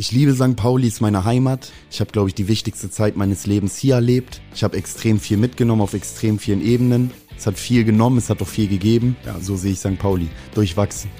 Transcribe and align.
Ich 0.00 0.12
liebe 0.12 0.32
St. 0.32 0.56
Pauli, 0.56 0.88
ist 0.88 1.02
meine 1.02 1.26
Heimat. 1.26 1.72
Ich 1.90 2.00
habe, 2.00 2.10
glaube 2.10 2.30
ich, 2.30 2.34
die 2.34 2.48
wichtigste 2.48 2.88
Zeit 2.90 3.18
meines 3.18 3.44
Lebens 3.44 3.76
hier 3.76 3.96
erlebt. 3.96 4.40
Ich 4.54 4.64
habe 4.64 4.78
extrem 4.78 5.20
viel 5.20 5.36
mitgenommen 5.36 5.82
auf 5.82 5.92
extrem 5.92 6.38
vielen 6.38 6.62
Ebenen. 6.62 7.10
Es 7.36 7.46
hat 7.46 7.58
viel 7.58 7.84
genommen, 7.84 8.16
es 8.16 8.30
hat 8.30 8.40
auch 8.40 8.48
viel 8.48 8.66
gegeben. 8.66 9.14
Ja, 9.26 9.38
so 9.40 9.56
sehe 9.56 9.72
ich 9.72 9.78
St. 9.78 9.98
Pauli. 9.98 10.30
Durchwachsen. 10.54 11.10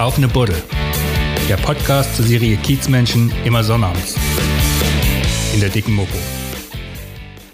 Auf 0.00 0.16
eine 0.16 0.28
Buddel. 0.28 0.56
Der 1.50 1.58
Podcast 1.58 2.16
zur 2.16 2.24
Serie 2.24 2.56
Kiezmenschen 2.56 3.30
immer 3.44 3.62
sonnabends. 3.62 4.16
In 5.52 5.60
der 5.60 5.68
dicken 5.68 5.92
Mopo. 5.92 6.16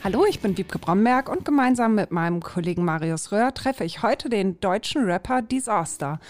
Hallo, 0.05 0.25
ich 0.25 0.39
bin 0.39 0.57
Wiebke 0.57 0.79
Bromberg 0.79 1.29
und 1.29 1.45
gemeinsam 1.45 1.97
mit 1.97 2.13
meinem 2.13 2.39
Kollegen 2.39 2.85
Marius 2.85 3.33
Röhr 3.33 3.53
treffe 3.55 3.83
ich 3.83 4.05
heute 4.05 4.29
den 4.29 4.61
deutschen 4.61 5.03
Rapper 5.05 5.43
Disaster. 5.43 6.21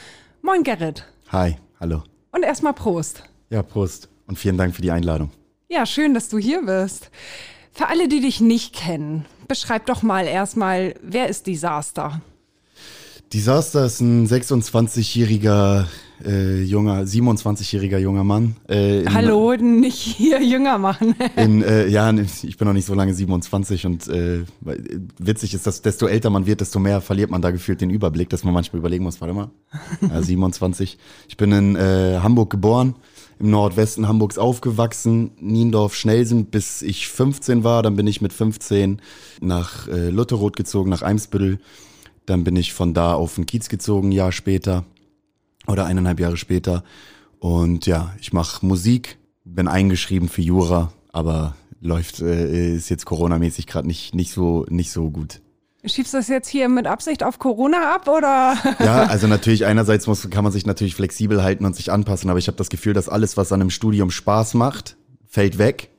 Moin 0.40 0.62
Gerrit. 0.62 1.04
Hi, 1.30 1.58
hallo. 1.78 2.04
Und 2.34 2.42
erstmal 2.42 2.74
Prost. 2.74 3.22
Ja, 3.50 3.62
Prost. 3.62 4.08
Und 4.26 4.40
vielen 4.40 4.58
Dank 4.58 4.74
für 4.74 4.82
die 4.82 4.90
Einladung. 4.90 5.30
Ja, 5.68 5.86
schön, 5.86 6.14
dass 6.14 6.28
du 6.28 6.38
hier 6.38 6.62
bist. 6.62 7.10
Für 7.72 7.88
alle, 7.88 8.08
die 8.08 8.20
dich 8.20 8.40
nicht 8.40 8.74
kennen, 8.74 9.24
beschreib 9.46 9.86
doch 9.86 10.02
mal 10.02 10.26
erstmal, 10.26 10.96
wer 11.00 11.28
ist 11.28 11.46
Disaster? 11.46 12.20
Disaster 13.32 13.84
ist 13.84 14.00
ein 14.00 14.26
26-jähriger 14.26 15.86
äh, 16.24 16.62
junger, 16.62 17.02
27-jähriger 17.02 17.98
junger 17.98 18.24
Mann. 18.24 18.56
Äh, 18.68 19.00
in, 19.00 19.14
Hallo, 19.14 19.54
nicht 19.56 19.96
hier 19.96 20.42
jünger 20.42 20.78
machen. 20.78 21.14
in, 21.36 21.62
äh, 21.62 21.88
ja, 21.88 22.12
ich 22.12 22.56
bin 22.56 22.66
noch 22.68 22.74
nicht 22.74 22.86
so 22.86 22.94
lange 22.94 23.14
27 23.14 23.86
und 23.86 24.08
äh, 24.08 24.44
witzig 25.18 25.54
ist, 25.54 25.66
dass 25.66 25.82
desto 25.82 26.06
älter 26.06 26.30
man 26.30 26.46
wird, 26.46 26.60
desto 26.60 26.78
mehr 26.78 27.00
verliert 27.00 27.30
man 27.30 27.42
da 27.42 27.50
gefühlt 27.50 27.80
den 27.80 27.90
Überblick, 27.90 28.28
dass 28.28 28.44
man 28.44 28.54
manchmal 28.54 28.80
überlegen 28.80 29.04
muss, 29.04 29.20
warte 29.20 29.34
mal, 29.34 29.50
ja, 30.00 30.22
27. 30.22 30.98
Ich 31.28 31.36
bin 31.36 31.52
in 31.52 31.76
äh, 31.76 32.20
Hamburg 32.22 32.50
geboren, 32.50 32.94
im 33.38 33.50
Nordwesten 33.50 34.06
Hamburgs 34.06 34.38
aufgewachsen, 34.38 35.32
Niendorf, 35.40 35.94
Schnelsen, 35.94 36.46
bis 36.46 36.82
ich 36.82 37.08
15 37.08 37.64
war. 37.64 37.82
Dann 37.82 37.96
bin 37.96 38.06
ich 38.06 38.20
mit 38.20 38.32
15 38.32 39.00
nach 39.40 39.88
äh, 39.88 40.10
Lutherroth 40.10 40.56
gezogen, 40.56 40.90
nach 40.90 41.02
Eimsbüttel 41.02 41.58
dann 42.26 42.44
bin 42.44 42.56
ich 42.56 42.72
von 42.72 42.94
da 42.94 43.14
auf 43.14 43.34
den 43.34 43.46
Kiez 43.46 43.68
gezogen, 43.68 44.08
ein 44.08 44.12
Jahr 44.12 44.32
später 44.32 44.84
oder 45.66 45.86
eineinhalb 45.86 46.20
Jahre 46.20 46.36
später. 46.36 46.84
Und 47.38 47.86
ja, 47.86 48.14
ich 48.20 48.32
mache 48.32 48.64
Musik, 48.64 49.18
bin 49.44 49.68
eingeschrieben 49.68 50.28
für 50.28 50.42
Jura, 50.42 50.92
aber 51.12 51.56
läuft, 51.80 52.20
äh, 52.20 52.74
ist 52.76 52.88
jetzt 52.88 53.04
Corona-mäßig 53.04 53.66
gerade 53.66 53.86
nicht, 53.86 54.14
nicht, 54.14 54.32
so, 54.32 54.64
nicht 54.68 54.90
so 54.90 55.10
gut. 55.10 55.40
Schiebst 55.84 56.14
du 56.14 56.16
das 56.16 56.28
jetzt 56.28 56.48
hier 56.48 56.70
mit 56.70 56.86
Absicht 56.86 57.22
auf 57.22 57.38
Corona 57.38 57.94
ab 57.94 58.08
oder? 58.08 58.56
Ja, 58.80 59.04
also 59.08 59.26
natürlich 59.26 59.66
einerseits 59.66 60.06
muss, 60.06 60.30
kann 60.30 60.42
man 60.42 60.52
sich 60.52 60.64
natürlich 60.64 60.94
flexibel 60.94 61.42
halten 61.42 61.66
und 61.66 61.76
sich 61.76 61.92
anpassen, 61.92 62.30
aber 62.30 62.38
ich 62.38 62.46
habe 62.46 62.56
das 62.56 62.70
Gefühl, 62.70 62.94
dass 62.94 63.10
alles, 63.10 63.36
was 63.36 63.52
an 63.52 63.60
einem 63.60 63.68
Studium 63.68 64.10
Spaß 64.10 64.54
macht, 64.54 64.96
fällt 65.26 65.58
weg 65.58 65.90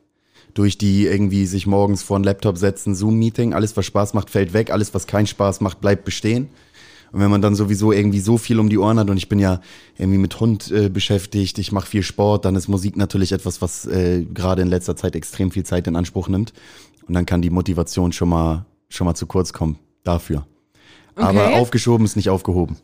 durch 0.56 0.78
die 0.78 1.06
irgendwie 1.06 1.46
sich 1.46 1.68
morgens 1.68 2.02
vor 2.02 2.16
einen 2.16 2.24
Laptop 2.24 2.58
setzen, 2.58 2.96
Zoom-Meeting, 2.96 3.54
alles 3.54 3.78
was 3.78 3.86
Spaß 3.86 4.14
macht, 4.14 4.30
fällt 4.30 4.54
weg, 4.54 4.72
alles 4.72 4.94
was 4.94 5.06
keinen 5.06 5.28
Spaß 5.28 5.62
macht, 5.62 5.82
bleibt 5.82 6.06
bestehen. 6.06 6.50
Und 7.16 7.22
wenn 7.22 7.32
man 7.32 7.42
dann 7.42 7.56
sowieso 7.56 7.94
irgendwie 7.94 8.20
so 8.20 8.38
viel 8.38 8.60
um 8.60 8.68
die 8.68 8.78
Ohren 8.78 9.00
hat 9.00 9.10
und 9.10 9.16
ich 9.16 9.30
bin 9.30 9.40
ja 9.40 9.62
irgendwie 9.98 10.18
mit 10.18 10.38
Hund 10.42 10.70
äh, 10.70 10.90
beschäftigt, 10.90 11.58
ich 11.60 11.72
mache 11.72 11.88
viel 11.88 12.04
Sport, 12.04 12.44
dann 12.44 12.58
ist 12.58 12.68
Musik 12.68 12.98
natürlich 12.98 13.32
etwas, 13.32 13.62
was 13.62 13.86
äh, 13.86 14.26
gerade 14.26 14.62
in 14.62 14.68
letzter 14.68 14.98
Zeit 14.98 15.16
extrem 15.16 15.50
viel 15.50 15.64
Zeit 15.64 15.88
in 15.88 15.96
Anspruch 15.96 16.28
nimmt. 16.28 16.52
Und 17.08 17.14
dann 17.14 17.26
kann 17.26 17.42
die 17.42 17.52
Motivation 17.52 18.12
schon 18.12 18.28
mal, 18.28 18.66
schon 18.90 19.06
mal 19.06 19.16
zu 19.16 19.28
kurz 19.28 19.54
kommen 19.54 19.80
dafür. 20.04 20.46
Okay. 21.16 21.26
Aber 21.26 21.54
aufgeschoben 21.54 22.06
ist 22.06 22.18
nicht 22.18 22.30
aufgehoben. 22.30 22.76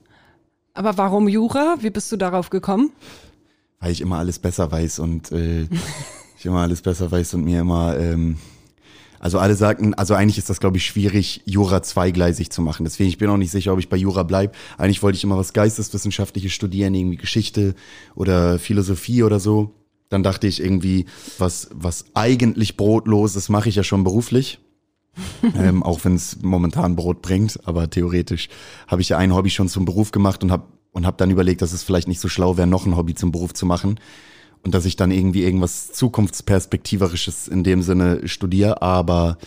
Aber 0.73 0.97
warum 0.97 1.27
Jura? 1.27 1.75
Wie 1.81 1.89
bist 1.89 2.09
du 2.13 2.15
darauf 2.15 2.49
gekommen? 2.49 2.93
Weil 3.81 3.91
ich 3.91 3.99
immer 3.99 4.19
alles 4.19 4.39
besser 4.39 4.71
weiß 4.71 4.99
und 4.99 5.33
äh, 5.33 5.63
ich 6.39 6.45
immer 6.45 6.61
alles 6.61 6.81
besser 6.81 7.11
weiß 7.11 7.33
und 7.33 7.43
mir 7.43 7.59
immer, 7.59 7.97
ähm, 7.99 8.37
also 9.22 9.38
alle 9.38 9.55
sagten, 9.55 9.94
also 9.94 10.16
eigentlich 10.16 10.39
ist 10.39 10.50
das, 10.50 10.59
glaube 10.59 10.77
ich, 10.77 10.86
schwierig, 10.86 11.43
Jura 11.45 11.83
zweigleisig 11.83 12.49
zu 12.49 12.64
machen. 12.64 12.86
Deswegen, 12.86 13.08
ich 13.08 13.20
bin 13.20 13.30
auch 13.30 13.37
nicht 13.37 13.52
sicher, 13.52 13.71
ob 13.71 13.77
ich 13.77 13.87
bei 13.87 13.95
Jura 13.95 14.23
bleibe. 14.23 14.54
Eigentlich 14.80 15.04
wollte 15.04 15.15
ich 15.15 15.23
immer 15.23 15.37
was 15.37 15.54
Geisteswissenschaftliches 15.54 16.52
studieren, 16.52 16.95
irgendwie 16.95 17.17
Geschichte 17.17 17.76
oder 18.15 18.58
Philosophie 18.58 19.21
oder 19.21 19.39
so. 19.39 19.76
Dann 20.09 20.23
dachte 20.23 20.48
ich 20.48 20.59
irgendwie, 20.59 21.05
was, 21.37 21.70
was 21.71 22.05
eigentlich 22.15 22.77
brotloses 22.77 23.48
mache 23.48 23.70
ich 23.70 23.76
ja 23.76 23.83
schon 23.83 24.04
beruflich. 24.04 24.59
ähm, 25.55 25.83
auch 25.83 26.03
wenn 26.03 26.15
es 26.15 26.42
momentan 26.42 26.95
Brot 26.95 27.21
bringt, 27.21 27.59
aber 27.67 27.89
theoretisch 27.89 28.49
habe 28.88 29.02
ich 29.02 29.09
ja 29.09 29.17
ein 29.20 29.36
Hobby 29.36 29.52
schon 29.52 29.70
zum 29.70 29.86
Beruf 29.86 30.11
gemacht 30.11 30.42
und 30.42 30.52
habe 30.52 30.64
und 30.93 31.05
hab 31.05 31.17
dann 31.20 31.30
überlegt, 31.30 31.61
dass 31.61 31.73
es 31.73 31.83
vielleicht 31.83 32.08
nicht 32.08 32.21
so 32.21 32.27
schlau 32.27 32.58
wäre, 32.58 32.65
noch 32.65 32.88
ein 32.88 32.98
Hobby 32.98 33.14
zum 33.14 33.32
Beruf 33.32 33.53
zu 33.53 33.65
machen 33.67 33.99
und 34.64 34.73
dass 34.73 34.86
ich 34.86 34.95
dann 34.95 35.11
irgendwie 35.11 35.44
irgendwas 35.44 35.92
Zukunftsperspektiverisches 35.92 37.48
in 37.48 37.64
dem 37.64 37.82
Sinne 37.82 38.27
studiere, 38.27 38.82
aber 38.82 39.38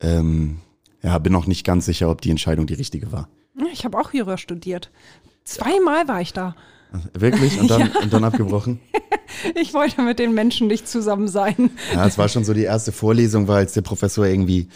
ähm, 0.00 0.60
ja, 1.02 1.18
bin 1.18 1.32
noch 1.32 1.46
nicht 1.46 1.64
ganz 1.64 1.86
sicher, 1.86 2.10
ob 2.10 2.20
die 2.20 2.30
Entscheidung 2.30 2.66
die 2.66 2.74
richtige 2.74 3.12
war. 3.12 3.28
Ich 3.72 3.84
habe 3.84 3.98
auch 3.98 4.12
Jura 4.12 4.36
studiert. 4.36 4.90
Zweimal 5.44 6.08
war 6.08 6.20
ich 6.20 6.32
da. 6.32 6.54
Wirklich? 7.14 7.58
Und 7.60 7.70
dann, 7.70 7.80
ja. 7.94 8.00
und 8.02 8.12
dann 8.12 8.24
abgebrochen? 8.24 8.80
ich 9.54 9.74
wollte 9.74 10.02
mit 10.02 10.18
den 10.18 10.34
Menschen 10.34 10.66
nicht 10.66 10.88
zusammen 10.88 11.28
sein. 11.28 11.70
Ja, 11.94 12.06
es 12.06 12.18
war 12.18 12.28
schon 12.28 12.44
so 12.44 12.52
die 12.52 12.64
erste 12.64 12.92
Vorlesung, 12.92 13.48
war 13.48 13.56
als 13.56 13.72
der 13.72 13.82
Professor 13.82 14.26
irgendwie, 14.26 14.68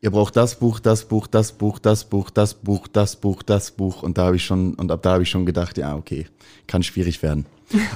ihr 0.00 0.10
braucht 0.10 0.36
das 0.36 0.58
Buch, 0.58 0.80
das 0.80 1.06
Buch, 1.06 1.26
das 1.26 1.52
Buch, 1.52 1.78
das 1.78 2.04
Buch, 2.04 2.30
das 2.30 2.54
Buch, 2.54 2.88
das 2.88 3.16
Buch, 3.16 3.42
das 3.42 3.70
Buch. 3.70 4.02
Und 4.02 4.18
da 4.18 4.26
habe 4.26 4.36
ich 4.36 4.44
schon, 4.44 4.74
und 4.74 4.90
ab 4.90 5.02
da 5.02 5.12
habe 5.14 5.22
ich 5.22 5.30
schon 5.30 5.46
gedacht, 5.46 5.78
ja, 5.78 5.96
okay, 5.96 6.26
kann 6.66 6.82
schwierig 6.82 7.22
werden. 7.22 7.46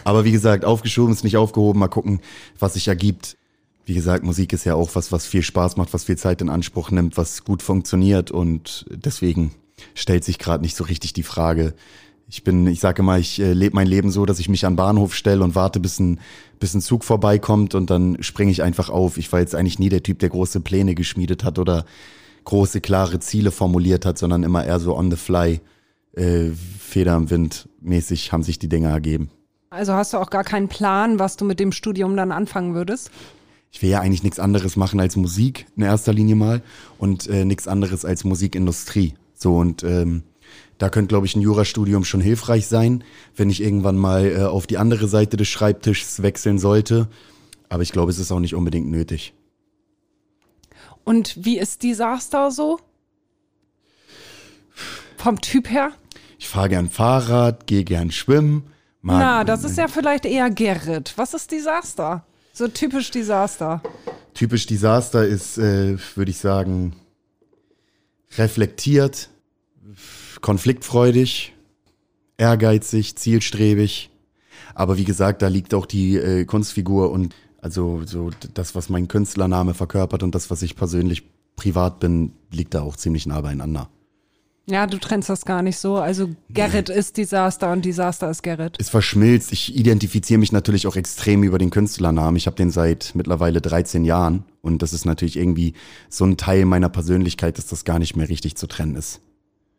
Aber 0.04 0.24
wie 0.24 0.32
gesagt, 0.32 0.64
aufgeschoben 0.64 1.12
ist 1.12 1.24
nicht 1.24 1.36
aufgehoben. 1.36 1.80
Mal 1.80 1.88
gucken, 1.88 2.20
was 2.58 2.74
sich 2.74 2.88
ergibt. 2.88 3.36
Wie 3.84 3.94
gesagt, 3.94 4.24
Musik 4.24 4.52
ist 4.52 4.64
ja 4.64 4.74
auch 4.74 4.94
was, 4.94 5.12
was 5.12 5.26
viel 5.26 5.42
Spaß 5.42 5.76
macht, 5.76 5.94
was 5.94 6.04
viel 6.04 6.18
Zeit 6.18 6.42
in 6.42 6.50
Anspruch 6.50 6.90
nimmt, 6.90 7.16
was 7.16 7.44
gut 7.44 7.62
funktioniert. 7.62 8.30
Und 8.30 8.86
deswegen 8.90 9.52
stellt 9.94 10.24
sich 10.24 10.38
gerade 10.38 10.62
nicht 10.62 10.76
so 10.76 10.84
richtig 10.84 11.12
die 11.12 11.22
Frage. 11.22 11.74
Ich 12.30 12.44
bin, 12.44 12.66
ich 12.66 12.80
sage 12.80 13.00
immer, 13.00 13.18
ich 13.18 13.40
äh, 13.40 13.54
lebe 13.54 13.74
mein 13.74 13.86
Leben 13.86 14.10
so, 14.10 14.26
dass 14.26 14.38
ich 14.38 14.50
mich 14.50 14.66
an 14.66 14.76
Bahnhof 14.76 15.14
stelle 15.14 15.42
und 15.42 15.54
warte, 15.54 15.80
bis 15.80 15.98
ein, 15.98 16.20
bis 16.60 16.74
ein 16.74 16.82
Zug 16.82 17.04
vorbeikommt 17.04 17.74
und 17.74 17.88
dann 17.88 18.22
springe 18.22 18.50
ich 18.50 18.62
einfach 18.62 18.90
auf. 18.90 19.16
Ich 19.16 19.32
war 19.32 19.40
jetzt 19.40 19.54
eigentlich 19.54 19.78
nie 19.78 19.88
der 19.88 20.02
Typ, 20.02 20.18
der 20.18 20.28
große 20.28 20.60
Pläne 20.60 20.94
geschmiedet 20.94 21.42
hat 21.42 21.58
oder 21.58 21.86
große, 22.44 22.82
klare 22.82 23.20
Ziele 23.20 23.50
formuliert 23.50 24.04
hat, 24.04 24.18
sondern 24.18 24.42
immer 24.42 24.64
eher 24.64 24.80
so 24.80 24.94
on 24.94 25.10
the 25.10 25.16
fly, 25.16 25.60
äh, 26.12 26.50
Feder 26.78 27.16
im 27.16 27.30
Wind 27.30 27.68
mäßig 27.80 28.32
haben 28.32 28.42
sich 28.42 28.58
die 28.58 28.68
Dinge 28.68 28.88
ergeben. 28.88 29.30
Also 29.70 29.92
hast 29.92 30.14
du 30.14 30.18
auch 30.18 30.30
gar 30.30 30.44
keinen 30.44 30.68
Plan, 30.68 31.18
was 31.18 31.36
du 31.36 31.44
mit 31.44 31.60
dem 31.60 31.72
Studium 31.72 32.16
dann 32.16 32.32
anfangen 32.32 32.74
würdest? 32.74 33.10
Ich 33.70 33.82
will 33.82 33.90
ja 33.90 34.00
eigentlich 34.00 34.22
nichts 34.22 34.38
anderes 34.38 34.76
machen 34.76 34.98
als 34.98 35.16
Musik 35.16 35.66
in 35.76 35.82
erster 35.82 36.14
Linie 36.14 36.36
mal 36.36 36.62
und 36.96 37.26
äh, 37.28 37.44
nichts 37.44 37.68
anderes 37.68 38.06
als 38.06 38.24
Musikindustrie. 38.24 39.14
So 39.34 39.56
und 39.56 39.84
ähm, 39.84 40.22
da 40.78 40.88
könnte, 40.88 41.08
glaube 41.08 41.26
ich, 41.26 41.36
ein 41.36 41.42
Jurastudium 41.42 42.04
schon 42.04 42.22
hilfreich 42.22 42.66
sein, 42.66 43.04
wenn 43.36 43.50
ich 43.50 43.62
irgendwann 43.62 43.98
mal 43.98 44.24
äh, 44.24 44.44
auf 44.44 44.66
die 44.66 44.78
andere 44.78 45.06
Seite 45.06 45.36
des 45.36 45.48
Schreibtischs 45.48 46.22
wechseln 46.22 46.58
sollte. 46.58 47.08
Aber 47.68 47.82
ich 47.82 47.92
glaube, 47.92 48.10
es 48.10 48.18
ist 48.18 48.32
auch 48.32 48.40
nicht 48.40 48.54
unbedingt 48.54 48.88
nötig. 48.88 49.34
Und 51.04 51.44
wie 51.44 51.58
ist 51.58 51.82
Disaster 51.82 52.50
so? 52.50 52.78
Vom 55.18 55.40
Typ 55.42 55.68
her? 55.68 55.92
Ich 56.38 56.48
fahre 56.48 56.70
gern 56.70 56.88
Fahrrad, 56.88 57.66
gehe 57.66 57.84
gern 57.84 58.10
schwimmen 58.10 58.62
Mag 59.00 59.20
Na, 59.20 59.44
das 59.44 59.64
ist 59.64 59.78
ja 59.78 59.88
vielleicht 59.88 60.24
eher 60.24 60.50
Gerrit. 60.50 61.14
Was 61.16 61.34
ist 61.34 61.50
Desaster? 61.52 62.24
So 62.52 62.66
typisch 62.68 63.10
Desaster. 63.10 63.82
Typisch 64.34 64.66
Desaster 64.66 65.26
ist, 65.26 65.58
äh, 65.58 65.96
würde 66.16 66.30
ich 66.30 66.38
sagen, 66.38 66.96
reflektiert, 68.36 69.30
konfliktfreudig, 70.40 71.54
ehrgeizig, 72.36 73.16
zielstrebig. 73.16 74.10
Aber 74.74 74.96
wie 74.96 75.04
gesagt, 75.04 75.42
da 75.42 75.48
liegt 75.48 75.74
auch 75.74 75.86
die 75.86 76.16
äh, 76.16 76.44
Kunstfigur 76.44 77.10
und 77.10 77.34
also 77.60 78.02
so 78.04 78.30
das, 78.54 78.74
was 78.74 78.88
mein 78.88 79.08
Künstlername 79.08 79.74
verkörpert 79.74 80.22
und 80.22 80.34
das, 80.34 80.50
was 80.50 80.62
ich 80.62 80.76
persönlich 80.76 81.24
privat 81.56 81.98
bin, 81.98 82.32
liegt 82.52 82.74
da 82.74 82.82
auch 82.82 82.96
ziemlich 82.96 83.26
nah 83.26 83.40
beieinander. 83.40 83.88
Ja, 84.70 84.86
du 84.86 84.98
trennst 84.98 85.30
das 85.30 85.46
gar 85.46 85.62
nicht 85.62 85.78
so. 85.78 85.96
Also 85.96 86.28
Gerrit 86.50 86.90
ist 86.90 87.16
Disaster 87.16 87.72
und 87.72 87.86
Disaster 87.86 88.28
ist 88.28 88.42
Gerrit. 88.42 88.76
Es 88.78 88.90
verschmilzt. 88.90 89.50
Ich 89.50 89.74
identifiziere 89.74 90.38
mich 90.38 90.52
natürlich 90.52 90.86
auch 90.86 90.96
extrem 90.96 91.42
über 91.42 91.56
den 91.56 91.70
Künstlernamen. 91.70 92.36
Ich 92.36 92.46
habe 92.46 92.56
den 92.56 92.70
seit 92.70 93.12
mittlerweile 93.14 93.62
13 93.62 94.04
Jahren 94.04 94.44
und 94.60 94.82
das 94.82 94.92
ist 94.92 95.06
natürlich 95.06 95.38
irgendwie 95.38 95.72
so 96.10 96.26
ein 96.26 96.36
Teil 96.36 96.66
meiner 96.66 96.90
Persönlichkeit, 96.90 97.56
dass 97.56 97.66
das 97.66 97.84
gar 97.86 97.98
nicht 97.98 98.14
mehr 98.14 98.28
richtig 98.28 98.56
zu 98.56 98.66
trennen 98.66 98.94
ist. 98.94 99.22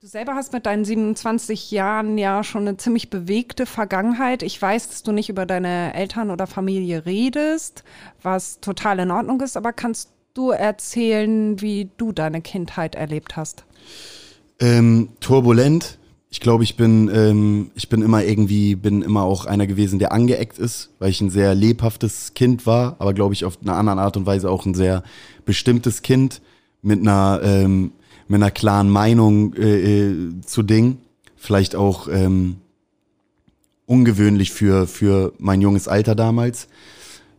Du 0.01 0.07
selber 0.07 0.33
hast 0.33 0.53
mit 0.53 0.65
deinen 0.65 0.85
27 0.85 1.69
Jahren 1.69 2.17
ja 2.17 2.43
schon 2.43 2.67
eine 2.67 2.77
ziemlich 2.77 3.11
bewegte 3.11 3.65
Vergangenheit. 3.67 4.41
Ich 4.41 4.59
weiß, 4.59 4.87
dass 4.87 5.03
du 5.03 5.11
nicht 5.11 5.29
über 5.29 5.45
deine 5.45 5.93
Eltern 5.93 6.31
oder 6.31 6.47
Familie 6.47 7.05
redest, 7.05 7.83
was 8.23 8.59
total 8.61 8.99
in 8.99 9.11
Ordnung 9.11 9.41
ist, 9.41 9.55
aber 9.55 9.71
kannst 9.71 10.09
du 10.33 10.49
erzählen, 10.49 11.61
wie 11.61 11.91
du 11.97 12.11
deine 12.11 12.41
Kindheit 12.41 12.95
erlebt 12.95 13.35
hast? 13.35 13.65
Ähm, 14.59 15.09
turbulent, 15.19 15.97
Ich 16.31 16.39
glaube, 16.41 16.63
ich 16.63 16.77
bin, 16.77 17.09
ähm, 17.11 17.71
ich 17.73 17.89
bin 17.89 18.03
immer 18.03 18.23
irgendwie, 18.23 18.75
bin 18.75 19.01
immer 19.01 19.23
auch 19.23 19.45
einer 19.45 19.65
gewesen, 19.65 19.97
der 19.97 20.11
angeeckt 20.11 20.59
ist, 20.59 20.91
weil 20.99 21.09
ich 21.09 21.21
ein 21.21 21.31
sehr 21.31 21.55
lebhaftes 21.55 22.35
Kind 22.35 22.67
war, 22.67 22.95
aber 22.99 23.15
glaube 23.15 23.33
ich 23.33 23.45
auf 23.45 23.57
eine 23.61 23.73
andere 23.73 24.01
Art 24.01 24.15
und 24.15 24.27
Weise 24.27 24.51
auch 24.51 24.65
ein 24.65 24.75
sehr 24.75 25.03
bestimmtes 25.45 26.03
Kind 26.03 26.41
mit 26.83 26.99
einer, 26.99 27.41
ähm, 27.43 27.91
mit 28.27 28.41
einer 28.41 28.51
klaren 28.51 28.91
Meinung 28.91 29.55
äh, 29.55 30.09
äh, 30.09 30.41
zu 30.45 30.61
Dingen. 30.61 30.99
Vielleicht 31.35 31.75
auch 31.75 32.07
ähm, 32.07 32.57
ungewöhnlich 33.87 34.51
für, 34.51 34.85
für 34.85 35.33
mein 35.39 35.61
junges 35.61 35.87
Alter 35.87 36.13
damals. 36.13 36.67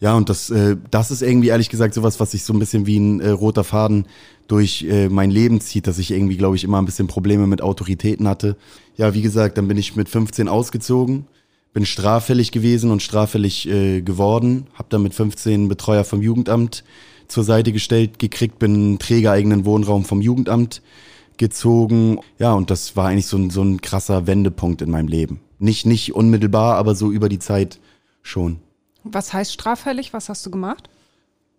Ja, 0.01 0.15
und 0.17 0.31
das, 0.31 0.49
äh, 0.49 0.77
das 0.91 1.11
ist 1.11 1.21
irgendwie 1.21 1.49
ehrlich 1.49 1.69
gesagt 1.69 1.93
sowas, 1.93 2.19
was 2.21 2.31
sich 2.31 2.43
so 2.43 2.55
ein 2.55 2.59
bisschen 2.59 2.87
wie 2.87 2.99
ein 2.99 3.21
äh, 3.21 3.31
roter 3.31 3.65
Faden 3.65 4.07
durch 4.49 4.87
äh, 4.89 5.09
mein 5.11 5.31
Leben 5.31 5.61
zieht, 5.61 5.87
dass 5.87 5.99
ich 5.99 6.11
irgendwie, 6.11 6.39
glaube 6.39 6.57
ich, 6.57 6.65
immer 6.65 6.79
ein 6.81 6.87
bisschen 6.87 7.07
Probleme 7.07 7.47
mit 7.47 7.61
Autoritäten 7.61 8.27
hatte. 8.27 8.57
Ja, 8.97 9.13
wie 9.15 9.21
gesagt, 9.21 9.59
dann 9.59 9.69
bin 9.69 9.77
ich 9.77 9.97
mit 9.97 10.09
15 10.09 10.49
ausgezogen, 10.49 11.27
bin 11.75 11.85
straffällig 11.85 12.51
gewesen 12.51 12.91
und 12.91 13.03
straffällig 13.03 13.69
äh, 13.69 14.01
geworden, 14.01 14.67
habe 14.75 14.89
dann 14.89 15.03
mit 15.03 15.15
15 15.15 15.69
Betreuer 15.69 16.05
vom 16.05 16.23
Jugendamt 16.23 16.83
zur 17.29 17.45
Seite 17.45 17.71
gestellt 17.71 18.19
gekriegt, 18.19 18.59
bin 18.59 18.99
trägereigenen 18.99 19.67
Wohnraum 19.67 20.05
vom 20.05 20.23
Jugendamt 20.23 20.83
gezogen. 21.37 22.19
Ja, 22.39 22.55
und 22.55 22.71
das 22.71 22.97
war 22.97 23.09
eigentlich 23.09 23.27
so 23.27 23.37
ein, 23.37 23.51
so 23.51 23.63
ein 23.63 23.83
krasser 23.83 24.27
Wendepunkt 24.27 24.83
in 24.83 24.91
meinem 24.91 25.09
Leben. 25.09 25.41
Nicht, 25.59 25.85
nicht 25.85 26.15
unmittelbar, 26.15 26.77
aber 26.77 26.95
so 26.95 27.13
über 27.13 27.29
die 27.29 27.39
Zeit 27.39 27.79
schon. 28.23 28.61
Was 29.05 29.33
heißt 29.33 29.53
straffällig? 29.53 30.13
Was 30.13 30.29
hast 30.29 30.45
du 30.47 30.51
gemacht? 30.51 30.89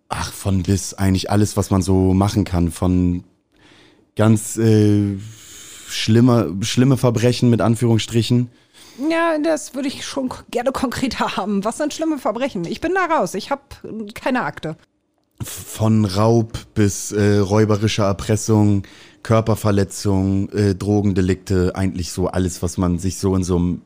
Ach, 0.08 0.32
von 0.32 0.62
bis 0.62 0.94
eigentlich 0.94 1.30
alles, 1.30 1.56
was 1.56 1.70
man 1.70 1.82
so 1.82 2.12
machen 2.12 2.44
kann. 2.44 2.70
Von 2.70 3.24
ganz 4.16 4.56
äh, 4.56 5.16
schlimme, 5.88 6.54
schlimme 6.60 6.96
Verbrechen 6.96 7.50
mit 7.50 7.60
Anführungsstrichen. 7.60 8.50
Ja, 9.10 9.38
das 9.38 9.74
würde 9.74 9.88
ich 9.88 10.04
schon 10.04 10.32
gerne 10.50 10.72
konkreter 10.72 11.36
haben. 11.36 11.64
Was 11.64 11.78
sind 11.78 11.94
schlimme 11.94 12.18
Verbrechen? 12.18 12.64
Ich 12.64 12.80
bin 12.80 12.94
da 12.94 13.06
raus. 13.06 13.34
Ich 13.34 13.50
habe 13.50 13.62
keine 14.14 14.42
Akte. 14.42 14.76
Von 15.42 16.04
Raub 16.04 16.58
bis 16.74 17.10
äh, 17.10 17.38
räuberischer 17.38 18.04
Erpressung, 18.04 18.84
Körperverletzung, 19.22 20.50
äh, 20.50 20.74
Drogendelikte, 20.74 21.72
eigentlich 21.74 22.12
so 22.12 22.28
alles, 22.28 22.62
was 22.62 22.78
man 22.78 22.98
sich 22.98 23.18
so 23.18 23.34
in 23.34 23.42
so 23.42 23.56
einem 23.56 23.82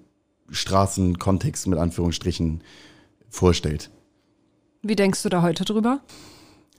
Straßenkontext 0.51 1.67
mit 1.67 1.79
Anführungsstrichen 1.79 2.63
vorstellt. 3.31 3.91
Wie 4.83 4.97
denkst 4.97 5.23
du 5.23 5.29
da 5.29 5.43
heute 5.43 5.65
drüber? 5.65 6.01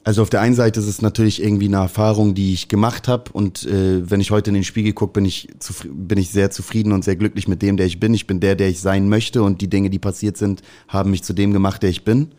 Also 0.03 0.21
auf 0.21 0.29
der 0.29 0.39
einen 0.39 0.55
Seite 0.55 0.79
ist 0.79 0.87
es 0.87 1.01
natürlich 1.01 1.43
irgendwie 1.43 1.65
eine 1.65 1.77
Erfahrung, 1.77 2.33
die 2.33 2.53
ich 2.53 2.69
gemacht 2.69 3.09
habe 3.09 3.29
und 3.33 3.65
äh, 3.65 4.09
wenn 4.09 4.21
ich 4.21 4.31
heute 4.31 4.51
in 4.51 4.53
den 4.53 4.63
Spiegel 4.63 4.93
gucke, 4.93 5.11
bin 5.11 5.25
ich, 5.25 5.49
bin 5.83 6.17
ich 6.17 6.29
sehr 6.29 6.49
zufrieden 6.49 6.93
und 6.93 7.03
sehr 7.03 7.17
glücklich 7.17 7.49
mit 7.49 7.61
dem, 7.61 7.75
der 7.75 7.87
ich 7.87 7.99
bin. 7.99 8.13
Ich 8.13 8.25
bin 8.25 8.39
der, 8.39 8.55
der 8.55 8.69
ich 8.69 8.79
sein 8.79 9.09
möchte 9.09 9.43
und 9.43 9.59
die 9.59 9.69
Dinge, 9.69 9.89
die 9.89 9.99
passiert 9.99 10.37
sind, 10.37 10.61
haben 10.87 11.11
mich 11.11 11.23
zu 11.23 11.33
dem 11.33 11.51
gemacht, 11.51 11.83
der 11.83 11.89
ich 11.89 12.05
bin. 12.05 12.31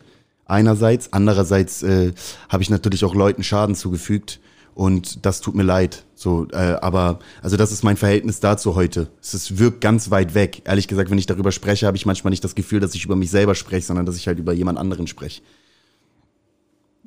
Einerseits, 0.45 1.13
andererseits 1.13 1.83
äh, 1.83 2.13
habe 2.49 2.63
ich 2.63 2.71
natürlich 2.71 3.05
auch 3.05 3.13
Leuten 3.13 3.43
Schaden 3.43 3.75
zugefügt 3.75 4.39
und 4.75 5.25
das 5.25 5.41
tut 5.41 5.55
mir 5.55 5.63
leid. 5.63 6.05
So, 6.15 6.47
äh, 6.51 6.75
aber 6.81 7.19
also 7.41 7.57
das 7.57 7.71
ist 7.71 7.83
mein 7.83 7.97
Verhältnis 7.97 8.39
dazu 8.39 8.75
heute. 8.75 9.09
Es 9.21 9.33
ist, 9.33 9.57
wirkt 9.57 9.81
ganz 9.81 10.11
weit 10.11 10.33
weg. 10.33 10.61
Ehrlich 10.65 10.87
gesagt, 10.87 11.09
wenn 11.09 11.17
ich 11.17 11.25
darüber 11.25 11.51
spreche, 11.51 11.87
habe 11.87 11.97
ich 11.97 12.05
manchmal 12.05 12.31
nicht 12.31 12.43
das 12.43 12.55
Gefühl, 12.55 12.79
dass 12.79 12.95
ich 12.95 13.05
über 13.05 13.15
mich 13.15 13.29
selber 13.29 13.55
spreche, 13.55 13.85
sondern 13.85 14.05
dass 14.05 14.15
ich 14.17 14.27
halt 14.27 14.39
über 14.39 14.53
jemand 14.53 14.77
anderen 14.77 15.07
spreche. 15.07 15.41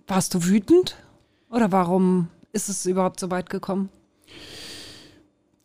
Warst 0.06 0.34
du 0.34 0.44
wütend? 0.44 0.96
Oder 1.50 1.72
warum 1.72 2.28
ist 2.52 2.68
es 2.68 2.86
überhaupt 2.86 3.20
so 3.20 3.30
weit 3.30 3.50
gekommen? 3.50 3.90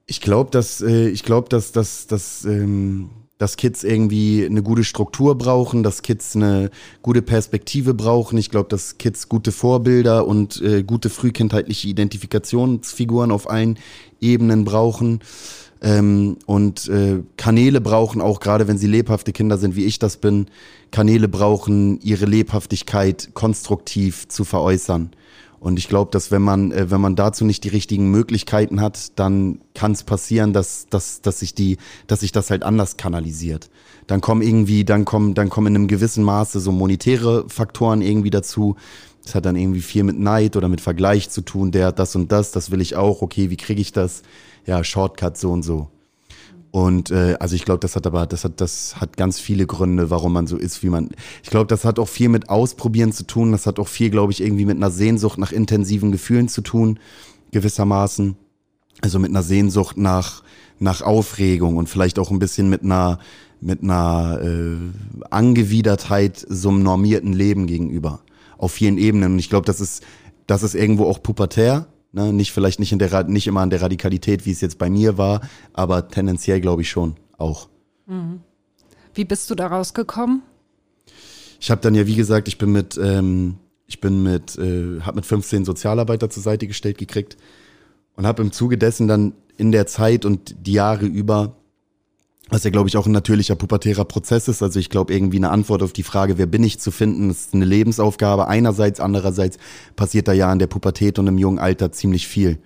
Ich 0.06 0.22
glaube, 0.22 0.52
dass 0.52 0.82
äh, 0.82 1.10
ich 1.10 1.24
glaube, 1.24 1.50
dass 1.50 1.72
dass 1.72 2.08
dass 2.08 2.46
ähm, 2.46 3.10
dass 3.38 3.56
Kids 3.56 3.84
irgendwie 3.84 4.46
eine 4.46 4.64
gute 4.64 4.84
Struktur 4.84 5.38
brauchen, 5.38 5.84
dass 5.84 6.02
Kids 6.02 6.36
eine 6.36 6.72
gute 7.02 7.22
Perspektive 7.22 7.94
brauchen. 7.94 8.38
Ich 8.38 8.50
glaube, 8.50 8.70
dass 8.70 8.98
Kids 8.98 9.30
gute 9.30 9.52
Vorbilder 9.52 10.26
und 10.26 10.62
äh, 10.62 10.84
gute 10.84 11.10
frühkindheitliche 11.10 11.88
Identifikationsfiguren 11.88 13.32
auf 13.32 13.50
allen 13.50 13.78
Ebenen 14.20 14.66
brauchen. 14.66 15.20
Ähm, 15.82 16.38
und 16.48 16.90
äh, 16.90 17.22
Kanäle 17.38 17.82
brauchen 17.82 18.22
auch, 18.22 18.40
gerade 18.40 18.68
wenn 18.68 18.80
sie 18.80 18.88
lebhafte 18.88 19.32
Kinder 19.32 19.58
sind, 19.60 19.76
wie 19.76 19.86
ich 19.86 20.00
das 20.00 20.18
bin, 20.18 20.48
Kanäle 20.90 21.28
brauchen 21.28 22.00
ihre 22.02 22.26
Lebhaftigkeit 22.26 23.30
konstruktiv 23.34 24.28
zu 24.28 24.44
veräußern. 24.46 25.12
Und 25.60 25.80
ich 25.80 25.88
glaube, 25.88 26.12
dass 26.12 26.32
wenn 26.32 26.42
man, 26.42 26.72
äh, 26.72 26.92
wenn 26.92 27.02
man 27.02 27.16
dazu 27.16 27.46
nicht 27.46 27.64
die 27.64 27.70
richtigen 27.70 28.12
Möglichkeiten 28.12 28.80
hat, 28.80 29.18
dann 29.20 29.60
kann 29.74 29.92
es 29.92 30.04
passieren, 30.04 30.54
dass, 30.54 30.88
dass, 30.90 31.22
dass 31.22 31.40
sich 31.40 31.56
die, 31.56 31.78
dass 32.06 32.20
sich 32.20 32.32
das 32.32 32.50
halt 32.50 32.64
anders 32.64 32.98
kanalisiert. 32.98 33.70
Dann 34.06 34.22
kommen 34.22 34.42
irgendwie, 34.42 34.86
dann 34.86 35.06
kommen, 35.06 35.34
dann 35.34 35.50
kommen 35.50 35.68
in 35.68 35.76
einem 35.76 35.88
gewissen 35.88 36.24
Maße 36.24 36.60
so 36.60 36.72
monetäre 36.72 37.50
Faktoren 37.50 38.02
irgendwie 38.02 38.30
dazu. 38.30 38.76
Das 39.24 39.36
hat 39.36 39.46
dann 39.46 39.58
irgendwie 39.58 39.82
viel 39.82 40.04
mit 40.04 40.18
Neid 40.18 40.56
oder 40.56 40.70
mit 40.70 40.80
Vergleich 40.80 41.30
zu 41.30 41.42
tun, 41.42 41.72
der 41.72 41.92
das 41.92 42.16
und 42.16 42.32
das, 42.32 42.52
das 42.52 42.72
will 42.72 42.80
ich 42.80 42.96
auch, 42.96 43.22
okay, 43.22 43.50
wie 43.50 43.58
kriege 43.58 43.82
ich 43.82 43.92
das? 43.92 44.22
Ja, 44.66 44.84
Shortcut 44.84 45.38
so 45.38 45.52
und 45.52 45.64
so. 45.64 45.90
Und 46.72 47.12
äh, 47.12 47.36
also 47.40 47.56
ich 47.56 47.66
glaube, 47.66 47.80
das 47.80 47.96
hat 47.96 48.06
aber, 48.06 48.26
das 48.26 48.44
hat, 48.44 48.60
das 48.62 49.00
hat 49.00 49.18
ganz 49.18 49.40
viele 49.40 49.66
Gründe, 49.66 50.10
warum 50.10 50.34
man 50.34 50.48
so 50.48 50.58
ist, 50.58 50.84
wie 50.84 50.90
man. 50.90 51.10
Ich 51.44 51.50
glaube, 51.50 51.68
das 51.68 51.86
hat 51.86 52.00
auch 52.00 52.08
viel 52.08 52.30
mit 52.30 52.50
Ausprobieren 52.50 53.12
zu 53.12 53.26
tun. 53.26 53.52
Das 53.52 53.66
hat 53.66 53.80
auch 53.80 53.88
viel, 53.88 54.10
glaube 54.10 54.32
ich, 54.32 54.42
irgendwie 54.42 54.66
mit 54.66 54.78
einer 54.78 54.92
Sehnsucht 54.92 55.38
nach 55.38 55.52
intensiven 55.52 56.12
Gefühlen 56.12 56.50
zu 56.50 56.62
tun, 56.62 57.00
gewissermaßen. 57.52 58.36
Also 59.02 59.20
mit 59.20 59.30
einer 59.30 59.44
Sehnsucht 59.44 59.98
nach, 59.98 60.44
nach 60.80 61.02
Aufregung 61.02 61.78
und 61.78 61.88
vielleicht 61.88 62.20
auch 62.20 62.32
ein 62.32 62.40
bisschen 62.40 62.70
mit 62.70 62.84
einer, 62.84 63.20
mit 63.62 63.84
einer 63.84 64.40
äh, 64.42 64.78
Angewidertheit 65.30 66.46
so 66.50 66.70
einem 66.70 66.84
normierten 66.84 67.34
Leben 67.34 67.68
gegenüber. 67.68 68.22
Auf 68.58 68.72
vielen 68.72 68.98
Ebenen. 68.98 69.34
Und 69.34 69.40
ich 69.40 69.50
glaube, 69.50 69.68
das 69.68 69.80
ist, 69.80 70.04
das 70.48 70.64
ist 70.64 70.74
irgendwo 70.74 71.06
auch 71.06 71.22
pubertär 71.22 71.88
Ne? 72.18 72.34
Nicht 72.34 72.52
vielleicht 72.52 72.80
nicht 72.80 72.92
in 72.92 72.98
der 72.98 73.24
nicht 73.26 73.46
immer 73.46 73.62
an 73.62 73.70
der 73.70 73.84
Radikalität, 73.84 74.48
wie 74.48 74.52
es 74.52 74.60
jetzt 74.60 74.80
bei 74.80 74.90
mir 74.90 75.20
war, 75.20 75.42
aber 75.74 76.08
tendenziell 76.08 76.60
glaube 76.60 76.82
ich 76.82 76.90
schon 76.90 77.16
auch. 77.38 77.70
Mhm. 78.08 78.42
Wie 79.14 79.24
bist 79.24 79.52
du 79.52 79.56
da 79.56 79.68
rausgekommen? 79.68 80.42
Ich 81.60 81.70
habe 81.70 81.80
dann 81.82 81.94
ja, 81.94 82.08
wie 82.08 82.16
gesagt, 82.16 82.48
ich 82.48 82.58
bin 82.58 82.72
mit, 82.72 82.98
ähm, 82.98 83.58
ich 83.86 84.02
bin 84.02 84.24
mit, 84.24 84.58
äh, 84.58 85.00
habe 85.02 85.18
mit 85.18 85.28
15 85.28 85.64
Sozialarbeiter 85.64 86.32
zur 86.32 86.42
Seite 86.42 86.66
gestellt 86.66 86.98
gekriegt 86.98 87.38
und 88.16 88.26
habe 88.26 88.42
im 88.42 88.52
Zuge 88.52 88.80
dessen 88.80 89.08
dann 89.08 89.34
in 89.58 89.72
der 89.72 89.86
Zeit 89.86 90.26
und 90.26 90.56
die 90.66 90.74
Jahre 90.74 91.06
über 91.06 91.56
was 92.50 92.64
ja, 92.64 92.70
glaube 92.70 92.90
ich, 92.90 92.98
auch 92.98 93.06
ein 93.06 93.12
natürlicher 93.12 93.56
pubertärer 93.56 94.06
Prozess 94.06 94.48
ist. 94.48 94.64
Also 94.64 94.80
ich 94.80 94.90
glaube, 94.90 95.14
irgendwie 95.14 95.38
eine 95.38 95.50
Antwort 95.50 95.84
auf 95.84 95.94
die 95.94 96.04
Frage, 96.04 96.38
wer 96.38 96.46
bin 96.46 96.64
ich 96.64 96.80
zu 96.80 96.92
finden, 96.92 97.30
ist 97.30 97.54
eine 97.54 97.66
Lebensaufgabe. 97.66 98.48
Einerseits, 98.48 99.00
andererseits 99.00 99.58
passiert 99.96 100.28
da 100.28 100.34
ja 100.34 100.52
in 100.52 100.60
der 100.60 100.68
Pubertät 100.68 101.20
und 101.20 101.28
im 101.28 101.38
jungen 101.38 101.60
Alter 101.60 101.92
ziemlich 101.92 102.28
viel. 102.28 102.60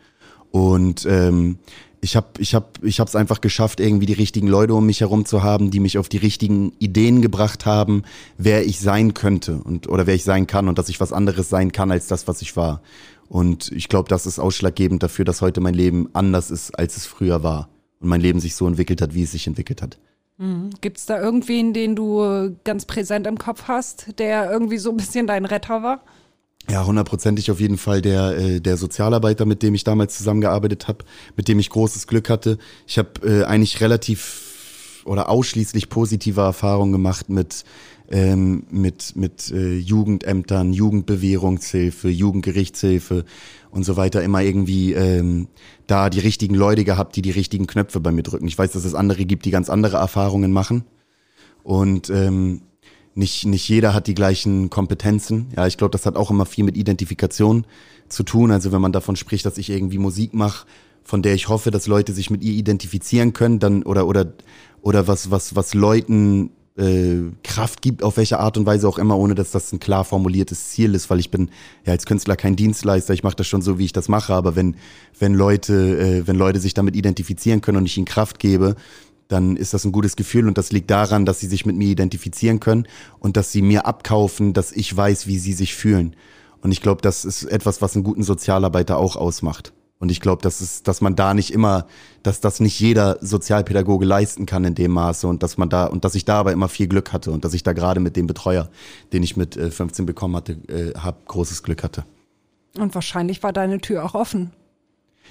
Und 0.51 1.05
ähm, 1.09 1.57
ich 2.01 2.15
habe 2.15 2.27
ich 2.39 2.55
hab, 2.55 2.83
ich 2.83 2.99
hab's 2.99 3.15
einfach 3.15 3.41
geschafft, 3.41 3.79
irgendwie 3.79 4.07
die 4.07 4.13
richtigen 4.13 4.47
Leute 4.47 4.73
um 4.73 4.85
mich 4.85 5.01
herum 5.01 5.25
zu 5.25 5.43
haben, 5.43 5.71
die 5.71 5.79
mich 5.79 5.97
auf 5.97 6.09
die 6.09 6.17
richtigen 6.17 6.73
Ideen 6.79 7.21
gebracht 7.21 7.65
haben, 7.65 8.03
wer 8.37 8.65
ich 8.65 8.79
sein 8.79 9.13
könnte 9.13 9.57
und 9.63 9.87
oder 9.87 10.07
wer 10.07 10.15
ich 10.15 10.23
sein 10.23 10.47
kann 10.47 10.67
und 10.67 10.77
dass 10.77 10.89
ich 10.89 10.99
was 10.99 11.13
anderes 11.13 11.49
sein 11.49 11.71
kann 11.71 11.91
als 11.91 12.07
das, 12.07 12.27
was 12.27 12.41
ich 12.41 12.55
war. 12.57 12.81
Und 13.29 13.71
ich 13.71 13.87
glaube, 13.87 14.09
das 14.09 14.25
ist 14.25 14.39
ausschlaggebend 14.39 15.03
dafür, 15.03 15.25
dass 15.25 15.41
heute 15.41 15.61
mein 15.61 15.73
Leben 15.73 16.09
anders 16.13 16.51
ist, 16.51 16.77
als 16.77 16.97
es 16.97 17.05
früher 17.05 17.43
war 17.43 17.70
und 18.01 18.09
mein 18.09 18.21
Leben 18.21 18.39
sich 18.39 18.55
so 18.55 18.67
entwickelt 18.67 19.01
hat, 19.01 19.13
wie 19.13 19.23
es 19.23 19.31
sich 19.31 19.47
entwickelt 19.47 19.81
hat. 19.81 19.97
Mhm. 20.37 20.71
Gibt 20.81 20.97
es 20.97 21.05
da 21.05 21.21
irgendwen, 21.21 21.73
den 21.73 21.95
du 21.95 22.55
ganz 22.63 22.85
präsent 22.85 23.27
im 23.27 23.37
Kopf 23.37 23.63
hast, 23.67 24.19
der 24.19 24.51
irgendwie 24.51 24.77
so 24.77 24.89
ein 24.89 24.97
bisschen 24.97 25.27
dein 25.27 25.45
Retter 25.45 25.83
war? 25.83 26.03
Ja, 26.69 26.85
hundertprozentig 26.85 27.49
auf 27.51 27.59
jeden 27.59 27.77
Fall 27.77 28.01
der, 28.01 28.37
äh, 28.37 28.59
der 28.59 28.77
Sozialarbeiter, 28.77 29.45
mit 29.45 29.63
dem 29.63 29.73
ich 29.73 29.83
damals 29.83 30.17
zusammengearbeitet 30.17 30.87
habe, 30.87 31.05
mit 31.35 31.47
dem 31.47 31.59
ich 31.59 31.69
großes 31.69 32.07
Glück 32.07 32.29
hatte. 32.29 32.57
Ich 32.85 32.97
habe 32.97 33.09
äh, 33.23 33.43
eigentlich 33.45 33.81
relativ 33.81 35.03
oder 35.05 35.29
ausschließlich 35.29 35.89
positive 35.89 36.41
Erfahrungen 36.41 36.91
gemacht 36.91 37.29
mit 37.29 37.63
ähm, 38.11 38.63
mit, 38.69 39.15
mit 39.15 39.51
äh, 39.51 39.77
Jugendämtern, 39.77 40.73
Jugendbewährungshilfe, 40.73 42.09
Jugendgerichtshilfe 42.09 43.25
und 43.71 43.83
so 43.83 43.95
weiter 43.95 44.21
immer 44.21 44.41
irgendwie 44.41 44.93
ähm, 44.93 45.47
da 45.87 46.09
die 46.09 46.19
richtigen 46.19 46.55
Leute 46.55 46.83
gehabt, 46.83 47.15
die 47.15 47.21
die 47.21 47.31
richtigen 47.31 47.67
Knöpfe 47.67 47.99
bei 47.99 48.11
mir 48.11 48.23
drücken. 48.23 48.47
Ich 48.47 48.57
weiß, 48.57 48.71
dass 48.71 48.85
es 48.85 48.95
andere 48.95 49.25
gibt, 49.25 49.45
die 49.45 49.51
ganz 49.51 49.69
andere 49.69 49.97
Erfahrungen 49.97 50.51
machen 50.51 50.83
und 51.63 52.09
ähm, 52.09 52.61
nicht, 53.13 53.45
nicht 53.45 53.67
jeder 53.67 53.93
hat 53.93 54.07
die 54.07 54.13
gleichen 54.15 54.69
Kompetenzen. 54.69 55.47
Ja, 55.55 55.67
ich 55.67 55.77
glaube, 55.77 55.91
das 55.91 56.05
hat 56.05 56.15
auch 56.15 56.31
immer 56.31 56.45
viel 56.45 56.63
mit 56.63 56.77
Identifikation 56.77 57.65
zu 58.07 58.23
tun. 58.23 58.51
Also 58.51 58.71
wenn 58.71 58.81
man 58.81 58.93
davon 58.93 59.15
spricht, 59.15 59.45
dass 59.45 59.57
ich 59.57 59.69
irgendwie 59.69 59.97
Musik 59.97 60.33
mache, 60.33 60.65
von 61.03 61.21
der 61.21 61.33
ich 61.33 61.49
hoffe, 61.49 61.71
dass 61.71 61.87
Leute 61.87 62.13
sich 62.13 62.29
mit 62.29 62.43
ihr 62.43 62.53
identifizieren 62.53 63.33
können, 63.33 63.59
dann 63.59 63.83
oder 63.83 64.07
oder 64.07 64.33
oder 64.81 65.07
was 65.07 65.29
was 65.29 65.55
was 65.55 65.73
Leuten 65.73 66.51
äh, 66.77 67.31
Kraft 67.43 67.81
gibt, 67.81 68.03
auf 68.03 68.17
welche 68.17 68.39
Art 68.39 68.57
und 68.57 68.65
Weise 68.65 68.87
auch 68.87 68.97
immer, 68.97 69.17
ohne 69.17 69.35
dass 69.35 69.51
das 69.51 69.71
ein 69.71 69.79
klar 69.79 70.03
formuliertes 70.03 70.69
Ziel 70.69 70.95
ist, 70.95 71.09
weil 71.09 71.19
ich 71.19 71.29
bin 71.29 71.49
ja 71.85 71.93
als 71.93 72.05
Künstler 72.05 72.35
kein 72.35 72.55
Dienstleister, 72.55 73.13
ich 73.13 73.23
mache 73.23 73.35
das 73.35 73.47
schon 73.47 73.61
so, 73.61 73.77
wie 73.77 73.85
ich 73.85 73.93
das 73.93 74.07
mache, 74.07 74.33
aber 74.33 74.55
wenn, 74.55 74.75
wenn 75.19 75.33
Leute, 75.33 75.73
äh, 75.99 76.27
wenn 76.27 76.35
Leute 76.35 76.59
sich 76.59 76.73
damit 76.73 76.95
identifizieren 76.95 77.61
können 77.61 77.77
und 77.77 77.85
ich 77.85 77.97
ihnen 77.97 78.05
Kraft 78.05 78.39
gebe, 78.39 78.75
dann 79.27 79.55
ist 79.55 79.73
das 79.73 79.85
ein 79.85 79.91
gutes 79.91 80.15
Gefühl 80.15 80.47
und 80.47 80.57
das 80.57 80.71
liegt 80.71 80.91
daran, 80.91 81.25
dass 81.25 81.39
sie 81.39 81.47
sich 81.47 81.65
mit 81.65 81.75
mir 81.75 81.87
identifizieren 81.87 82.59
können 82.59 82.87
und 83.19 83.37
dass 83.37 83.51
sie 83.51 83.61
mir 83.61 83.85
abkaufen, 83.85 84.53
dass 84.53 84.71
ich 84.71 84.95
weiß, 84.95 85.27
wie 85.27 85.39
sie 85.39 85.53
sich 85.53 85.73
fühlen. 85.73 86.15
Und 86.61 86.71
ich 86.71 86.81
glaube, 86.81 87.01
das 87.01 87.25
ist 87.25 87.43
etwas, 87.43 87.81
was 87.81 87.95
einen 87.95 88.03
guten 88.03 88.23
Sozialarbeiter 88.23 88.97
auch 88.97 89.15
ausmacht. 89.15 89.73
Und 90.01 90.09
ich 90.09 90.19
glaube, 90.19 90.41
dass 90.41 90.61
es, 90.61 90.81
dass 90.81 90.99
man 90.99 91.15
da 91.15 91.35
nicht 91.35 91.53
immer, 91.53 91.85
dass 92.23 92.41
das 92.41 92.59
nicht 92.59 92.79
jeder 92.79 93.19
Sozialpädagoge 93.21 94.03
leisten 94.03 94.47
kann 94.47 94.65
in 94.65 94.73
dem 94.73 94.91
Maße 94.91 95.27
und 95.27 95.43
dass 95.43 95.57
man 95.57 95.69
da 95.69 95.85
und 95.85 96.03
dass 96.03 96.15
ich 96.15 96.25
da 96.25 96.39
aber 96.39 96.51
immer 96.51 96.69
viel 96.69 96.87
Glück 96.87 97.13
hatte 97.13 97.31
und 97.31 97.45
dass 97.45 97.53
ich 97.53 97.61
da 97.61 97.73
gerade 97.73 97.99
mit 97.99 98.17
dem 98.17 98.25
Betreuer, 98.25 98.69
den 99.13 99.21
ich 99.21 99.37
mit 99.37 99.55
15 99.55 100.03
äh, 100.03 100.05
bekommen 100.07 100.35
hatte, 100.35 100.53
äh, 100.67 100.97
hab 100.97 101.25
großes 101.27 101.61
Glück 101.61 101.83
hatte. 101.83 102.03
Und 102.77 102.95
wahrscheinlich 102.95 103.43
war 103.43 103.53
deine 103.53 103.79
Tür 103.79 104.03
auch 104.03 104.15
offen. 104.15 104.51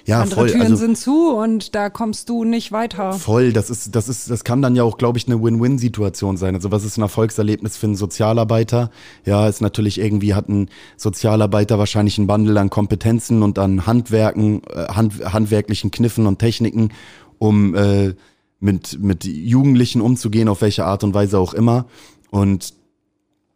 Ja, 0.05 0.21
Andere 0.21 0.41
voll. 0.41 0.49
Türen 0.49 0.61
also, 0.63 0.75
sind 0.75 0.97
zu 0.97 1.35
und 1.35 1.75
da 1.75 1.89
kommst 1.89 2.29
du 2.29 2.43
nicht 2.43 2.71
weiter. 2.71 3.13
Voll, 3.13 3.53
das 3.53 3.69
ist, 3.69 3.95
das 3.95 4.09
ist, 4.09 4.29
das 4.29 4.43
kann 4.43 4.61
dann 4.61 4.75
ja 4.75 4.83
auch, 4.83 4.97
glaube 4.97 5.17
ich, 5.17 5.27
eine 5.27 5.41
Win-Win-Situation 5.41 6.37
sein. 6.37 6.55
Also 6.55 6.71
was 6.71 6.83
ist 6.83 6.97
ein 6.97 7.01
Erfolgserlebnis 7.01 7.77
für 7.77 7.87
einen 7.87 7.95
Sozialarbeiter? 7.95 8.91
Ja, 9.25 9.47
ist 9.47 9.61
natürlich 9.61 9.99
irgendwie 9.99 10.33
hat 10.33 10.49
ein 10.49 10.69
Sozialarbeiter 10.97 11.77
wahrscheinlich 11.77 12.17
einen 12.17 12.27
Bundle 12.27 12.59
an 12.59 12.69
Kompetenzen 12.69 13.43
und 13.43 13.59
an 13.59 13.85
Handwerken, 13.85 14.63
äh, 14.63 14.87
Hand, 14.87 15.23
handwerklichen 15.33 15.91
Kniffen 15.91 16.25
und 16.25 16.39
Techniken, 16.39 16.89
um 17.37 17.75
äh, 17.75 18.13
mit, 18.59 18.99
mit 19.01 19.25
Jugendlichen 19.25 20.01
umzugehen, 20.01 20.47
auf 20.47 20.61
welche 20.61 20.85
Art 20.85 21.03
und 21.03 21.13
Weise 21.13 21.39
auch 21.39 21.53
immer. 21.53 21.85
Und 22.29 22.73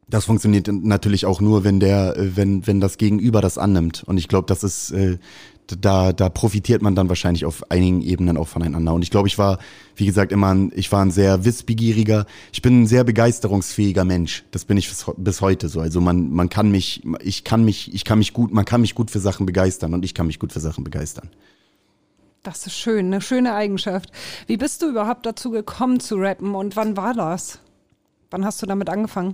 das 0.08 0.25
funktioniert 0.25 0.68
natürlich 0.68 1.25
auch 1.25 1.42
nur, 1.42 1.64
wenn 1.64 1.80
der, 1.80 2.18
äh, 2.18 2.36
wenn, 2.36 2.68
wenn 2.68 2.80
das 2.80 2.98
Gegenüber 2.98 3.42
das 3.42 3.58
annimmt. 3.58 4.04
Und 4.06 4.18
ich 4.18 4.28
glaube, 4.28 4.48
das 4.48 4.64
ist 4.64 4.92
äh, 4.92 5.18
da, 5.68 6.14
da 6.14 6.30
profitiert 6.30 6.82
man 6.82 6.96
dann 6.96 7.10
wahrscheinlich 7.10 7.46
auf 7.46 7.70
einigen 7.72 8.02
Ebenen 8.02 8.38
auch 8.38 8.48
voneinander. 8.48 8.94
Und 8.94 9.02
ich 9.02 9.10
glaube, 9.10 9.28
ich 9.28 9.38
war, 9.38 9.60
wie 9.96 10.06
gesagt, 10.06 10.32
immer 10.32 10.54
ein, 10.54 10.72
ich 10.76 10.92
war 10.92 11.04
ein 11.04 11.12
sehr 11.12 11.46
wissbegieriger, 11.46 12.26
ich 12.52 12.62
bin 12.62 12.84
ein 12.84 12.88
sehr 12.88 13.04
begeisterungsfähiger 13.04 14.06
Mensch. 14.06 14.44
Das 14.52 14.66
bin 14.66 14.78
ich 14.78 14.88
bis, 14.90 15.06
bis 15.18 15.42
heute 15.42 15.70
so. 15.70 15.80
Also 15.80 16.02
man, 16.02 16.32
man 16.32 16.50
kann 16.50 16.70
mich, 16.70 17.04
ich 17.22 17.44
kann 17.44 17.66
mich, 17.66 17.94
ich 17.94 18.06
kann 18.06 18.20
mich 18.20 18.34
gut, 18.34 18.54
man 18.54 18.66
kann 18.66 18.82
mich 18.82 18.96
gut 18.96 19.12
für 19.12 19.20
Sachen 19.20 19.46
begeistern 19.46 19.94
und 19.94 20.06
ich 20.06 20.14
kann 20.14 20.28
mich 20.28 20.40
gut 20.40 20.54
für 20.54 20.60
Sachen 20.60 20.84
begeistern. 20.84 21.30
Das 22.44 22.68
ist 22.68 22.78
schön, 22.78 23.08
eine 23.08 23.22
schöne 23.22 23.56
Eigenschaft. 23.56 24.12
Wie 24.46 24.58
bist 24.58 24.84
du 24.84 24.90
überhaupt 24.90 25.26
dazu 25.26 25.50
gekommen 25.50 26.00
zu 26.00 26.16
rappen 26.16 26.54
und 26.54 26.76
wann 26.76 26.96
war 26.96 27.16
das? 27.16 27.60
Wann 28.30 28.46
hast 28.46 28.62
du 28.62 28.68
damit 28.68 28.90
angefangen? 28.90 29.34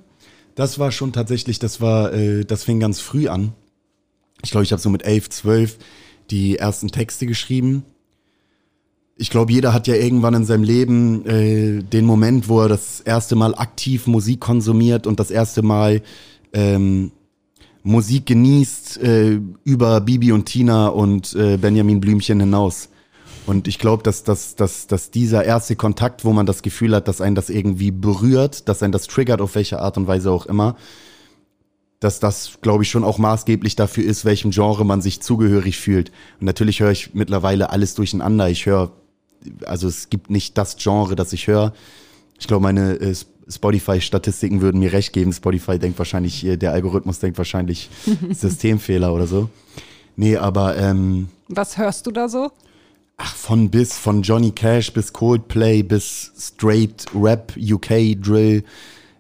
Das 0.56 0.80
war 0.80 0.92
schon 0.92 1.12
tatsächlich, 1.12 1.60
das 1.60 1.82
war, 1.82 2.14
äh, 2.14 2.46
das 2.46 2.64
fing 2.64 2.80
ganz 2.80 3.02
früh 3.02 3.28
an. 3.28 3.54
Ich 4.44 4.52
glaube, 4.52 4.64
ich 4.64 4.72
habe 4.72 4.82
so 4.82 4.90
mit 4.90 5.04
elf, 5.04 5.30
zwölf 5.30 5.78
die 6.32 6.58
ersten 6.58 6.90
Texte 6.90 7.26
geschrieben. 7.26 7.84
Ich 9.18 9.30
glaube, 9.30 9.52
jeder 9.52 9.74
hat 9.74 9.88
ja 9.88 9.96
irgendwann 9.96 10.34
in 10.34 10.46
seinem 10.46 10.64
Leben 10.64 11.26
äh, 11.26 11.84
den 11.84 12.06
Moment, 12.06 12.48
wo 12.48 12.62
er 12.62 12.70
das 12.70 13.02
erste 13.02 13.36
Mal 13.36 13.54
aktiv 13.54 14.08
Musik 14.08 14.40
konsumiert 14.40 15.06
und 15.06 15.20
das 15.20 15.30
erste 15.30 15.62
Mal 15.62 16.02
ähm, 16.54 17.12
Musik 17.84 18.26
genießt 18.26 19.02
äh, 19.02 19.40
über 19.64 20.02
Bibi 20.02 20.32
und 20.32 20.46
Tina 20.46 20.88
und 20.88 21.36
äh, 21.36 21.58
Benjamin 21.58 22.00
Blümchen 22.00 22.40
hinaus. 22.40 22.90
Und 23.48 23.68
ich 23.68 23.80
glaube, 23.80 24.04
dass, 24.04 24.24
dass, 24.24 24.56
dass, 24.56 24.88
dass 24.88 25.12
dieser 25.12 25.44
erste 25.44 25.76
Kontakt, 25.76 26.24
wo 26.24 26.32
man 26.32 26.46
das 26.46 26.62
Gefühl 26.62 26.96
hat, 26.96 27.08
dass 27.08 27.22
einen 27.22 27.36
das 27.36 27.50
irgendwie 27.50 27.92
berührt, 27.92 28.70
dass 28.70 28.84
einen 28.84 28.92
das 28.92 29.08
triggert, 29.08 29.42
auf 29.42 29.56
welche 29.56 29.80
Art 29.80 29.98
und 29.98 30.08
Weise 30.08 30.32
auch 30.32 30.46
immer, 30.46 30.76
dass 32.02 32.20
das, 32.20 32.58
glaube 32.62 32.84
ich, 32.84 32.90
schon 32.90 33.04
auch 33.04 33.20
maßgeblich 33.20 33.76
dafür 33.76 34.04
ist, 34.04 34.26
welchem 34.26 34.50
Genre 34.50 34.84
man 34.84 35.02
sich 35.02 35.22
zugehörig 35.22 35.78
fühlt. 35.78 36.12
Und 36.40 36.48
natürlich 36.48 36.80
höre 36.80 36.92
ich 36.92 37.14
mittlerweile 37.14 37.70
alles 37.70 37.94
durcheinander. 37.94 38.50
Ich 38.50 38.66
höre, 38.66 38.92
also 39.66 39.88
es 39.88 40.10
gibt 40.10 40.32
nicht 40.32 40.58
das 40.58 40.78
Genre, 40.78 41.16
das 41.16 41.32
ich 41.32 41.46
höre. 41.46 41.74
Ich 42.40 42.48
glaube, 42.48 42.64
meine 42.64 42.96
äh, 42.96 43.16
Spotify-Statistiken 43.48 44.62
würden 44.62 44.80
mir 44.80 44.92
recht 44.94 45.14
geben. 45.14 45.32
Spotify 45.32 45.78
denkt 45.78 46.00
wahrscheinlich, 46.00 46.44
äh, 46.44 46.58
der 46.58 46.72
Algorithmus 46.72 47.20
denkt 47.20 47.38
wahrscheinlich 47.38 47.88
Systemfehler 48.32 49.14
oder 49.14 49.28
so. 49.28 49.50
Nee, 50.16 50.38
aber 50.38 50.78
ähm, 50.78 51.30
Was 51.50 51.78
hörst 51.78 52.08
du 52.08 52.12
da 52.12 52.28
so? 52.28 52.52
Ach, 53.18 53.36
von 53.36 53.70
bis, 53.70 53.94
von 53.94 54.24
Johnny 54.24 54.50
Cash 54.50 54.92
bis 54.92 55.14
Coldplay 55.14 55.84
bis 55.84 56.32
Straight 56.36 57.06
Rap, 57.14 57.54
UK 57.56 58.20
Drill 58.20 58.64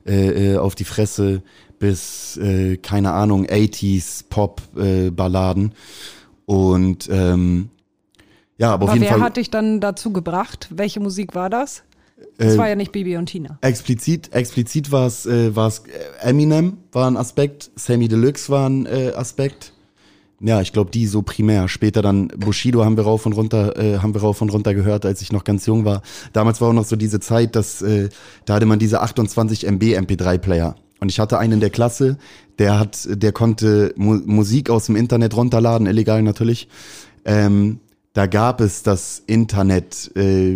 äh, 0.07 0.53
äh, 0.53 0.57
auf 0.57 0.73
die 0.73 0.83
Fresse 0.83 1.43
bis, 1.81 2.37
äh, 2.37 2.77
keine 2.77 3.11
Ahnung, 3.11 3.47
80s 3.47 4.25
Pop-Balladen. 4.29 5.71
Äh, 5.71 6.51
und 6.51 7.09
ähm, 7.11 7.69
ja, 8.57 8.71
aber, 8.71 8.83
aber 8.83 8.85
auf 8.85 8.93
jeden 8.93 9.01
wer 9.01 9.09
Fall. 9.09 9.19
Wer 9.19 9.25
hat 9.25 9.37
dich 9.37 9.49
dann 9.49 9.81
dazu 9.81 10.13
gebracht? 10.13 10.69
Welche 10.69 10.99
Musik 10.99 11.33
war 11.33 11.49
das? 11.49 11.83
Das 12.37 12.53
äh, 12.53 12.57
war 12.59 12.69
ja 12.69 12.75
nicht 12.75 12.91
Bibi 12.91 13.17
und 13.17 13.25
Tina. 13.25 13.57
Explizit, 13.61 14.31
explizit 14.31 14.91
war 14.91 15.07
es 15.07 15.25
äh, 15.25 15.55
war's 15.55 15.83
Eminem 16.21 16.77
war 16.91 17.09
ein 17.09 17.17
Aspekt, 17.17 17.71
Sammy 17.75 18.07
Deluxe 18.07 18.51
war 18.51 18.69
ein 18.69 18.85
äh, 18.85 19.13
Aspekt. 19.15 19.73
Ja, 20.39 20.61
ich 20.61 20.73
glaube, 20.73 20.91
die 20.91 21.07
so 21.07 21.23
primär. 21.23 21.67
Später 21.67 22.03
dann 22.03 22.27
Bushido 22.27 22.85
haben 22.85 22.95
wir 22.95 23.03
rauf 23.03 23.25
und 23.25 23.33
runter, 23.33 23.77
äh, 23.77 23.99
haben 23.99 24.13
wir 24.13 24.21
rauf 24.21 24.41
und 24.41 24.49
runter 24.49 24.75
gehört, 24.75 25.05
als 25.05 25.21
ich 25.21 25.31
noch 25.31 25.43
ganz 25.43 25.65
jung 25.65 25.83
war. 25.85 26.03
Damals 26.33 26.61
war 26.61 26.69
auch 26.69 26.73
noch 26.73 26.85
so 26.85 26.95
diese 26.95 27.19
Zeit, 27.19 27.55
dass 27.55 27.81
äh, 27.81 28.09
da 28.45 28.55
hatte 28.55 28.67
man 28.67 28.77
diese 28.77 29.01
28 29.01 29.65
MB 29.65 29.97
MP3-Player. 29.97 30.75
Und 31.01 31.09
ich 31.09 31.19
hatte 31.19 31.39
einen 31.39 31.53
in 31.53 31.59
der 31.59 31.71
Klasse, 31.71 32.17
der 32.59 32.79
hat, 32.79 33.07
der 33.09 33.31
konnte 33.31 33.91
Mu 33.97 34.19
Musik 34.23 34.69
aus 34.69 34.85
dem 34.85 34.95
Internet 34.95 35.35
runterladen, 35.35 35.87
illegal 35.87 36.21
natürlich. 36.21 36.67
Ähm, 37.25 37.79
da 38.13 38.27
gab 38.27 38.61
es 38.61 38.83
das 38.83 39.23
Internet 39.25 40.15
äh, 40.15 40.55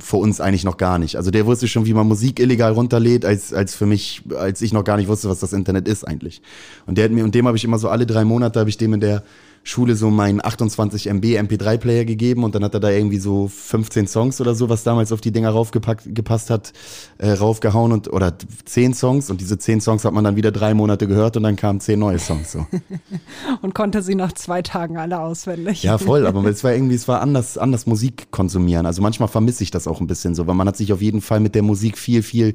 für 0.00 0.16
uns 0.16 0.40
eigentlich 0.40 0.64
noch 0.64 0.78
gar 0.78 0.98
nicht. 0.98 1.16
Also 1.16 1.30
der 1.30 1.46
wusste 1.46 1.68
schon, 1.68 1.86
wie 1.86 1.94
man 1.94 2.08
Musik 2.08 2.40
illegal 2.40 2.72
runterlädt, 2.72 3.24
als, 3.24 3.52
als 3.54 3.76
für 3.76 3.86
mich, 3.86 4.22
als 4.36 4.62
ich 4.62 4.72
noch 4.72 4.82
gar 4.82 4.96
nicht 4.96 5.06
wusste, 5.06 5.28
was 5.28 5.38
das 5.38 5.52
Internet 5.52 5.86
ist 5.86 6.02
eigentlich. 6.02 6.42
Und 6.86 6.98
der 6.98 7.04
hat 7.04 7.12
mir, 7.12 7.22
und 7.22 7.34
dem 7.36 7.46
habe 7.46 7.56
ich 7.56 7.64
immer 7.64 7.78
so 7.78 7.88
alle 7.88 8.04
drei 8.04 8.24
Monate, 8.24 8.58
habe 8.58 8.70
ich 8.70 8.78
dem 8.78 8.94
in 8.94 9.00
der 9.00 9.22
Schule 9.66 9.96
so 9.96 10.10
meinen 10.10 10.44
28 10.44 11.08
MB 11.08 11.24
MP3-Player 11.38 12.04
gegeben 12.04 12.44
und 12.44 12.54
dann 12.54 12.62
hat 12.62 12.74
er 12.74 12.80
da 12.80 12.90
irgendwie 12.90 13.18
so 13.18 13.48
15 13.48 14.06
Songs 14.06 14.38
oder 14.42 14.54
so, 14.54 14.68
was 14.68 14.84
damals 14.84 15.10
auf 15.10 15.22
die 15.22 15.32
Dinger 15.32 15.48
raufgepackt 15.50 16.14
gepasst 16.14 16.50
hat, 16.50 16.74
äh, 17.16 17.30
raufgehauen 17.30 17.90
und 17.90 18.12
oder 18.12 18.34
10 18.66 18.92
Songs 18.92 19.30
und 19.30 19.40
diese 19.40 19.56
10 19.58 19.80
Songs 19.80 20.04
hat 20.04 20.12
man 20.12 20.22
dann 20.22 20.36
wieder 20.36 20.52
drei 20.52 20.74
Monate 20.74 21.08
gehört 21.08 21.38
und 21.38 21.44
dann 21.44 21.56
kamen 21.56 21.80
10 21.80 21.98
neue 21.98 22.18
Songs 22.18 22.52
so. 22.52 22.66
und 23.62 23.74
konnte 23.74 24.02
sie 24.02 24.14
nach 24.14 24.32
zwei 24.32 24.60
Tagen 24.60 24.98
alle 24.98 25.18
auswendig. 25.18 25.82
Ja, 25.82 25.96
voll, 25.96 26.26
aber 26.26 26.44
es 26.44 26.62
war 26.62 26.74
irgendwie, 26.74 26.94
es 26.94 27.08
war 27.08 27.22
anders, 27.22 27.56
anders 27.56 27.86
Musik 27.86 28.30
konsumieren. 28.30 28.84
Also 28.84 29.00
manchmal 29.00 29.28
vermisse 29.28 29.62
ich 29.62 29.70
das 29.70 29.88
auch 29.88 30.02
ein 30.02 30.06
bisschen 30.06 30.34
so, 30.34 30.46
weil 30.46 30.54
man 30.54 30.68
hat 30.68 30.76
sich 30.76 30.92
auf 30.92 31.00
jeden 31.00 31.22
Fall 31.22 31.40
mit 31.40 31.54
der 31.54 31.62
Musik 31.62 31.96
viel, 31.96 32.22
viel 32.22 32.54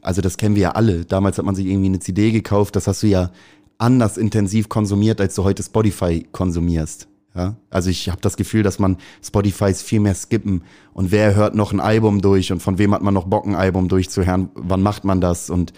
also 0.00 0.22
das 0.22 0.36
kennen 0.36 0.54
wir 0.54 0.62
ja 0.62 0.70
alle. 0.70 1.04
Damals 1.04 1.36
hat 1.36 1.44
man 1.44 1.56
sich 1.56 1.66
irgendwie 1.66 1.88
eine 1.88 1.98
CD 1.98 2.30
gekauft, 2.30 2.76
das 2.76 2.86
hast 2.86 3.02
du 3.02 3.08
ja 3.08 3.32
anders 3.78 4.16
intensiv 4.16 4.68
konsumiert, 4.68 5.20
als 5.20 5.34
du 5.34 5.44
heute 5.44 5.62
Spotify 5.62 6.26
konsumierst. 6.32 7.08
Ja? 7.34 7.56
Also 7.70 7.90
ich 7.90 8.08
habe 8.08 8.20
das 8.20 8.36
Gefühl, 8.36 8.62
dass 8.62 8.78
man 8.78 8.96
Spotifys 9.22 9.82
viel 9.82 10.00
mehr 10.00 10.14
skippen 10.14 10.62
und 10.92 11.10
wer 11.10 11.34
hört 11.34 11.54
noch 11.54 11.72
ein 11.72 11.80
Album 11.80 12.22
durch 12.22 12.50
und 12.52 12.60
von 12.60 12.78
wem 12.78 12.94
hat 12.94 13.02
man 13.02 13.14
noch 13.14 13.26
Bock, 13.26 13.46
ein 13.46 13.54
Album 13.54 13.88
durchzuhören, 13.88 14.48
wann 14.54 14.82
macht 14.82 15.04
man 15.04 15.20
das 15.20 15.50
und 15.50 15.72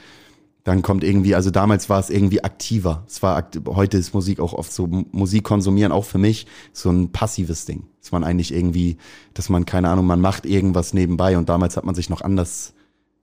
dann 0.64 0.82
kommt 0.82 1.02
irgendwie, 1.02 1.34
also 1.34 1.50
damals 1.50 1.88
war 1.88 1.98
es 1.98 2.10
irgendwie 2.10 2.44
aktiver. 2.44 3.02
Es 3.06 3.22
war 3.22 3.36
akt 3.36 3.58
heute 3.66 3.96
ist 3.96 4.12
Musik 4.12 4.38
auch 4.38 4.52
oft 4.52 4.70
so 4.70 4.86
Musik 4.86 5.44
konsumieren 5.44 5.92
auch 5.92 6.04
für 6.04 6.18
mich 6.18 6.46
so 6.74 6.90
ein 6.90 7.10
passives 7.10 7.64
Ding. 7.64 7.84
Dass 8.02 8.12
man 8.12 8.22
eigentlich 8.22 8.52
irgendwie, 8.52 8.98
dass 9.32 9.48
man 9.48 9.64
keine 9.64 9.88
Ahnung, 9.88 10.04
man 10.04 10.20
macht 10.20 10.44
irgendwas 10.44 10.92
nebenbei 10.92 11.38
und 11.38 11.48
damals 11.48 11.78
hat 11.78 11.84
man 11.84 11.94
sich 11.94 12.10
noch 12.10 12.20
anders 12.20 12.74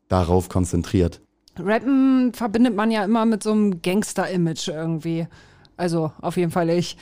darauf 0.08 0.50
konzentriert. 0.50 1.22
Rappen 1.58 2.34
verbindet 2.34 2.76
man 2.76 2.92
ja 2.92 3.04
immer 3.04 3.26
mit 3.26 3.44
so 3.44 3.52
einem 3.52 3.82
Gangster-Image 3.82 4.68
irgendwie. 4.68 5.28
Also 5.78 6.12
auf 6.22 6.38
jeden 6.38 6.52
Fall 6.52 6.70
ich. 6.70 6.98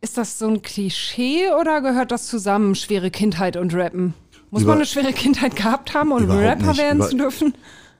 Ist 0.00 0.18
das 0.18 0.38
so 0.38 0.46
ein 0.46 0.62
Klischee 0.62 1.50
oder 1.60 1.80
gehört 1.80 2.12
das 2.12 2.26
zusammen, 2.26 2.74
schwere 2.74 3.10
Kindheit 3.10 3.56
und 3.56 3.74
Rappen? 3.74 4.14
Muss 4.50 4.62
Über 4.62 4.72
man 4.72 4.78
eine 4.78 4.86
schwere 4.86 5.12
Kindheit 5.12 5.56
gehabt 5.56 5.94
haben, 5.94 6.12
um 6.12 6.30
Rapper 6.30 6.68
nicht. 6.68 6.78
werden 6.78 6.98
Über 6.98 7.08
zu 7.08 7.16
dürfen? 7.16 7.54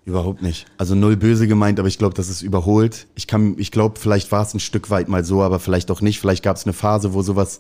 Überhaupt 0.04 0.40
nicht. 0.40 0.66
Also 0.78 0.94
null 0.94 1.16
böse 1.16 1.48
gemeint, 1.48 1.80
aber 1.80 1.88
ich 1.88 1.98
glaube, 1.98 2.14
das 2.14 2.28
ist 2.28 2.42
überholt. 2.42 3.08
Ich 3.16 3.26
kann, 3.26 3.56
ich 3.58 3.72
glaube, 3.72 3.98
vielleicht 3.98 4.30
war 4.30 4.42
es 4.42 4.54
ein 4.54 4.60
Stück 4.60 4.88
weit 4.88 5.08
mal 5.08 5.25
so, 5.25 5.42
aber 5.42 5.58
vielleicht 5.58 5.90
auch 5.90 6.00
nicht. 6.00 6.20
Vielleicht 6.20 6.44
gab 6.44 6.56
es 6.56 6.64
eine 6.64 6.75
Phase, 6.75 7.12
wo 7.12 7.22
sowas 7.22 7.58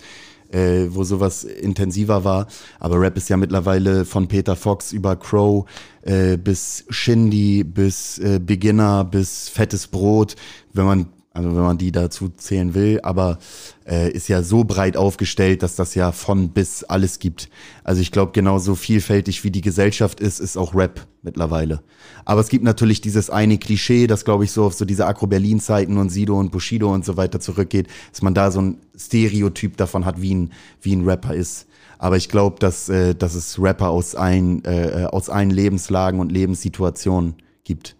äh, 0.52 0.86
wo 0.88 1.04
sowas 1.04 1.44
intensiver 1.44 2.24
war. 2.24 2.46
Aber 2.78 3.00
Rap 3.00 3.16
ist 3.16 3.28
ja 3.28 3.36
mittlerweile 3.36 4.04
von 4.04 4.28
Peter 4.28 4.56
Fox 4.56 4.92
über 4.92 5.16
Crow 5.16 5.66
äh, 6.02 6.36
bis 6.36 6.84
Shindy, 6.88 7.64
bis 7.64 8.18
äh, 8.18 8.38
Beginner, 8.38 9.04
bis 9.04 9.48
Fettes 9.48 9.86
Brot. 9.86 10.36
Wenn 10.72 10.84
man 10.84 11.06
Also 11.36 11.50
wenn 11.54 11.62
man 11.62 11.76
die 11.76 11.92
dazu 11.92 12.30
zählen 12.30 12.72
will, 12.72 13.00
aber 13.02 13.38
äh, 13.86 14.10
ist 14.10 14.26
ja 14.28 14.42
so 14.42 14.64
breit 14.64 14.96
aufgestellt, 14.96 15.62
dass 15.62 15.76
das 15.76 15.94
ja 15.94 16.10
von 16.12 16.48
bis 16.48 16.82
alles 16.82 17.18
gibt. 17.18 17.50
Also 17.84 18.00
ich 18.00 18.10
glaube, 18.10 18.32
genauso 18.32 18.74
vielfältig 18.74 19.44
wie 19.44 19.50
die 19.50 19.60
Gesellschaft 19.60 20.18
ist, 20.18 20.40
ist 20.40 20.56
auch 20.56 20.74
Rap 20.74 21.06
mittlerweile. 21.20 21.82
Aber 22.24 22.40
es 22.40 22.48
gibt 22.48 22.64
natürlich 22.64 23.02
dieses 23.02 23.28
eine 23.28 23.58
Klischee, 23.58 24.06
das 24.06 24.24
glaube 24.24 24.44
ich 24.44 24.52
so 24.52 24.64
auf 24.64 24.72
so 24.72 24.86
diese 24.86 25.06
Agro-Berlin-Zeiten 25.06 25.98
und 25.98 26.08
Sido 26.08 26.40
und 26.40 26.52
Bushido 26.52 26.90
und 26.90 27.04
so 27.04 27.18
weiter 27.18 27.38
zurückgeht, 27.38 27.88
dass 28.10 28.22
man 28.22 28.32
da 28.32 28.50
so 28.50 28.62
ein 28.62 28.78
Stereotyp 28.96 29.76
davon 29.76 30.06
hat, 30.06 30.22
wie 30.22 30.34
ein, 30.34 30.52
wie 30.80 30.96
ein 30.96 31.06
Rapper 31.06 31.34
ist. 31.34 31.66
Aber 31.98 32.16
ich 32.16 32.30
glaube, 32.30 32.58
dass, 32.60 32.88
äh, 32.88 33.14
dass 33.14 33.34
es 33.34 33.60
Rapper 33.60 33.90
aus 33.90 34.14
allen, 34.14 34.64
äh, 34.64 35.06
aus 35.10 35.28
allen 35.28 35.50
Lebenslagen 35.50 36.18
und 36.18 36.32
Lebenssituationen 36.32 37.34
gibt. 37.62 37.94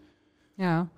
Ja. 0.56 0.88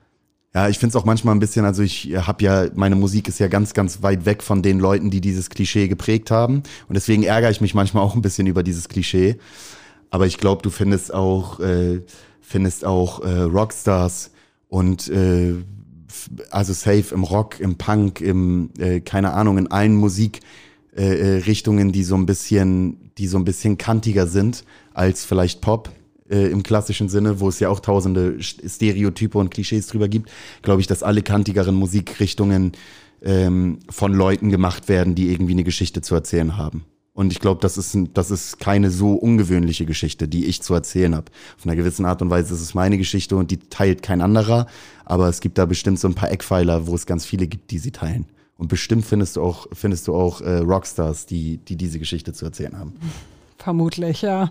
Ja, 0.55 0.69
ich 0.69 0.79
finde 0.79 0.97
es 0.97 0.97
auch 0.97 1.05
manchmal 1.05 1.35
ein 1.35 1.41
bisschen, 1.41 1.67
also 1.67 1.83
ich 1.83 2.15
habe 2.17 2.43
ja, 2.43 2.67
meine 2.75 2.97
Musik 2.97 3.29
ist 3.29 3.39
ja 3.39 3.49
ganz, 3.49 3.75
ganz 3.75 4.03
weit 4.03 4.25
weg 4.25 4.43
von 4.43 4.63
den 4.63 4.79
Leuten, 4.81 5.11
die 5.11 5.21
dieses 5.21 5.51
Klischee 5.51 5.89
geprägt 5.89 6.31
haben. 6.31 6.63
Und 6.89 6.95
deswegen 6.95 7.23
ärgere 7.23 7.51
ich 7.51 7.61
mich 7.61 7.75
manchmal 7.75 8.03
auch 8.03 8.15
ein 8.15 8.23
bisschen 8.23 8.47
über 8.47 8.63
dieses 8.63 8.89
Klischee. 8.89 9.37
Aber 10.11 10.27
ich 10.27 10.39
glaube, 10.39 10.63
du 10.63 10.71
findest 10.71 11.13
auch, 11.13 11.61
äh, 11.61 12.01
findest 12.41 12.87
auch 12.87 13.21
äh, 13.21 13.43
Rockstars 13.43 14.31
und 14.69 15.09
äh, 15.09 15.57
also 16.51 16.73
safe 16.73 17.15
im 17.15 17.25
Rock, 17.25 17.61
im 17.61 17.77
Punk, 17.77 18.23
im, 18.23 18.71
äh, 18.79 19.01
keine 19.01 19.35
Ahnung, 19.35 19.59
in 19.59 19.71
allen 19.71 19.95
Musikrichtungen, 19.97 21.91
äh, 21.91 21.93
die 21.93 22.05
so 22.05 22.15
ein 22.15 22.25
bisschen, 22.25 23.11
die 23.19 23.27
so 23.27 23.37
ein 23.37 23.45
bisschen 23.45 23.77
kantiger 23.77 24.27
sind 24.27 24.65
als 24.95 25.27
vielleicht 25.27 25.61
Pop 25.61 25.91
äh, 26.31 26.51
im 26.51 26.63
klassischen 26.63 27.09
Sinne, 27.09 27.41
wo 27.41 27.49
es 27.49 27.61
ja 27.61 27.69
auch 27.69 27.81
tausende 27.81 28.43
Stereotype 28.43 29.39
und 29.39 29.51
Klischees 29.51 29.87
drüber 29.87 30.09
gibt, 30.09 30.31
glaube 30.63 30.81
ich, 30.81 30.87
dass 30.87 31.03
alle 31.03 31.23
kantigeren 31.23 31.75
Musikrichtungen 31.75 32.73
ähm, 33.23 33.79
von 33.91 34.13
Leuten 34.13 34.51
gemacht 34.51 34.89
werden, 34.89 35.15
die 35.15 35.31
irgendwie 35.31 35.53
eine 35.53 35.65
Geschichte 35.65 36.03
zu 36.03 36.15
erzählen 36.15 36.57
haben. 36.57 36.85
Und 37.19 37.33
ich 37.33 37.41
glaube, 37.41 37.61
das 37.61 37.77
ist, 37.77 37.99
das 38.15 38.31
ist 38.31 38.61
keine 38.61 38.93
so 38.93 39.15
ungewöhnliche 39.15 39.87
Geschichte, 39.87 40.29
die 40.29 40.45
ich 40.45 40.63
zu 40.63 40.73
erzählen 40.73 41.17
habe. 41.17 41.33
Auf 41.59 41.67
einer 41.67 41.75
gewissen 41.75 42.05
Art 42.05 42.23
und 42.23 42.31
Weise 42.31 42.55
ist 42.55 42.61
es 42.61 42.75
meine 42.75 42.97
Geschichte 42.97 43.35
und 43.35 43.51
die 43.51 43.57
teilt 43.57 44.05
kein 44.05 44.21
anderer. 44.21 44.69
Aber 45.05 45.29
es 45.29 45.41
gibt 45.41 45.59
da 45.59 45.67
bestimmt 45.67 45.99
so 45.99 46.07
ein 46.07 46.15
paar 46.15 46.31
Eckpfeiler, 46.31 46.87
wo 46.87 46.95
es 46.95 47.07
ganz 47.07 47.27
viele 47.27 47.49
gibt, 47.49 47.73
die 47.73 47.81
sie 47.81 47.91
teilen. 47.91 48.27
Und 48.57 48.69
bestimmt 48.69 49.05
findest 49.05 49.35
du 49.35 49.43
auch, 49.43 49.67
findest 49.73 50.07
du 50.07 50.15
auch 50.15 50.41
äh, 50.43 50.59
Rockstars, 50.59 51.27
die, 51.27 51.57
die 51.57 51.75
diese 51.75 51.99
Geschichte 51.99 52.33
zu 52.33 52.45
erzählen 52.45 52.79
haben. 52.79 52.93
Vermutlich, 53.57 54.23
ja. 54.23 54.51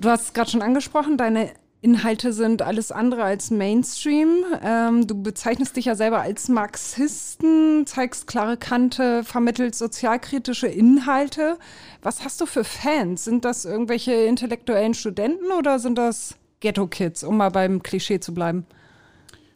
Du 0.00 0.08
hast 0.08 0.22
es 0.22 0.32
gerade 0.32 0.50
schon 0.50 0.62
angesprochen, 0.62 1.16
deine 1.16 1.50
Inhalte 1.80 2.32
sind 2.32 2.62
alles 2.62 2.90
andere 2.90 3.22
als 3.22 3.50
Mainstream. 3.50 4.44
Ähm, 4.62 5.06
du 5.06 5.22
bezeichnest 5.22 5.76
dich 5.76 5.84
ja 5.84 5.94
selber 5.94 6.20
als 6.20 6.48
Marxisten, 6.48 7.86
zeigst 7.86 8.26
klare 8.26 8.56
Kante, 8.56 9.22
vermittelst 9.22 9.78
sozialkritische 9.78 10.66
Inhalte. 10.66 11.56
Was 12.02 12.24
hast 12.24 12.40
du 12.40 12.46
für 12.46 12.64
Fans? 12.64 13.24
Sind 13.24 13.44
das 13.44 13.64
irgendwelche 13.64 14.12
intellektuellen 14.12 14.94
Studenten 14.94 15.52
oder 15.56 15.78
sind 15.78 15.96
das 15.98 16.36
Ghetto-Kids, 16.60 17.22
um 17.22 17.36
mal 17.36 17.50
beim 17.50 17.82
Klischee 17.82 18.18
zu 18.18 18.34
bleiben? 18.34 18.66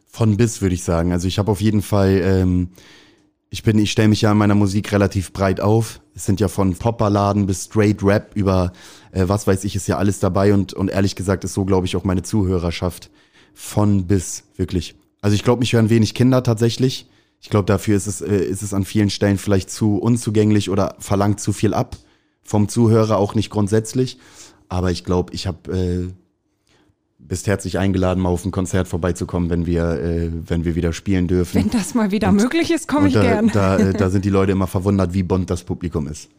Von 0.07 0.37
bis, 0.37 0.61
würde 0.61 0.75
ich 0.75 0.83
sagen. 0.83 1.11
Also 1.11 1.27
ich 1.27 1.39
habe 1.39 1.51
auf 1.51 1.59
jeden 1.59 1.81
Fall, 1.81 2.21
ähm, 2.23 2.69
ich 3.53 3.61
bin, 3.61 3.77
ich 3.77 3.91
stelle 3.91 4.07
mich 4.07 4.21
ja 4.21 4.31
in 4.31 4.37
meiner 4.39 4.55
Musik 4.55 4.91
relativ 4.91 5.31
breit 5.31 5.61
auf. 5.61 6.01
Es 6.15 6.25
sind 6.25 6.39
ja 6.39 6.47
von 6.47 6.73
Popballaden 6.73 7.45
bis 7.45 7.65
Straight 7.65 8.01
Rap 8.01 8.31
über 8.33 8.73
äh, 9.11 9.27
was 9.27 9.45
weiß 9.45 9.63
ich, 9.63 9.75
ist 9.75 9.87
ja 9.87 9.99
alles 9.99 10.17
dabei 10.17 10.55
und, 10.55 10.73
und 10.73 10.87
ehrlich 10.87 11.15
gesagt 11.15 11.43
ist 11.43 11.53
so, 11.53 11.63
glaube 11.63 11.85
ich, 11.85 11.95
auch 11.95 12.03
meine 12.03 12.23
Zuhörerschaft 12.23 13.11
von 13.53 14.07
bis, 14.07 14.45
wirklich. 14.55 14.95
Also 15.21 15.35
ich 15.35 15.43
glaube, 15.43 15.59
mich 15.59 15.73
hören 15.73 15.91
wenig 15.91 16.15
Kinder 16.15 16.41
tatsächlich. 16.41 17.07
Ich 17.41 17.51
glaube, 17.51 17.65
dafür 17.67 17.95
ist 17.95 18.07
es, 18.07 18.21
äh, 18.21 18.43
ist 18.43 18.63
es 18.63 18.73
an 18.73 18.85
vielen 18.85 19.11
Stellen 19.11 19.37
vielleicht 19.37 19.69
zu 19.69 19.97
unzugänglich 19.97 20.71
oder 20.71 20.95
verlangt 20.97 21.39
zu 21.39 21.53
viel 21.53 21.75
ab 21.75 21.95
vom 22.41 22.69
Zuhörer, 22.69 23.17
auch 23.17 23.35
nicht 23.35 23.51
grundsätzlich. 23.51 24.17
Aber 24.67 24.89
ich 24.89 25.03
glaube, 25.03 25.31
ich 25.31 25.45
habe 25.45 25.71
äh, 25.71 26.22
bist 27.27 27.47
herzlich 27.47 27.77
eingeladen, 27.79 28.21
mal 28.21 28.29
auf 28.29 28.45
ein 28.45 28.51
Konzert 28.51 28.87
vorbeizukommen, 28.87 29.49
wenn 29.49 29.65
wir, 29.65 29.83
äh, 29.83 30.29
wenn 30.31 30.65
wir 30.65 30.75
wieder 30.75 30.93
spielen 30.93 31.27
dürfen. 31.27 31.61
Wenn 31.61 31.69
das 31.69 31.93
mal 31.93 32.11
wieder 32.11 32.29
und, 32.29 32.35
möglich 32.35 32.71
ist, 32.71 32.87
komme 32.87 33.07
ich 33.07 33.13
da, 33.13 33.21
gern. 33.21 33.47
Da, 33.49 33.77
äh, 33.77 33.93
da 33.97 34.09
sind 34.09 34.25
die 34.25 34.29
Leute 34.29 34.51
immer 34.51 34.67
verwundert, 34.67 35.13
wie 35.13 35.23
bunt 35.23 35.49
das 35.49 35.63
Publikum 35.63 36.07
ist. 36.07 36.29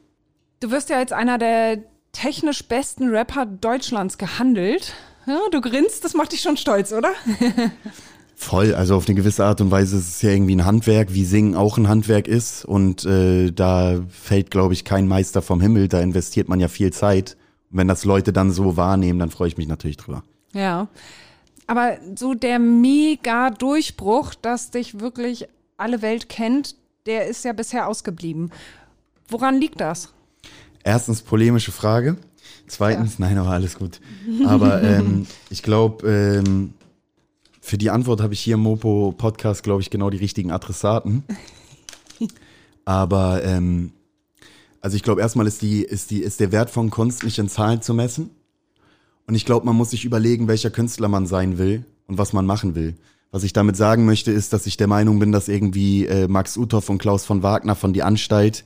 Du 0.60 0.70
wirst 0.70 0.90
ja 0.90 0.98
als 0.98 1.12
einer 1.12 1.38
der 1.38 1.78
technisch 2.12 2.64
besten 2.64 3.08
Rapper 3.08 3.46
Deutschlands 3.46 4.18
gehandelt. 4.18 4.94
Ja, 5.26 5.38
du 5.50 5.60
grinst, 5.60 6.04
das 6.04 6.14
macht 6.14 6.32
dich 6.32 6.40
schon 6.40 6.56
stolz, 6.56 6.92
oder? 6.92 7.10
Voll, 8.36 8.74
also 8.74 8.96
auf 8.96 9.08
eine 9.08 9.14
gewisse 9.14 9.44
Art 9.44 9.60
und 9.60 9.70
Weise 9.70 9.96
ist 9.96 10.08
es 10.08 10.22
ja 10.22 10.30
irgendwie 10.30 10.56
ein 10.56 10.64
Handwerk, 10.64 11.14
wie 11.14 11.25
Singen 11.25 11.54
auch 11.54 11.78
ein 11.78 11.88
Handwerk 11.88 12.28
ist. 12.28 12.64
Und 12.64 13.04
äh, 13.04 13.52
da 13.52 14.00
fällt, 14.08 14.50
glaube 14.50 14.75
ich, 14.75 14.84
kein 14.84 15.06
Meister 15.06 15.40
vom 15.40 15.60
Himmel. 15.60 15.88
Da 15.88 16.00
investiert 16.00 16.49
man 16.49 16.60
ja 16.60 16.68
viel 16.68 16.92
Zeit. 16.92 17.36
Und 17.70 17.78
wenn 17.78 17.88
das 17.88 18.04
Leute 18.04 18.32
dann 18.32 18.50
so 18.50 18.76
wahrnehmen, 18.76 19.18
dann 19.18 19.30
freue 19.30 19.49
ich 19.49 19.56
mich 19.56 19.68
natürlich 19.68 19.97
drüber. 19.97 20.25
Ja. 20.54 20.88
Aber 21.67 21.99
so 22.14 22.34
der 22.34 22.58
mega 22.58 23.50
Durchbruch, 23.50 24.34
dass 24.34 24.71
dich 24.71 25.00
wirklich 25.00 25.49
alle 25.76 26.02
Welt 26.02 26.28
kennt, 26.28 26.76
der 27.06 27.26
ist 27.26 27.45
ja 27.45 27.52
bisher 27.52 27.88
ausgeblieben. 27.88 28.50
Woran 29.28 29.60
liegt 29.60 29.80
das? 29.80 30.14
erstens 30.84 31.23
polemische 31.23 31.73
Frage. 31.73 32.17
Zweitens, 32.69 33.19
ja. 33.19 33.26
nein, 33.26 33.38
aber 33.38 33.50
alles 33.50 33.76
gut. 33.76 34.00
Aber 34.47 34.82
ähm, 34.82 35.26
ich 35.50 35.62
glaube, 35.62 36.08
ähm, 36.08 36.75
für 37.60 37.78
die 37.78 37.90
Antwort 37.90 38.21
habe 38.21 38.34
ich 38.34 38.40
hier 38.40 38.54
im 38.54 38.60
Mopo 38.60 39.12
Podcast, 39.17 39.62
glaube 39.62 39.82
ich, 39.82 39.90
genau 39.90 40.10
die 40.10 40.19
richtigen 40.19 40.52
Adressaten. 40.52 41.25
Aber 42.84 43.43
ähm, 43.43 43.93
also 44.82 44.97
ich 44.97 45.02
glaube, 45.02 45.23
erstmal 45.23 45.47
ist 45.47 45.62
die, 45.62 45.82
ist 45.82 46.10
die, 46.10 46.21
ist 46.21 46.40
der 46.40 46.52
Wert 46.52 46.69
von 46.69 46.90
Kunst 46.90 47.25
nicht 47.25 47.38
in 47.38 47.49
Zahlen 47.49 47.80
zu 47.80 47.95
messen. 47.95 48.28
Und 49.26 49.34
ich 49.34 49.45
glaube, 49.45 49.67
man 49.67 49.76
muss 49.76 49.91
sich 49.91 50.04
überlegen, 50.04 50.49
welcher 50.49 50.71
Künstler 50.71 51.08
man 51.08 51.26
sein 51.26 51.58
will 51.58 51.84
und 52.06 52.19
was 52.19 52.32
man 52.32 52.47
machen 52.47 52.75
will. 52.75 52.95
Was 53.30 53.43
ich 53.43 53.52
damit 53.52 53.76
sagen 53.76 54.04
möchte, 54.04 54.30
ist, 54.30 54.52
dass 54.52 54.67
ich 54.67 54.76
der 54.76 54.87
Meinung 54.87 55.19
bin, 55.19 55.32
dass 55.32 55.49
irgendwie 55.49 56.06
äh, 56.06 56.28
Max 56.28 56.56
Uthoff 56.56 56.89
und 56.89 56.99
Klaus 56.99 57.25
von 57.25 57.43
Wagner 57.43 57.75
von 57.75 57.93
Die 57.93 58.02
Anstalt 58.02 58.65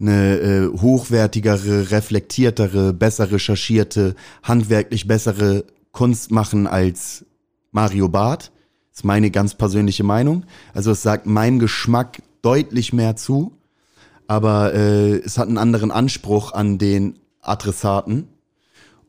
eine 0.00 0.38
äh, 0.38 0.68
hochwertigere, 0.80 1.90
reflektiertere, 1.90 2.92
besser 2.92 3.30
recherchierte, 3.30 4.14
handwerklich 4.42 5.06
bessere 5.06 5.64
Kunst 5.92 6.30
machen 6.30 6.66
als 6.66 7.24
Mario 7.72 8.08
Barth. 8.08 8.52
Das 8.90 9.00
ist 9.00 9.04
meine 9.04 9.30
ganz 9.30 9.54
persönliche 9.54 10.04
Meinung. 10.04 10.44
Also 10.72 10.92
es 10.92 11.02
sagt 11.02 11.26
meinem 11.26 11.58
Geschmack 11.58 12.22
deutlich 12.42 12.92
mehr 12.92 13.16
zu, 13.16 13.52
aber 14.26 14.74
äh, 14.74 15.16
es 15.16 15.38
hat 15.38 15.48
einen 15.48 15.58
anderen 15.58 15.90
Anspruch 15.90 16.52
an 16.52 16.78
den 16.78 17.18
Adressaten. 17.40 18.28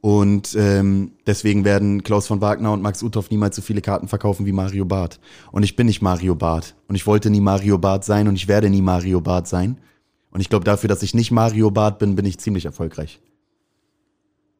Und 0.02 0.56
ähm, 0.56 1.14
deswegen 1.26 1.66
werden 1.66 2.04
Klaus 2.04 2.28
von 2.28 2.40
Wagner 2.40 2.72
und 2.72 2.82
Max 2.82 3.02
Uthoff 3.02 3.32
niemals 3.32 3.56
so 3.56 3.62
viele 3.62 3.82
Karten 3.82 4.08
verkaufen 4.08 4.46
wie 4.46 4.52
Mario 4.52 4.86
Barth. 4.86 5.20
Und 5.52 5.64
ich 5.64 5.76
bin 5.76 5.88
nicht 5.88 6.02
Mario 6.02 6.36
Barth. 6.36 6.76
Und 6.88 6.96
ich 6.96 7.08
wollte 7.08 7.30
nie 7.30 7.42
Mario 7.42 7.78
Barth 7.78 8.06
sein 8.06 8.28
und 8.28 8.36
ich 8.36 8.48
werde 8.48 8.70
nie 8.70 8.82
Mario 8.82 9.22
Barth 9.22 9.48
sein. 9.48 9.78
Und 10.32 10.42
ich 10.42 10.50
glaube, 10.50 10.66
dafür, 10.66 10.88
dass 10.88 11.04
ich 11.04 11.14
nicht 11.14 11.32
Mario 11.32 11.72
Bart 11.72 12.00
bin, 12.00 12.16
bin 12.16 12.26
ich 12.26 12.38
ziemlich 12.38 12.66
erfolgreich. 12.66 13.20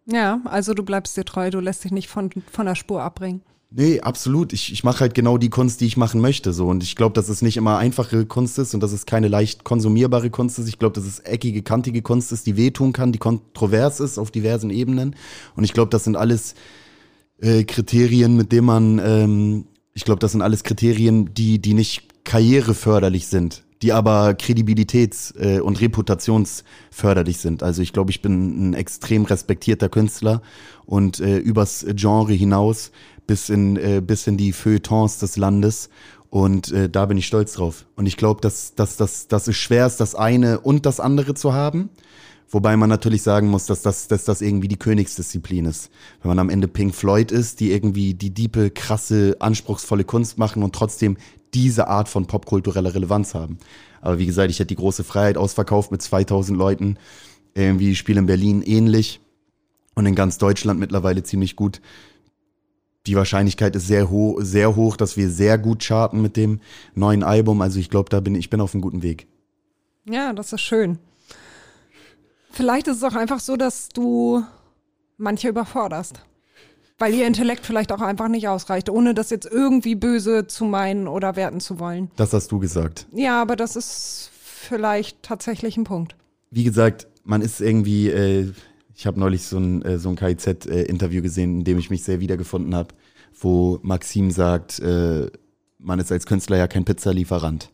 Ja, 0.06 0.42
also 0.46 0.74
du 0.74 0.84
bleibst 0.84 1.18
dir 1.18 1.26
treu, 1.26 1.50
du 1.50 1.60
lässt 1.60 1.84
dich 1.84 1.92
nicht 1.92 2.08
von, 2.08 2.32
von 2.52 2.66
der 2.66 2.76
Spur 2.76 3.04
abbringen. 3.04 3.42
Nee, 3.70 4.00
absolut. 4.00 4.54
Ich, 4.54 4.72
ich 4.72 4.86
mache 4.86 5.02
halt 5.02 5.14
genau 5.14 5.38
die 5.38 5.50
Kunst, 5.50 5.82
die 5.82 5.88
ich 5.88 5.98
machen 5.98 6.22
möchte. 6.22 6.54
So. 6.54 6.68
Und 6.68 6.84
ich 6.84 6.96
glaube, 6.96 7.14
dass 7.14 7.28
es 7.28 7.42
nicht 7.42 7.58
immer 7.58 7.78
einfache 7.78 8.26
Kunst 8.26 8.58
ist 8.60 8.74
und 8.74 8.82
dass 8.82 8.94
es 8.94 9.06
keine 9.06 9.28
leicht 9.28 9.66
konsumierbare 9.66 10.30
Kunst 10.30 10.58
ist. 10.58 10.70
Ich 10.70 10.80
glaube, 10.80 10.94
dass 10.94 11.06
es 11.06 11.20
eckige, 11.20 11.62
kantige 11.64 12.02
Kunst 12.02 12.32
ist, 12.32 12.48
die 12.48 12.56
wehtun 12.56 12.94
kann, 12.94 13.12
die 13.12 13.20
kontrovers 13.20 14.00
ist 14.00 14.18
auf 14.18 14.32
diversen 14.32 14.70
Ebenen. 14.70 15.16
Und 15.56 15.66
ich 15.66 15.74
glaube, 15.74 15.90
das 15.90 16.06
sind 16.06 16.16
alles 16.16 16.56
äh, 17.40 17.66
Kriterien, 17.66 18.38
mit 18.38 18.54
denen 18.54 18.68
man, 18.68 19.00
ähm, 19.00 19.66
ich 19.94 20.06
glaube, 20.06 20.20
das 20.20 20.32
sind 20.32 20.42
alles 20.42 20.64
Kriterien, 20.64 21.34
die, 21.34 21.60
die 21.60 21.74
nicht 21.74 22.24
karriereförderlich 22.24 23.28
sind 23.28 23.64
die 23.82 23.94
aber 23.94 24.32
kredibilitäts- 24.32 25.38
äh, 25.38 25.60
und 25.60 25.80
reputationsförderlich 25.82 27.38
sind. 27.38 27.64
Also 27.64 27.82
ich 27.82 27.94
glaube, 27.94 28.12
ich 28.12 28.22
bin 28.22 28.70
ein 28.70 28.74
extrem 28.74 29.26
respektierter 29.26 29.90
Künstler 29.90 30.42
und 30.86 31.20
äh, 31.20 31.38
übers 31.38 31.86
Genre 31.96 32.34
hinaus 32.34 32.92
bis 33.28 33.50
in, 33.50 33.76
äh, 33.78 34.02
bis 34.02 34.26
in 34.26 34.38
die 34.38 34.54
Feuilletons 34.54 35.20
des 35.20 35.38
Landes. 35.38 35.90
Und 36.30 36.72
äh, 36.72 36.90
da 36.90 37.06
bin 37.06 37.18
ich 37.18 37.28
stolz 37.28 37.54
drauf. 37.54 37.86
Und 37.96 38.06
ich 38.06 38.18
glaube, 38.18 38.42
dass, 38.42 38.76
dass, 38.76 38.98
dass, 38.98 39.28
dass 39.28 39.48
es 39.48 39.56
schwer 39.56 39.86
ist, 39.86 39.98
das 39.98 40.16
eine 40.16 40.60
und 40.60 40.86
das 40.86 41.00
andere 41.00 41.36
zu 41.36 41.54
haben. 41.54 41.90
Wobei 42.50 42.78
man 42.78 42.90
natürlich 42.90 43.24
sagen 43.24 43.50
muss, 43.50 43.66
dass 43.66 43.82
das, 43.82 44.08
dass 44.08 44.24
das 44.24 44.42
irgendwie 44.42 44.70
die 44.70 44.78
Königsdisziplin 44.78 45.66
ist. 45.66 45.90
Wenn 46.22 46.30
man 46.30 46.40
am 46.40 46.50
Ende 46.50 46.70
Pink 46.70 46.96
Floyd 46.96 47.32
ist, 47.32 47.60
die 47.60 47.72
irgendwie 47.72 48.14
die 48.14 48.30
diepe, 48.30 48.72
krasse, 48.72 49.36
anspruchsvolle 49.40 50.06
Kunst 50.06 50.38
machen 50.38 50.64
und 50.64 50.74
trotzdem 50.74 51.18
diese 51.54 51.88
Art 51.88 52.10
von 52.10 52.28
popkultureller 52.28 52.94
Relevanz 52.94 53.34
haben. 53.34 53.58
Aber 54.02 54.20
wie 54.20 54.26
gesagt, 54.26 54.52
ich 54.52 54.60
hätte 54.60 54.68
die 54.68 54.76
große 54.76 55.04
Freiheit 55.04 55.38
ausverkauft 55.38 55.92
mit 55.92 56.02
2000 56.02 56.58
Leuten. 56.58 56.98
Irgendwie 57.56 57.96
spiele 57.96 58.20
in 58.20 58.26
Berlin 58.26 58.62
ähnlich 58.62 59.20
und 59.96 60.06
in 60.06 60.16
ganz 60.16 60.38
Deutschland 60.38 60.80
mittlerweile 60.80 61.24
ziemlich 61.24 61.56
gut. 61.56 61.82
die 63.08 63.16
Wahrscheinlichkeit 63.16 63.76
ist 63.76 63.88
sehr, 63.88 64.12
ho 64.12 64.38
sehr 64.42 64.76
hoch, 64.76 64.98
dass 64.98 65.18
wir 65.18 65.30
sehr 65.30 65.58
gut 65.58 65.84
charten 65.84 66.22
mit 66.22 66.36
dem 66.36 66.60
neuen 66.94 67.24
Album. 67.24 67.62
Also 67.62 67.80
ich 67.80 67.90
glaube, 67.90 68.10
da 68.10 68.20
bin 68.20 68.36
ich 68.36 68.50
bin 68.50 68.62
auf 68.62 68.74
einem 68.74 68.82
guten 68.82 69.02
Weg. 69.02 69.28
Ja, 70.06 70.34
das 70.34 70.54
ist 70.54 70.62
schön. 70.62 71.00
Vielleicht 72.52 72.88
ist 72.88 72.98
es 72.98 73.04
auch 73.04 73.16
einfach 73.16 73.40
so, 73.40 73.56
dass 73.56 73.90
du 73.90 74.44
manche 75.18 75.48
überforderst. 75.48 76.22
Weil 77.00 77.14
ihr 77.14 77.28
Intellekt 77.28 77.66
vielleicht 77.66 77.92
auch 77.92 78.02
einfach 78.02 78.28
nicht 78.28 78.48
ausreicht, 78.48 78.90
ohne 78.90 79.14
das 79.14 79.30
jetzt 79.30 79.46
irgendwie 79.46 79.96
böse 79.96 80.48
zu 80.48 80.66
meinen 80.66 81.08
oder 81.08 81.36
werten 81.36 81.60
zu 81.60 81.80
wollen. 81.80 82.10
Das 82.16 82.34
hast 82.34 82.52
du 82.52 82.60
gesagt. 82.60 83.06
Ja, 83.12 83.40
aber 83.42 83.56
das 83.56 83.76
ist 83.76 84.32
vielleicht 84.34 85.22
tatsächlich 85.22 85.78
ein 85.78 85.84
Punkt. 85.84 86.16
Wie 86.50 86.64
gesagt, 86.64 87.08
man 87.24 87.42
ist 87.42 87.62
irgendwie, 87.62 88.10
äh, 88.10 88.52
ich 88.96 89.06
habe 89.06 89.20
neulich 89.20 89.44
so 89.44 89.58
ein, 89.58 89.84
äh, 89.84 90.00
so 90.00 90.10
ein 90.10 90.16
KIZ-Interview 90.16 91.22
gesehen, 91.22 91.60
in 91.60 91.64
dem 91.66 91.78
ich 91.78 91.92
mich 91.92 92.04
sehr 92.04 92.20
wiedergefunden 92.20 92.74
habe, 92.74 92.96
wo 93.40 93.80
Maxim 93.84 94.32
sagt, 94.32 94.80
äh, 94.80 95.30
man 95.78 96.00
ist 96.00 96.12
als 96.12 96.26
Künstler 96.26 96.58
ja 96.58 96.68
kein 96.68 96.86
Pizzalieferant 96.86 97.70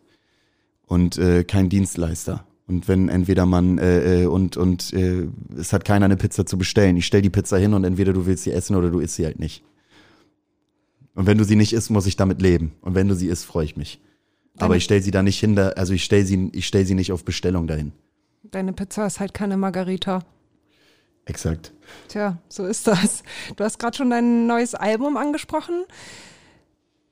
und 0.85 1.17
äh, 1.17 1.45
kein 1.45 1.69
Dienstleister. 1.69 2.45
Und 2.65 2.87
wenn 2.87 3.09
entweder 3.09 3.45
man 3.45 3.77
äh, 3.77 4.23
äh, 4.23 4.25
und 4.25 4.55
und 4.55 4.93
äh, 4.93 5.27
es 5.57 5.73
hat 5.73 5.83
keiner 5.83 6.05
eine 6.05 6.15
Pizza 6.15 6.45
zu 6.45 6.57
bestellen, 6.57 6.95
ich 6.95 7.05
stell 7.05 7.21
die 7.21 7.29
Pizza 7.29 7.57
hin 7.57 7.73
und 7.73 7.83
entweder 7.83 8.13
du 8.13 8.25
willst 8.25 8.43
sie 8.43 8.51
essen 8.51 8.75
oder 8.75 8.89
du 8.89 8.99
isst 8.99 9.15
sie 9.15 9.25
halt 9.25 9.39
nicht. 9.39 9.63
Und 11.15 11.27
wenn 11.27 11.37
du 11.37 11.43
sie 11.43 11.55
nicht 11.55 11.73
isst, 11.73 11.89
muss 11.89 12.05
ich 12.05 12.15
damit 12.15 12.41
leben. 12.41 12.73
Und 12.81 12.95
wenn 12.95 13.07
du 13.07 13.15
sie 13.15 13.27
isst, 13.27 13.45
freue 13.45 13.65
ich 13.65 13.75
mich. 13.75 13.99
Aber 14.57 14.75
ich 14.75 14.83
stell 14.83 15.01
sie 15.01 15.11
da 15.11 15.23
nicht 15.23 15.39
hin, 15.39 15.57
also 15.57 15.93
ich 15.93 16.03
stell 16.03 16.25
sie, 16.25 16.49
ich 16.53 16.67
stell 16.67 16.85
sie 16.85 16.95
nicht 16.95 17.11
auf 17.11 17.25
Bestellung 17.25 17.67
dahin. 17.67 17.91
Deine 18.43 18.73
Pizza 18.73 19.05
ist 19.07 19.19
halt 19.19 19.33
keine 19.33 19.57
Margarita. 19.57 20.23
Exakt. 21.25 21.73
Tja, 22.07 22.37
so 22.49 22.65
ist 22.65 22.87
das. 22.87 23.23
Du 23.55 23.63
hast 23.63 23.79
gerade 23.79 23.97
schon 23.97 24.09
dein 24.09 24.45
neues 24.45 24.75
Album 24.75 25.17
angesprochen. 25.17 25.85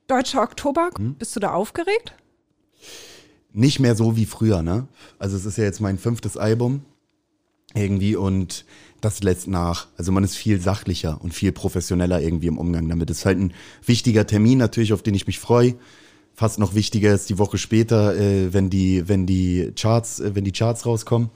Deutscher 0.06 0.42
Oktober. 0.42 0.90
Hm? 0.96 1.14
Bist 1.14 1.34
du 1.34 1.40
da 1.40 1.52
aufgeregt? 1.52 2.14
Nicht 3.52 3.80
mehr 3.80 3.94
so 3.94 4.16
wie 4.16 4.26
früher, 4.26 4.62
ne? 4.62 4.88
Also 5.18 5.36
es 5.36 5.44
ist 5.44 5.58
ja 5.58 5.64
jetzt 5.64 5.80
mein 5.80 5.98
fünftes 5.98 6.36
Album 6.36 6.82
irgendwie 7.74 8.16
und 8.16 8.64
das 9.00 9.22
lässt 9.22 9.48
nach. 9.48 9.88
Also 9.96 10.12
man 10.12 10.24
ist 10.24 10.36
viel 10.36 10.60
sachlicher 10.60 11.20
und 11.22 11.34
viel 11.34 11.52
professioneller 11.52 12.20
irgendwie 12.20 12.46
im 12.46 12.58
Umgang 12.58 12.88
damit. 12.88 13.10
Das 13.10 13.18
ist 13.18 13.26
halt 13.26 13.38
ein 13.38 13.52
wichtiger 13.84 14.26
Termin 14.26 14.58
natürlich, 14.58 14.92
auf 14.92 15.02
den 15.02 15.14
ich 15.14 15.26
mich 15.26 15.38
freue. 15.38 15.74
Fast 16.34 16.58
noch 16.58 16.74
wichtiger 16.74 17.12
ist 17.12 17.28
die 17.28 17.38
Woche 17.38 17.58
später, 17.58 18.16
äh, 18.16 18.52
wenn 18.54 18.70
die, 18.70 19.08
wenn 19.08 19.26
die 19.26 19.72
Charts, 19.76 20.20
äh, 20.20 20.34
wenn 20.34 20.44
die 20.44 20.52
Charts 20.52 20.86
rauskommen. 20.86 21.30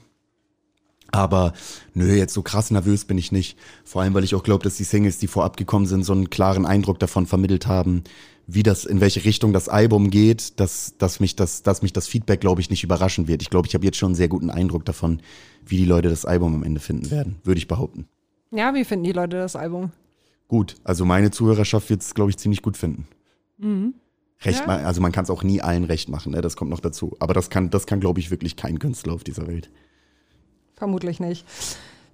Aber 1.11 1.53
nö, 1.93 2.13
jetzt 2.13 2.33
so 2.33 2.41
krass 2.41 2.71
nervös 2.71 3.05
bin 3.05 3.17
ich 3.17 3.31
nicht. 3.31 3.57
Vor 3.83 4.01
allem, 4.01 4.13
weil 4.13 4.23
ich 4.23 4.35
auch 4.35 4.43
glaube, 4.43 4.63
dass 4.63 4.75
die 4.75 4.83
Singles, 4.83 5.19
die 5.19 5.27
vorab 5.27 5.55
gekommen 5.55 5.85
sind, 5.85 6.03
so 6.03 6.13
einen 6.13 6.29
klaren 6.29 6.65
Eindruck 6.65 6.99
davon 6.99 7.27
vermittelt 7.27 7.67
haben, 7.67 8.03
wie 8.47 8.63
das, 8.63 8.85
in 8.85 9.01
welche 9.01 9.25
Richtung 9.25 9.51
das 9.51 9.67
Album 9.67 10.09
geht, 10.09 10.59
dass, 10.59 10.97
dass 10.97 11.19
mich 11.19 11.35
das, 11.35 11.63
dass 11.63 11.81
mich 11.81 11.91
das 11.91 12.07
Feedback, 12.07 12.39
glaube 12.39 12.61
ich, 12.61 12.69
nicht 12.69 12.83
überraschen 12.83 13.27
wird. 13.27 13.41
Ich 13.41 13.49
glaube, 13.49 13.67
ich 13.67 13.73
habe 13.75 13.83
jetzt 13.85 13.97
schon 13.97 14.07
einen 14.07 14.15
sehr 14.15 14.29
guten 14.29 14.49
Eindruck 14.49 14.85
davon, 14.85 15.21
wie 15.65 15.77
die 15.77 15.85
Leute 15.85 16.09
das 16.09 16.25
Album 16.25 16.55
am 16.55 16.63
Ende 16.63 16.79
finden 16.79 17.11
werden, 17.11 17.35
würde 17.43 17.59
ich 17.59 17.67
behaupten. 17.67 18.07
Ja, 18.51 18.73
wie 18.73 18.85
finden 18.85 19.03
die 19.03 19.11
Leute 19.11 19.37
das 19.37 19.57
Album? 19.57 19.91
Gut, 20.47 20.75
also 20.85 21.03
meine 21.03 21.29
Zuhörerschaft 21.29 21.89
wird 21.89 22.01
es, 22.01 22.15
glaube 22.15 22.31
ich, 22.31 22.37
ziemlich 22.37 22.61
gut 22.61 22.77
finden. 22.77 23.05
Mhm. 23.57 23.95
Recht, 24.43 24.61
ja. 24.61 24.67
also 24.67 25.01
man 25.01 25.11
kann 25.11 25.23
es 25.23 25.29
auch 25.29 25.43
nie 25.43 25.61
allen 25.61 25.83
recht 25.83 26.09
machen, 26.09 26.31
ne? 26.31 26.41
das 26.41 26.55
kommt 26.55 26.71
noch 26.71 26.79
dazu. 26.79 27.17
Aber 27.19 27.33
das 27.33 27.49
kann, 27.49 27.69
das 27.69 27.85
kann, 27.85 27.99
glaube 27.99 28.21
ich, 28.21 28.31
wirklich 28.31 28.55
kein 28.55 28.79
Künstler 28.79 29.13
auf 29.13 29.25
dieser 29.25 29.47
Welt. 29.47 29.69
Vermutlich 30.75 31.19
nicht. 31.19 31.45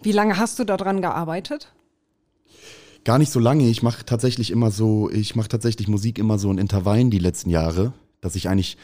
Wie 0.02 0.14
lange 0.14 0.38
hast 0.38 0.58
du 0.58 0.64
daran 0.64 1.02
gearbeitet? 1.02 1.74
Gar 3.04 3.20
nicht 3.20 3.32
so 3.32 3.40
lange. 3.40 3.68
Ich 3.70 3.84
mache 3.84 4.06
tatsächlich 4.06 4.50
immer 4.52 4.72
so, 4.72 5.10
ich 5.10 5.36
mache 5.36 5.50
tatsächlich 5.50 5.88
Musik 5.88 6.18
immer 6.18 6.38
so 6.38 6.50
in 6.50 6.58
Intervallen 6.58 7.10
die 7.10 7.20
letzten 7.20 7.50
Jahre, 7.50 7.94
dass 8.22 8.36
ich 8.36 8.48
eigentlich, 8.48 8.78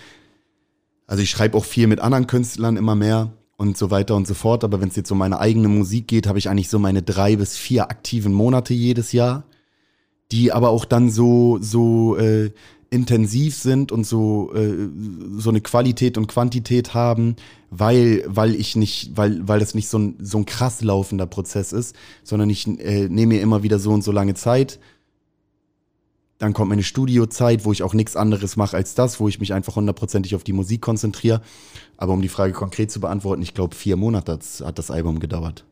also 1.07 1.23
ich 1.23 1.29
schreibe 1.29 1.57
auch 1.57 1.65
viel 1.65 1.87
mit 1.87 2.01
anderen 2.01 2.27
Künstlern 2.27 2.75
immer 2.75 2.95
mehr 2.95 3.31
und 3.55 3.77
so 3.77 3.91
weiter 3.91 4.15
und 4.15 4.27
so 4.27 4.33
fort. 4.33 4.63
Aber 4.63 4.81
wenn 4.81 4.89
es 4.89 4.97
jetzt 4.97 5.11
um 5.11 5.17
meine 5.17 5.39
eigene 5.39 5.69
Musik 5.69 6.07
geht, 6.07 6.27
habe 6.27 6.37
ich 6.37 6.49
eigentlich 6.49 6.69
so 6.69 6.79
meine 6.79 7.01
drei 7.01 7.37
bis 7.37 7.57
vier 7.57 7.89
aktiven 7.89 8.33
Monate 8.33 8.73
jedes 8.73 9.13
Jahr, 9.13 9.43
die 10.31 10.51
aber 10.51 10.69
auch 10.69 10.85
dann 10.85 11.09
so 11.09 11.57
so 11.61 12.17
äh, 12.17 12.51
intensiv 12.89 13.55
sind 13.55 13.91
und 13.91 14.05
so 14.05 14.53
äh, 14.53 14.89
so 15.37 15.49
eine 15.49 15.61
Qualität 15.61 16.17
und 16.17 16.27
Quantität 16.27 16.93
haben, 16.93 17.35
weil 17.69 18.23
weil 18.25 18.55
ich 18.55 18.75
nicht 18.75 19.15
weil 19.15 19.47
weil 19.47 19.59
das 19.59 19.75
nicht 19.75 19.89
so 19.89 19.99
ein 19.99 20.15
so 20.19 20.39
ein 20.39 20.45
krass 20.45 20.81
laufender 20.81 21.27
Prozess 21.27 21.71
ist, 21.71 21.95
sondern 22.23 22.49
ich 22.49 22.67
äh, 22.67 23.07
nehme 23.07 23.35
mir 23.35 23.41
immer 23.41 23.63
wieder 23.63 23.79
so 23.79 23.91
und 23.91 24.03
so 24.03 24.11
lange 24.11 24.33
Zeit. 24.33 24.79
Dann 26.39 26.53
kommt 26.53 26.69
meine 26.69 26.83
Studiozeit, 26.83 27.65
wo 27.65 27.73
ich 27.73 27.83
auch 27.83 27.93
nichts 27.93 28.15
anderes 28.15 28.55
mache 28.55 28.77
als 28.77 28.95
das, 28.95 29.19
wo 29.19 29.27
ich 29.27 29.39
mich 29.41 29.53
einfach 29.53 29.75
hundertprozentig 29.75 30.35
auf 30.35 30.45
die 30.45 30.53
Musik 30.53 30.81
konzentriere. 30.81 31.41
Aber 31.97 32.13
um 32.13 32.21
die 32.21 32.29
Frage 32.29 32.53
konkret 32.53 32.91
zu 32.91 33.01
beantworten, 33.01 33.41
ich 33.41 33.53
glaube 33.53 33.75
vier 33.75 33.97
Monate 33.97 34.39
hat 34.63 34.79
das 34.79 34.89
Album 34.89 35.19
gedauert. 35.19 35.65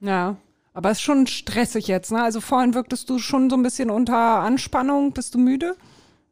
Ja, 0.00 0.36
aber 0.72 0.90
es 0.90 0.98
ist 0.98 1.04
schon 1.04 1.26
stressig 1.26 1.86
jetzt, 1.86 2.12
ne? 2.12 2.22
Also 2.22 2.40
vorhin 2.40 2.74
wirktest 2.74 3.08
du 3.08 3.18
schon 3.18 3.50
so 3.50 3.56
ein 3.56 3.62
bisschen 3.62 3.90
unter 3.90 4.40
Anspannung. 4.40 5.12
Bist 5.12 5.34
du 5.34 5.38
müde? 5.38 5.76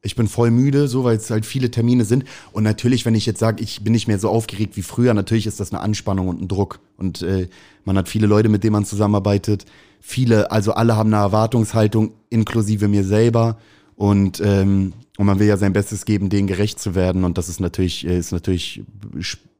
Ich 0.04 0.16
bin 0.16 0.28
voll 0.28 0.50
müde, 0.50 0.86
so 0.86 1.02
weil 1.02 1.16
es 1.16 1.30
halt 1.30 1.46
viele 1.46 1.70
Termine 1.70 2.04
sind. 2.04 2.24
Und 2.52 2.62
natürlich, 2.62 3.04
wenn 3.06 3.14
ich 3.14 3.26
jetzt 3.26 3.40
sage, 3.40 3.62
ich 3.62 3.82
bin 3.82 3.92
nicht 3.92 4.06
mehr 4.06 4.18
so 4.18 4.28
aufgeregt 4.28 4.76
wie 4.76 4.82
früher, 4.82 5.14
natürlich 5.14 5.46
ist 5.46 5.60
das 5.60 5.72
eine 5.72 5.80
Anspannung 5.80 6.28
und 6.28 6.42
ein 6.42 6.48
Druck. 6.48 6.80
Und 6.96 7.22
äh, 7.22 7.48
man 7.84 7.96
hat 7.96 8.08
viele 8.08 8.26
Leute, 8.26 8.48
mit 8.48 8.62
denen 8.64 8.74
man 8.74 8.84
zusammenarbeitet. 8.84 9.64
Viele, 10.00 10.50
also 10.50 10.74
alle 10.74 10.96
haben 10.96 11.12
eine 11.12 11.22
Erwartungshaltung, 11.22 12.12
inklusive 12.28 12.86
mir 12.88 13.04
selber. 13.04 13.56
Und, 13.96 14.40
ähm, 14.40 14.92
und 15.16 15.26
man 15.26 15.38
will 15.38 15.46
ja 15.46 15.56
sein 15.56 15.72
Bestes 15.72 16.04
geben, 16.04 16.28
denen 16.28 16.48
gerecht 16.48 16.78
zu 16.78 16.94
werden. 16.94 17.24
Und 17.24 17.38
das 17.38 17.48
ist 17.48 17.60
natürlich, 17.60 18.06
äh, 18.06 18.18
ist 18.18 18.32
natürlich 18.32 18.82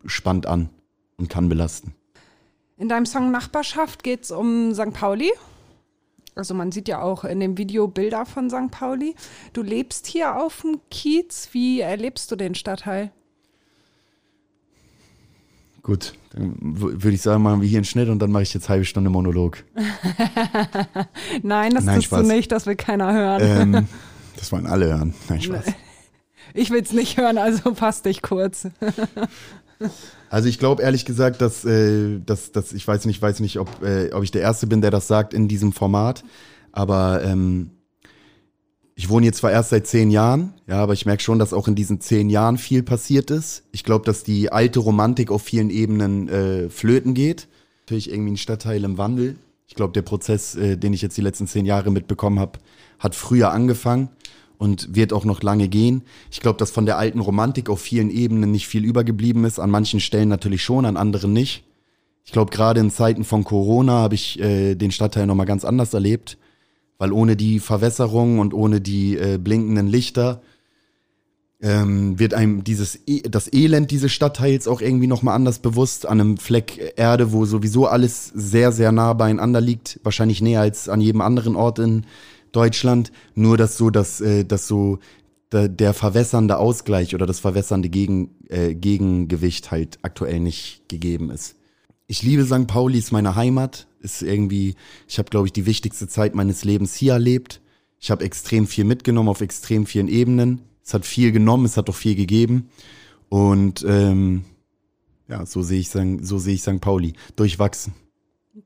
spannend 0.04 0.46
an 0.46 0.68
und 1.16 1.30
kann 1.30 1.48
belasten. 1.48 1.94
In 2.76 2.88
deinem 2.88 3.06
Song 3.06 3.30
Nachbarschaft 3.30 4.02
geht 4.02 4.24
es 4.24 4.30
um 4.30 4.74
St. 4.74 4.92
Pauli. 4.92 5.30
Also 6.34 6.54
man 6.54 6.72
sieht 6.72 6.88
ja 6.88 7.00
auch 7.00 7.24
in 7.24 7.40
dem 7.40 7.58
Video 7.58 7.86
Bilder 7.86 8.26
von 8.26 8.50
St. 8.50 8.70
Pauli. 8.70 9.14
Du 9.52 9.62
lebst 9.62 10.06
hier 10.06 10.36
auf 10.36 10.62
dem 10.62 10.80
Kiez. 10.90 11.48
Wie 11.52 11.80
erlebst 11.80 12.30
du 12.30 12.36
den 12.36 12.54
Stadtteil? 12.54 13.10
Gut, 15.82 16.14
dann 16.30 16.56
würde 16.60 17.10
ich 17.10 17.20
sagen, 17.20 17.42
machen 17.42 17.60
wir 17.60 17.68
hier 17.68 17.78
einen 17.78 17.84
Schnitt 17.84 18.08
und 18.08 18.18
dann 18.18 18.32
mache 18.32 18.42
ich 18.42 18.54
jetzt 18.54 18.70
halbe 18.70 18.86
Stunde 18.86 19.10
Monolog. 19.10 19.64
Nein, 21.42 21.74
das 21.74 21.84
Nein, 21.84 21.96
tust 21.96 22.06
Spaß. 22.06 22.26
du 22.26 22.34
nicht, 22.34 22.50
das 22.50 22.64
will 22.66 22.74
keiner 22.74 23.12
hören. 23.12 23.42
Ähm, 23.74 23.88
das 24.36 24.50
wollen 24.50 24.66
alle 24.66 24.86
hören. 24.86 25.14
Nein, 25.28 25.42
Spaß. 25.42 25.66
Ich 26.54 26.70
will 26.70 26.82
es 26.82 26.92
nicht 26.92 27.18
hören, 27.18 27.36
also 27.36 27.74
fass 27.74 28.00
dich 28.00 28.22
kurz. 28.22 28.68
Also 30.30 30.48
ich 30.48 30.58
glaube 30.58 30.82
ehrlich 30.82 31.04
gesagt, 31.04 31.40
dass, 31.40 31.64
äh, 31.64 32.18
dass, 32.24 32.52
dass 32.52 32.72
ich 32.72 32.86
weiß 32.86 33.04
nicht, 33.06 33.20
weiß 33.22 33.40
nicht, 33.40 33.58
ob, 33.58 33.68
äh, 33.82 34.12
ob 34.12 34.24
ich 34.24 34.30
der 34.30 34.42
Erste 34.42 34.66
bin, 34.66 34.80
der 34.80 34.90
das 34.90 35.06
sagt 35.06 35.34
in 35.34 35.48
diesem 35.48 35.72
Format. 35.72 36.24
Aber 36.72 37.22
ähm, 37.22 37.70
ich 38.96 39.08
wohne 39.08 39.26
jetzt 39.26 39.38
zwar 39.38 39.52
erst 39.52 39.70
seit 39.70 39.86
zehn 39.86 40.10
Jahren, 40.10 40.54
ja, 40.66 40.82
aber 40.82 40.92
ich 40.92 41.06
merke 41.06 41.22
schon, 41.22 41.38
dass 41.38 41.52
auch 41.52 41.68
in 41.68 41.74
diesen 41.74 42.00
zehn 42.00 42.30
Jahren 42.30 42.58
viel 42.58 42.82
passiert 42.82 43.30
ist. 43.30 43.64
Ich 43.72 43.84
glaube, 43.84 44.04
dass 44.04 44.22
die 44.22 44.52
alte 44.52 44.80
Romantik 44.80 45.30
auf 45.30 45.42
vielen 45.42 45.70
Ebenen 45.70 46.28
äh, 46.28 46.68
flöten 46.68 47.14
geht. 47.14 47.48
Natürlich 47.82 48.10
irgendwie 48.10 48.32
ein 48.32 48.36
Stadtteil 48.36 48.82
im 48.84 48.98
Wandel. 48.98 49.36
Ich 49.66 49.74
glaube, 49.74 49.92
der 49.92 50.02
Prozess, 50.02 50.54
äh, 50.54 50.76
den 50.76 50.92
ich 50.92 51.02
jetzt 51.02 51.16
die 51.16 51.22
letzten 51.22 51.46
zehn 51.46 51.66
Jahre 51.66 51.90
mitbekommen 51.90 52.38
habe, 52.38 52.58
hat 52.98 53.14
früher 53.14 53.50
angefangen 53.50 54.08
und 54.58 54.94
wird 54.94 55.12
auch 55.12 55.24
noch 55.24 55.42
lange 55.42 55.68
gehen. 55.68 56.02
Ich 56.30 56.40
glaube, 56.40 56.58
dass 56.58 56.70
von 56.70 56.86
der 56.86 56.98
alten 56.98 57.20
Romantik 57.20 57.68
auf 57.68 57.80
vielen 57.80 58.10
Ebenen 58.10 58.50
nicht 58.50 58.68
viel 58.68 58.84
übergeblieben 58.84 59.44
ist. 59.44 59.58
An 59.58 59.70
manchen 59.70 60.00
Stellen 60.00 60.28
natürlich 60.28 60.62
schon, 60.62 60.84
an 60.84 60.96
anderen 60.96 61.32
nicht. 61.32 61.64
Ich 62.24 62.32
glaube, 62.32 62.50
gerade 62.50 62.80
in 62.80 62.90
Zeiten 62.90 63.24
von 63.24 63.44
Corona 63.44 63.92
habe 63.92 64.14
ich 64.14 64.40
äh, 64.40 64.74
den 64.74 64.90
Stadtteil 64.90 65.26
nochmal 65.26 65.46
ganz 65.46 65.64
anders 65.64 65.92
erlebt, 65.92 66.38
weil 66.98 67.12
ohne 67.12 67.36
die 67.36 67.60
Verwässerung 67.60 68.38
und 68.38 68.54
ohne 68.54 68.80
die 68.80 69.18
äh, 69.18 69.38
blinkenden 69.38 69.86
Lichter 69.86 70.40
ähm, 71.60 72.18
wird 72.18 72.34
einem 72.34 72.64
dieses 72.64 72.98
e 73.06 73.22
das 73.22 73.52
Elend 73.52 73.90
dieses 73.90 74.12
Stadtteils 74.12 74.68
auch 74.68 74.80
irgendwie 74.80 75.06
nochmal 75.06 75.34
anders 75.34 75.60
bewusst 75.60 76.06
an 76.06 76.20
einem 76.20 76.36
Fleck 76.36 76.94
Erde, 76.96 77.32
wo 77.32 77.44
sowieso 77.46 77.86
alles 77.86 78.26
sehr, 78.34 78.72
sehr 78.72 78.92
nah 78.92 79.12
beieinander 79.12 79.60
liegt, 79.60 80.00
wahrscheinlich 80.02 80.42
näher 80.42 80.60
als 80.60 80.88
an 80.88 81.00
jedem 81.00 81.20
anderen 81.20 81.56
Ort 81.56 81.78
in 81.78 82.04
Deutschland, 82.54 83.12
nur 83.34 83.56
dass 83.56 83.76
so, 83.76 83.90
dass, 83.90 84.20
äh, 84.20 84.44
dass 84.44 84.66
so 84.66 84.98
der, 85.52 85.68
der 85.68 85.94
verwässernde 85.94 86.58
Ausgleich 86.58 87.14
oder 87.14 87.26
das 87.26 87.40
verwässernde 87.40 87.88
Gegen, 87.88 88.30
äh, 88.48 88.74
Gegengewicht 88.74 89.70
halt 89.70 89.98
aktuell 90.02 90.40
nicht 90.40 90.88
gegeben 90.88 91.30
ist. 91.30 91.56
Ich 92.06 92.22
liebe 92.22 92.44
St. 92.44 92.66
Pauli, 92.66 92.98
ist 92.98 93.12
meine 93.12 93.34
Heimat, 93.34 93.86
ist 94.00 94.22
irgendwie, 94.22 94.74
ich 95.08 95.18
habe, 95.18 95.30
glaube 95.30 95.46
ich, 95.46 95.52
die 95.52 95.66
wichtigste 95.66 96.06
Zeit 96.06 96.34
meines 96.34 96.64
Lebens 96.64 96.94
hier 96.94 97.14
erlebt. 97.14 97.60
Ich 97.98 98.10
habe 98.10 98.24
extrem 98.24 98.66
viel 98.66 98.84
mitgenommen 98.84 99.30
auf 99.30 99.40
extrem 99.40 99.86
vielen 99.86 100.08
Ebenen. 100.08 100.60
Es 100.84 100.92
hat 100.92 101.06
viel 101.06 101.32
genommen, 101.32 101.64
es 101.64 101.78
hat 101.78 101.88
auch 101.88 101.94
viel 101.94 102.14
gegeben. 102.14 102.68
Und 103.30 103.84
ähm, 103.88 104.44
ja, 105.28 105.46
so 105.46 105.62
sehe 105.62 105.80
ich, 105.80 105.88
so 105.88 106.38
sehe 106.38 106.54
ich 106.54 106.62
St. 106.62 106.80
Pauli. 106.80 107.14
Durchwachsen. 107.36 107.94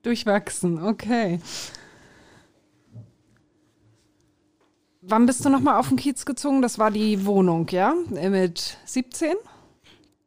Durchwachsen, 0.03 0.83
okay. 0.83 1.39
Wann 5.09 5.25
bist 5.27 5.45
du 5.45 5.49
nochmal 5.49 5.79
auf 5.79 5.89
den 5.89 5.97
Kiez 5.97 6.27
gezogen? 6.27 6.61
Das 6.61 6.79
war 6.79 6.91
die 6.91 7.25
Wohnung, 7.25 7.67
ja? 7.71 7.95
Mit 8.11 8.77
17? 8.85 9.35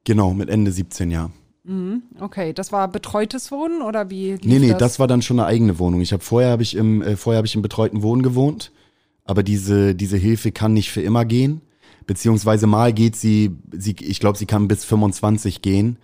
Genau, 0.03 0.33
mit 0.33 0.49
Ende 0.49 0.71
17 0.71 1.11
Jahren. 1.11 1.33
Okay, 2.19 2.53
das 2.53 2.71
war 2.71 2.87
betreutes 2.87 3.51
Wohnen 3.51 3.83
oder 3.83 4.09
wie? 4.09 4.37
Nee, 4.43 4.57
nee, 4.57 4.73
das? 4.73 4.97
war 4.97 5.07
dann 5.07 5.21
schon 5.21 5.39
eine 5.39 5.47
eigene 5.47 5.77
Wohnung. 5.77 6.01
Ich 6.01 6.11
habe 6.11 6.23
vorher 6.23 6.49
habe 6.49 6.63
ich 6.63 6.75
im 6.75 7.03
äh, 7.03 7.15
vorher 7.15 7.37
habe 7.37 7.45
ich 7.45 7.55
im 7.55 7.61
betreuten 7.61 8.01
Wohnen 8.01 8.23
gewohnt, 8.23 8.71
aber 9.25 9.43
diese 9.43 9.93
diese 9.93 10.17
Hilfe 10.17 10.51
kann 10.51 10.73
nicht 10.73 10.89
für 10.89 11.01
immer 11.01 11.23
gehen, 11.23 11.61
beziehungsweise 12.07 12.65
mal 12.65 12.93
geht 12.93 13.15
sie, 13.15 13.57
sie 13.71 13.95
ich 13.99 14.19
glaube, 14.19 14.39
sie 14.39 14.47
kann 14.47 14.67
bis 14.67 14.83
25 14.85 15.61
gehen, 15.61 15.97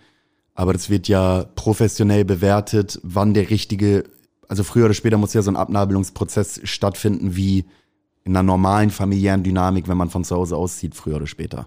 aber 0.54 0.72
das 0.72 0.90
wird 0.90 1.08
ja 1.08 1.44
professionell 1.56 2.24
bewertet, 2.24 3.00
wann 3.02 3.34
der 3.34 3.50
richtige, 3.50 4.04
also 4.46 4.62
früher 4.62 4.84
oder 4.84 4.94
später 4.94 5.18
muss 5.18 5.34
ja 5.34 5.42
so 5.42 5.50
ein 5.50 5.56
Abnabelungsprozess 5.56 6.60
stattfinden 6.62 7.34
wie 7.34 7.64
in 8.28 8.36
einer 8.36 8.42
normalen 8.42 8.90
familiären 8.90 9.42
Dynamik, 9.42 9.88
wenn 9.88 9.96
man 9.96 10.10
von 10.10 10.22
zu 10.22 10.36
Hause 10.36 10.54
auszieht, 10.54 10.94
früher 10.94 11.16
oder 11.16 11.26
später. 11.26 11.66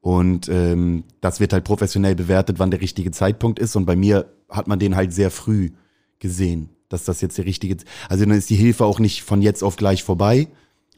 Und 0.00 0.48
ähm, 0.48 1.04
das 1.20 1.38
wird 1.38 1.52
halt 1.52 1.62
professionell 1.62 2.16
bewertet, 2.16 2.58
wann 2.58 2.72
der 2.72 2.80
richtige 2.80 3.12
Zeitpunkt 3.12 3.60
ist. 3.60 3.76
Und 3.76 3.86
bei 3.86 3.94
mir 3.94 4.26
hat 4.48 4.66
man 4.66 4.80
den 4.80 4.96
halt 4.96 5.12
sehr 5.12 5.30
früh 5.30 5.70
gesehen, 6.18 6.70
dass 6.88 7.04
das 7.04 7.20
jetzt 7.20 7.38
der 7.38 7.44
richtige. 7.44 7.76
Also 8.08 8.24
dann 8.24 8.34
ist 8.34 8.50
die 8.50 8.56
Hilfe 8.56 8.84
auch 8.84 8.98
nicht 8.98 9.22
von 9.22 9.40
jetzt 9.40 9.62
auf 9.62 9.76
gleich 9.76 10.02
vorbei, 10.02 10.48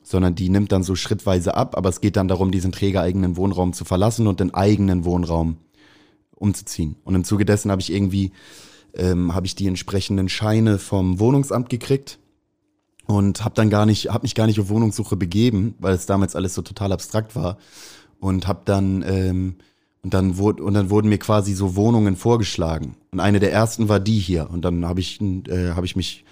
sondern 0.03 0.35
die 0.35 0.49
nimmt 0.49 0.73
dann 0.73 0.83
so 0.83 0.95
schrittweise 0.95 1.55
ab. 1.55 1.77
Aber 1.77 1.90
es 1.90 2.01
geht 2.01 2.16
dann 2.16 2.29
darum, 2.29 2.51
diesen 2.51 2.73
trägereigenen 2.73 3.37
Wohnraum 3.37 3.75
zu 3.75 3.85
verlassen 3.85 4.27
und 4.27 4.40
den 4.40 4.55
eigenen 4.55 5.05
Wohnraum 5.05 5.59
umzuziehen. 6.35 6.97
Und 7.05 7.14
im 7.14 7.25
Zuge 7.25 7.45
dessen 7.45 7.71
habe 7.71 7.83
ich 7.83 7.93
irgendwie 7.93 8.33
ähm, 8.95 9.35
habe 9.35 9.45
ich 9.45 9.55
die 9.55 9.66
entsprechenden 9.66 10.31
Scheine 10.31 10.79
vom 10.79 11.21
Wohnungsamt 11.21 11.69
gekriegt 11.69 12.19
und 13.11 13.44
habe 13.44 13.55
dann 13.55 13.70
gar 13.70 13.87
nicht, 13.87 14.09
habe 14.09 14.23
mich 14.23 14.35
gar 14.35 14.46
nicht 14.46 14.61
auf 14.61 14.68
Wohnungssuche 14.68 15.16
begeben, 15.16 15.75
weil 15.79 15.94
es 15.94 16.07
damals 16.07 16.37
alles 16.37 16.55
so 16.55 16.62
total 16.62 16.92
abstrakt 16.92 17.35
war 17.35 17.59
und 18.20 18.46
habe 18.46 18.61
dann 18.64 19.03
ähm, 19.07 19.57
und 20.03 20.14
dann 20.14 20.38
wurde 20.38 20.62
und 20.62 20.75
dann 20.75 20.90
wurden 20.90 21.09
mir 21.09 21.18
quasi 21.18 21.53
so 21.53 21.77
Wohnungen 21.77 22.16
vorgeschlagen 22.16 22.96
und 23.11 23.20
eine 23.20 23.40
der 23.40 23.53
ersten 23.53 23.88
war 23.88 24.01
die 24.01 24.18
hier 24.18 24.49
und 24.51 24.64
dann 24.64 24.87
habe 24.87 25.01
ich 25.01 25.20
äh, 25.20 25.70
habe 25.70 25.87
ich 25.87 25.96
mich 25.96 26.25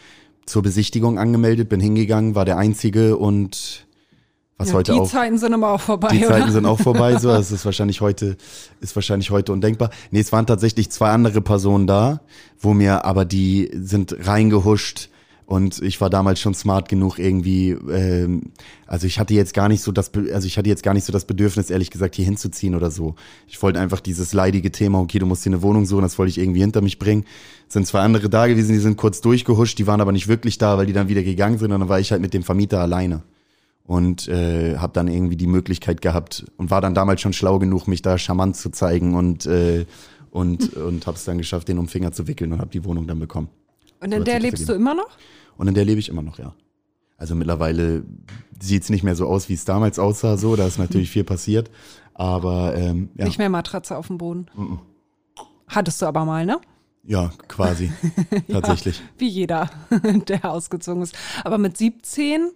zur 0.46 0.62
Besichtigung 0.62 1.18
angemeldet, 1.18 1.68
bin 1.68 1.80
hingegangen, 1.80 2.34
war 2.34 2.44
der 2.44 2.56
einzige 2.56 3.16
und 3.16 3.86
was 4.56 4.68
Ja, 4.68 4.74
heute 4.74 4.92
die 4.92 5.00
auch 5.00 5.08
Zeiten 5.08 5.38
sind 5.38 5.54
aber 5.54 5.72
auch 5.72 5.80
vorbei, 5.80 6.08
die 6.12 6.18
oder? 6.24 6.28
Zeiten 6.28 6.52
sind 6.52 6.66
auch 6.66 6.80
vorbei, 6.80 7.16
so. 7.18 7.28
Das 7.32 7.52
ist 7.52 7.64
wahrscheinlich 7.64 8.00
heute, 8.00 8.36
ist 8.80 8.96
wahrscheinlich 8.96 9.30
heute 9.30 9.52
undenkbar. 9.52 9.90
Nee, 10.10 10.20
es 10.20 10.32
waren 10.32 10.46
tatsächlich 10.46 10.90
zwei 10.90 11.10
andere 11.10 11.40
Personen 11.40 11.86
da, 11.86 12.22
wo 12.58 12.72
mir 12.74 13.04
aber 13.04 13.24
die 13.24 13.70
sind 13.74 14.16
reingehuscht 14.26 15.10
und 15.48 15.80
ich 15.80 15.98
war 16.02 16.10
damals 16.10 16.40
schon 16.40 16.52
smart 16.52 16.90
genug 16.90 17.18
irgendwie, 17.18 17.70
ähm, 17.70 18.52
also 18.86 19.06
ich 19.06 19.18
hatte 19.18 19.32
jetzt 19.32 19.54
gar 19.54 19.70
nicht 19.70 19.80
so 19.80 19.92
das, 19.92 20.12
also 20.14 20.46
ich 20.46 20.58
hatte 20.58 20.68
jetzt 20.68 20.82
gar 20.82 20.92
nicht 20.92 21.04
so 21.04 21.12
das 21.12 21.24
Bedürfnis, 21.24 21.70
ehrlich 21.70 21.90
gesagt, 21.90 22.16
hier 22.16 22.26
hinzuziehen 22.26 22.74
oder 22.74 22.90
so. 22.90 23.14
Ich 23.46 23.62
wollte 23.62 23.80
einfach 23.80 24.00
dieses 24.00 24.34
leidige 24.34 24.70
Thema, 24.70 25.00
okay, 25.00 25.18
du 25.18 25.24
musst 25.24 25.46
dir 25.46 25.48
eine 25.48 25.62
Wohnung 25.62 25.86
suchen, 25.86 26.02
das 26.02 26.18
wollte 26.18 26.28
ich 26.28 26.36
irgendwie 26.36 26.60
hinter 26.60 26.82
mich 26.82 26.98
bringen. 26.98 27.24
Sind 27.66 27.86
zwei 27.86 28.00
andere 28.00 28.28
da 28.28 28.46
gewesen, 28.46 28.74
die 28.74 28.78
sind 28.78 28.98
kurz 28.98 29.22
durchgehuscht, 29.22 29.78
die 29.78 29.86
waren 29.86 30.02
aber 30.02 30.12
nicht 30.12 30.28
wirklich 30.28 30.58
da, 30.58 30.76
weil 30.76 30.84
die 30.84 30.92
dann 30.92 31.08
wieder 31.08 31.22
gegangen 31.22 31.56
sind 31.56 31.72
und 31.72 31.80
dann 31.80 31.88
war 31.88 31.98
ich 31.98 32.12
halt 32.12 32.20
mit 32.20 32.34
dem 32.34 32.42
Vermieter 32.42 32.80
alleine 32.80 33.22
und 33.84 34.28
äh, 34.28 34.76
habe 34.76 34.92
dann 34.92 35.08
irgendwie 35.08 35.36
die 35.38 35.46
Möglichkeit 35.46 36.02
gehabt 36.02 36.44
und 36.58 36.70
war 36.70 36.82
dann 36.82 36.92
damals 36.92 37.22
schon 37.22 37.32
schlau 37.32 37.58
genug, 37.58 37.88
mich 37.88 38.02
da 38.02 38.18
charmant 38.18 38.54
zu 38.56 38.68
zeigen 38.68 39.14
und 39.14 39.46
äh, 39.46 39.86
und 40.30 40.74
und 40.74 41.06
habe 41.06 41.16
es 41.16 41.24
dann 41.24 41.38
geschafft, 41.38 41.68
den 41.68 41.78
um 41.78 41.88
Finger 41.88 42.12
zu 42.12 42.28
wickeln 42.28 42.52
und 42.52 42.58
habe 42.60 42.70
die 42.70 42.84
Wohnung 42.84 43.06
dann 43.06 43.18
bekommen. 43.18 43.48
Und 44.00 44.12
in 44.12 44.24
der 44.24 44.40
lebst 44.40 44.68
du 44.68 44.72
immer 44.72 44.94
noch? 44.94 45.08
Und 45.56 45.68
in 45.68 45.74
der 45.74 45.84
lebe 45.84 45.98
ich 45.98 46.08
immer 46.08 46.22
noch, 46.22 46.38
ja. 46.38 46.54
Also 47.16 47.34
mittlerweile 47.34 48.04
sieht's 48.60 48.90
nicht 48.90 49.02
mehr 49.02 49.16
so 49.16 49.26
aus, 49.26 49.48
wie 49.48 49.54
es 49.54 49.64
damals 49.64 49.98
aussah. 49.98 50.36
So, 50.36 50.54
da 50.54 50.66
ist 50.66 50.78
natürlich 50.78 51.10
viel 51.10 51.24
passiert, 51.24 51.70
aber 52.14 52.76
ähm, 52.76 53.10
ja, 53.16 53.24
Nicht 53.24 53.38
mehr 53.38 53.48
Matratze 53.48 53.96
auf 53.96 54.06
dem 54.06 54.18
Boden. 54.18 54.46
Hattest 55.66 56.00
du 56.00 56.06
aber 56.06 56.24
mal, 56.24 56.46
ne? 56.46 56.60
ja, 57.08 57.30
quasi 57.48 57.90
tatsächlich. 58.52 59.02
Wie 59.16 59.28
jeder, 59.28 59.70
der 60.28 60.50
ausgezogen 60.50 61.02
ist. 61.02 61.16
Aber 61.42 61.56
mit 61.56 61.76
17 61.76 62.50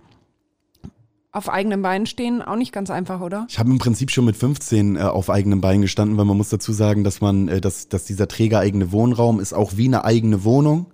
auf 1.32 1.48
eigenen 1.48 1.80
Beinen 1.80 2.06
stehen, 2.06 2.42
auch 2.42 2.56
nicht 2.56 2.72
ganz 2.72 2.90
einfach, 2.90 3.22
oder? 3.22 3.46
Ich 3.48 3.58
habe 3.58 3.70
im 3.70 3.78
Prinzip 3.78 4.10
schon 4.10 4.26
mit 4.26 4.36
15 4.36 4.96
äh, 4.96 5.00
auf 5.00 5.30
eigenen 5.30 5.62
Beinen 5.62 5.80
gestanden, 5.80 6.18
weil 6.18 6.26
man 6.26 6.36
muss 6.36 6.50
dazu 6.50 6.72
sagen, 6.72 7.02
dass 7.02 7.22
man, 7.22 7.48
äh, 7.48 7.60
dass, 7.62 7.88
dass 7.88 8.04
dieser 8.04 8.28
trägereigene 8.28 8.92
Wohnraum 8.92 9.40
ist 9.40 9.54
auch 9.54 9.78
wie 9.78 9.86
eine 9.86 10.04
eigene 10.04 10.44
Wohnung. 10.44 10.91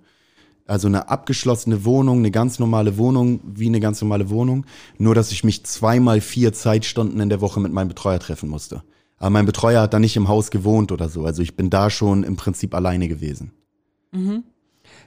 Also 0.69 0.87
eine 0.87 1.09
abgeschlossene 1.09 1.83
Wohnung, 1.83 2.19
eine 2.19 2.31
ganz 2.31 2.59
normale 2.59 2.97
Wohnung, 2.97 3.39
wie 3.43 3.67
eine 3.67 3.79
ganz 3.79 4.01
normale 4.01 4.29
Wohnung. 4.29 4.65
Nur, 4.97 5.15
dass 5.15 5.31
ich 5.31 5.43
mich 5.43 5.63
zweimal 5.65 6.21
vier 6.21 6.53
Zeitstunden 6.53 7.19
in 7.19 7.29
der 7.29 7.41
Woche 7.41 7.59
mit 7.59 7.71
meinem 7.73 7.87
Betreuer 7.87 8.19
treffen 8.19 8.49
musste. 8.49 8.83
Aber 9.17 9.31
mein 9.31 9.45
Betreuer 9.47 9.81
hat 9.81 9.93
da 9.93 9.99
nicht 9.99 10.15
im 10.15 10.27
Haus 10.27 10.51
gewohnt 10.51 10.91
oder 10.91 11.09
so. 11.09 11.25
Also 11.25 11.41
ich 11.41 11.55
bin 11.55 11.69
da 11.69 11.89
schon 11.89 12.23
im 12.23 12.35
Prinzip 12.35 12.75
alleine 12.75 13.07
gewesen. 13.07 13.51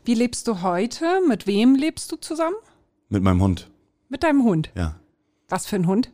Wie 0.04 0.14
lebst 0.14 0.48
du 0.48 0.62
heute? 0.62 1.04
Mit 1.28 1.46
wem 1.46 1.74
lebst 1.76 2.10
du 2.10 2.16
zusammen? 2.16 2.56
Mit 3.08 3.22
meinem 3.22 3.40
Hund, 3.40 3.70
Mit 4.08 4.22
deinem 4.24 4.42
Hund. 4.44 4.70
ja. 4.76 4.96
Was 5.48 5.66
für 5.66 5.76
ein 5.76 5.86
Hund? 5.86 6.10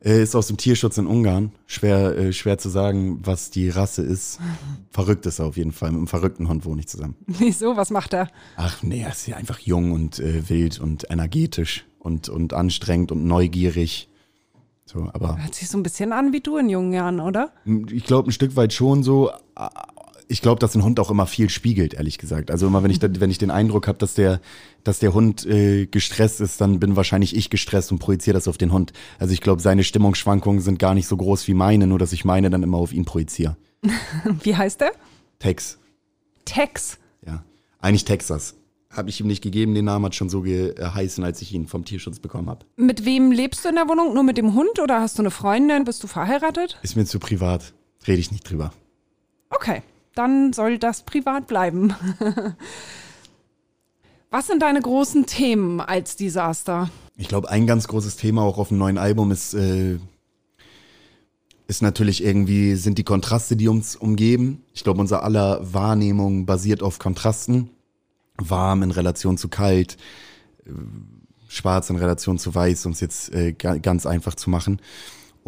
Er 0.00 0.20
ist 0.22 0.36
aus 0.36 0.46
dem 0.46 0.56
Tierschutz 0.56 0.96
in 0.96 1.06
Ungarn. 1.06 1.52
Schwer, 1.66 2.16
äh, 2.16 2.32
schwer 2.32 2.58
zu 2.58 2.68
sagen, 2.68 3.18
was 3.24 3.50
die 3.50 3.68
Rasse 3.68 4.02
ist. 4.02 4.38
Verrückt 4.90 5.26
ist 5.26 5.40
er 5.40 5.46
auf 5.46 5.56
jeden 5.56 5.72
Fall. 5.72 5.90
Mit 5.90 5.98
einem 5.98 6.06
verrückten 6.06 6.48
Hund 6.48 6.64
wohne 6.64 6.80
ich 6.80 6.88
zusammen. 6.88 7.16
Wieso? 7.26 7.76
Was 7.76 7.90
macht 7.90 8.12
er? 8.12 8.28
Ach 8.56 8.82
nee, 8.82 9.00
er 9.00 9.10
ist 9.10 9.26
ja 9.26 9.36
einfach 9.36 9.58
jung 9.58 9.92
und 9.92 10.20
äh, 10.20 10.48
wild 10.48 10.78
und 10.78 11.10
energetisch 11.10 11.84
und, 11.98 12.28
und 12.28 12.52
anstrengend 12.54 13.10
und 13.10 13.24
neugierig. 13.24 14.08
So, 14.84 15.10
aber 15.12 15.36
Hört 15.42 15.54
sich 15.54 15.68
so 15.68 15.76
ein 15.76 15.82
bisschen 15.82 16.12
an 16.12 16.32
wie 16.32 16.40
du 16.40 16.56
in 16.56 16.70
jungen 16.70 16.92
Jahren, 16.92 17.20
oder? 17.20 17.52
ich 17.92 18.04
glaube 18.04 18.30
ein 18.30 18.32
Stück 18.32 18.56
weit 18.56 18.72
schon 18.72 19.02
so. 19.02 19.30
Ich 20.30 20.42
glaube, 20.42 20.58
dass 20.60 20.74
ein 20.74 20.84
Hund 20.84 21.00
auch 21.00 21.10
immer 21.10 21.26
viel 21.26 21.48
spiegelt, 21.48 21.94
ehrlich 21.94 22.18
gesagt. 22.18 22.50
Also 22.50 22.66
immer, 22.66 22.82
wenn 22.82 22.90
ich, 22.90 23.00
wenn 23.00 23.30
ich 23.30 23.38
den 23.38 23.50
Eindruck 23.50 23.88
habe, 23.88 23.98
dass 23.98 24.14
der, 24.14 24.40
dass 24.84 24.98
der 24.98 25.14
Hund 25.14 25.46
äh, 25.46 25.86
gestresst 25.86 26.42
ist, 26.42 26.60
dann 26.60 26.78
bin 26.78 26.96
wahrscheinlich 26.96 27.34
ich 27.34 27.48
gestresst 27.48 27.90
und 27.92 27.98
projiziere 27.98 28.34
das 28.34 28.46
auf 28.46 28.58
den 28.58 28.72
Hund. 28.72 28.92
Also 29.18 29.32
ich 29.32 29.40
glaube, 29.40 29.62
seine 29.62 29.84
Stimmungsschwankungen 29.84 30.60
sind 30.60 30.78
gar 30.78 30.94
nicht 30.94 31.08
so 31.08 31.16
groß 31.16 31.48
wie 31.48 31.54
meine, 31.54 31.86
nur 31.86 31.98
dass 31.98 32.12
ich 32.12 32.26
meine 32.26 32.50
dann 32.50 32.62
immer 32.62 32.76
auf 32.76 32.92
ihn 32.92 33.06
projiziere. 33.06 33.56
Wie 34.42 34.56
heißt 34.56 34.80
der? 34.80 34.92
Tex, 35.38 35.78
Tex. 36.44 36.98
ja. 37.24 37.42
Eigentlich 37.80 38.04
Texas. 38.04 38.54
Habe 38.90 39.10
ich 39.10 39.20
ihm 39.20 39.26
nicht 39.26 39.42
gegeben, 39.42 39.74
den 39.74 39.84
Namen 39.84 40.06
hat 40.06 40.14
schon 40.14 40.30
so 40.30 40.40
geheißen, 40.40 41.22
als 41.22 41.42
ich 41.42 41.52
ihn 41.52 41.66
vom 41.66 41.84
Tierschutz 41.84 42.18
bekommen 42.18 42.48
habe. 42.48 42.64
Mit 42.76 43.04
wem 43.04 43.30
lebst 43.30 43.64
du 43.64 43.68
in 43.68 43.74
der 43.76 43.86
Wohnung? 43.86 44.14
Nur 44.14 44.24
mit 44.24 44.38
dem 44.38 44.54
Hund 44.54 44.80
oder 44.82 45.00
hast 45.00 45.18
du 45.18 45.22
eine 45.22 45.30
Freundin? 45.30 45.84
Bist 45.84 46.02
du 46.02 46.06
verheiratet? 46.06 46.78
Ist 46.82 46.96
mir 46.96 47.04
zu 47.04 47.18
privat. 47.18 47.74
Rede 48.06 48.18
ich 48.18 48.32
nicht 48.32 48.50
drüber. 48.50 48.72
Okay, 49.50 49.82
dann 50.18 50.52
soll 50.52 50.78
das 50.78 51.02
privat 51.02 51.46
bleiben. 51.46 51.94
Was 54.30 54.48
sind 54.48 54.60
deine 54.60 54.82
großen 54.82 55.26
Themen 55.26 55.80
als 55.80 56.16
Desaster? 56.16 56.90
Ich 57.16 57.28
glaube, 57.28 57.48
ein 57.50 57.66
ganz 57.66 57.88
großes 57.88 58.16
Thema 58.16 58.42
auch 58.42 58.58
auf 58.58 58.68
dem 58.68 58.78
neuen 58.78 58.98
Album 58.98 59.30
ist, 59.30 59.54
äh, 59.54 59.98
ist 61.66 61.82
natürlich 61.82 62.22
irgendwie, 62.22 62.74
sind 62.74 62.98
die 62.98 63.04
Kontraste, 63.04 63.56
die 63.56 63.68
uns 63.68 63.96
umgeben. 63.96 64.62
Ich 64.74 64.84
glaube, 64.84 65.00
unser 65.00 65.22
aller 65.22 65.60
Wahrnehmung 65.72 66.46
basiert 66.46 66.82
auf 66.82 66.98
Kontrasten. 66.98 67.70
Warm 68.36 68.82
in 68.82 68.90
Relation 68.90 69.38
zu 69.38 69.48
kalt, 69.48 69.96
äh, 70.66 70.70
schwarz 71.48 71.90
in 71.90 71.96
Relation 71.96 72.38
zu 72.38 72.54
weiß, 72.54 72.86
um 72.86 72.92
es 72.92 73.00
jetzt 73.00 73.32
äh, 73.32 73.52
ga 73.52 73.78
ganz 73.78 74.04
einfach 74.04 74.34
zu 74.34 74.50
machen. 74.50 74.80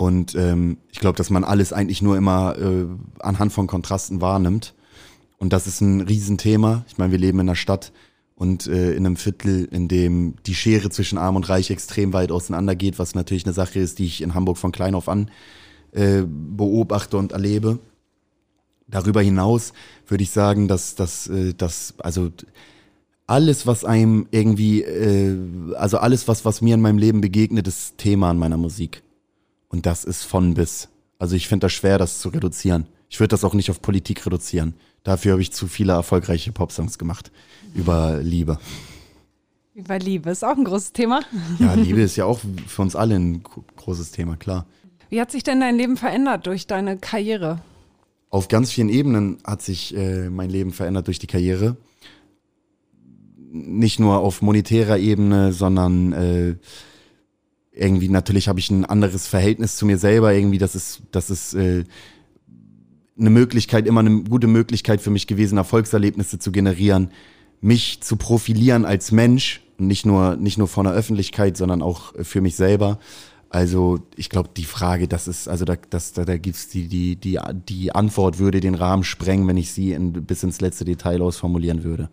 Und 0.00 0.34
ähm, 0.34 0.78
ich 0.90 0.98
glaube, 0.98 1.18
dass 1.18 1.28
man 1.28 1.44
alles 1.44 1.74
eigentlich 1.74 2.00
nur 2.00 2.16
immer 2.16 2.56
äh, 2.56 2.86
anhand 3.18 3.52
von 3.52 3.66
Kontrasten 3.66 4.22
wahrnimmt. 4.22 4.72
Und 5.36 5.52
das 5.52 5.66
ist 5.66 5.82
ein 5.82 6.00
Riesenthema. 6.00 6.86
Ich 6.88 6.96
meine, 6.96 7.12
wir 7.12 7.18
leben 7.18 7.38
in 7.38 7.50
einer 7.50 7.54
Stadt 7.54 7.92
und 8.34 8.66
äh, 8.66 8.92
in 8.92 9.04
einem 9.04 9.16
Viertel, 9.16 9.66
in 9.70 9.88
dem 9.88 10.36
die 10.46 10.54
Schere 10.54 10.88
zwischen 10.88 11.18
Arm 11.18 11.36
und 11.36 11.46
Reich 11.50 11.70
extrem 11.70 12.14
weit 12.14 12.32
auseinander 12.32 12.74
geht, 12.76 12.98
was 12.98 13.14
natürlich 13.14 13.44
eine 13.44 13.52
Sache 13.52 13.78
ist, 13.78 13.98
die 13.98 14.06
ich 14.06 14.22
in 14.22 14.32
Hamburg 14.32 14.56
von 14.56 14.72
klein 14.72 14.94
auf 14.94 15.06
an 15.06 15.30
äh, 15.92 16.22
beobachte 16.26 17.18
und 17.18 17.32
erlebe. 17.32 17.78
Darüber 18.88 19.20
hinaus 19.20 19.74
würde 20.08 20.22
ich 20.22 20.30
sagen, 20.30 20.66
dass 20.66 20.94
dass, 20.94 21.26
äh, 21.26 21.52
also 21.98 22.32
alles, 23.26 23.66
was 23.66 23.84
einem 23.84 24.28
irgendwie, 24.30 24.80
äh, 24.80 25.36
also 25.74 25.98
alles, 25.98 26.26
was, 26.26 26.46
was 26.46 26.62
mir 26.62 26.74
in 26.74 26.80
meinem 26.80 26.96
Leben 26.96 27.20
begegnet, 27.20 27.68
ist 27.68 27.98
Thema 27.98 28.30
an 28.30 28.38
meiner 28.38 28.56
Musik. 28.56 29.02
Und 29.70 29.86
das 29.86 30.04
ist 30.04 30.24
von 30.24 30.52
bis. 30.54 30.88
Also 31.18 31.34
ich 31.36 31.48
finde 31.48 31.64
das 31.66 31.72
schwer, 31.72 31.96
das 31.96 32.18
zu 32.18 32.28
reduzieren. 32.28 32.86
Ich 33.08 33.18
würde 33.20 33.28
das 33.28 33.44
auch 33.44 33.54
nicht 33.54 33.70
auf 33.70 33.80
Politik 33.80 34.26
reduzieren. 34.26 34.74
Dafür 35.04 35.32
habe 35.32 35.42
ich 35.42 35.52
zu 35.52 35.66
viele 35.66 35.92
erfolgreiche 35.92 36.52
Popsongs 36.52 36.98
gemacht 36.98 37.32
über 37.74 38.18
Liebe. 38.22 38.58
Über 39.74 39.98
Liebe 39.98 40.30
ist 40.30 40.44
auch 40.44 40.56
ein 40.56 40.64
großes 40.64 40.92
Thema. 40.92 41.20
Ja, 41.58 41.72
Liebe 41.86 42.02
ist 42.02 42.16
ja 42.16 42.24
auch 42.26 42.40
für 42.66 42.82
uns 42.82 42.94
alle 42.94 43.14
ein 43.14 43.42
gro- 43.42 43.64
großes 43.76 44.10
Thema, 44.10 44.36
klar. 44.36 44.66
Wie 45.08 45.20
hat 45.20 45.30
sich 45.30 45.42
denn 45.42 45.60
dein 45.60 45.76
Leben 45.76 45.96
verändert 45.96 46.46
durch 46.46 46.66
deine 46.66 46.98
Karriere? 46.98 47.60
Auf 48.28 48.48
ganz 48.48 48.70
vielen 48.70 48.88
Ebenen 48.90 49.38
hat 49.44 49.62
sich 49.62 49.96
äh, 49.96 50.28
mein 50.30 50.50
Leben 50.50 50.72
verändert 50.72 51.06
durch 51.06 51.18
die 51.18 51.26
Karriere. 51.26 51.76
Nicht 53.52 53.98
nur 53.98 54.18
auf 54.18 54.42
monetärer 54.42 54.98
Ebene, 54.98 55.52
sondern 55.52 56.12
äh, 56.12 56.54
irgendwie, 57.72 58.08
natürlich 58.08 58.48
habe 58.48 58.58
ich 58.58 58.70
ein 58.70 58.84
anderes 58.84 59.26
Verhältnis 59.26 59.76
zu 59.76 59.86
mir 59.86 59.98
selber, 59.98 60.32
irgendwie, 60.32 60.58
das 60.58 60.74
ist, 60.74 61.02
das 61.12 61.30
ist 61.30 61.54
äh, 61.54 61.84
eine 63.18 63.30
Möglichkeit, 63.30 63.86
immer 63.86 64.00
eine 64.00 64.22
gute 64.22 64.46
Möglichkeit 64.46 65.00
für 65.00 65.10
mich 65.10 65.26
gewesen, 65.26 65.58
Erfolgserlebnisse 65.58 66.38
zu 66.38 66.52
generieren, 66.52 67.10
mich 67.60 68.00
zu 68.00 68.16
profilieren 68.16 68.84
als 68.84 69.12
Mensch, 69.12 69.62
nicht 69.78 70.06
nur, 70.06 70.36
nicht 70.36 70.58
nur 70.58 70.68
von 70.68 70.84
der 70.84 70.94
Öffentlichkeit, 70.94 71.56
sondern 71.56 71.82
auch 71.82 72.14
für 72.22 72.40
mich 72.40 72.56
selber. 72.56 72.98
Also 73.50 73.98
ich 74.16 74.30
glaube, 74.30 74.50
die 74.56 74.64
Frage, 74.64 75.08
das 75.08 75.26
ist, 75.26 75.48
also 75.48 75.64
da, 75.64 75.76
das, 75.90 76.12
da, 76.12 76.24
da 76.24 76.36
gibt's 76.38 76.68
die, 76.68 76.86
die, 76.88 77.16
die, 77.16 77.38
die 77.68 77.92
Antwort 77.92 78.38
würde 78.38 78.60
den 78.60 78.74
Rahmen 78.74 79.04
sprengen, 79.04 79.46
wenn 79.48 79.56
ich 79.56 79.72
sie 79.72 79.92
in, 79.92 80.12
bis 80.12 80.42
ins 80.42 80.60
letzte 80.60 80.84
Detail 80.84 81.20
ausformulieren 81.20 81.82
würde. 81.84 82.10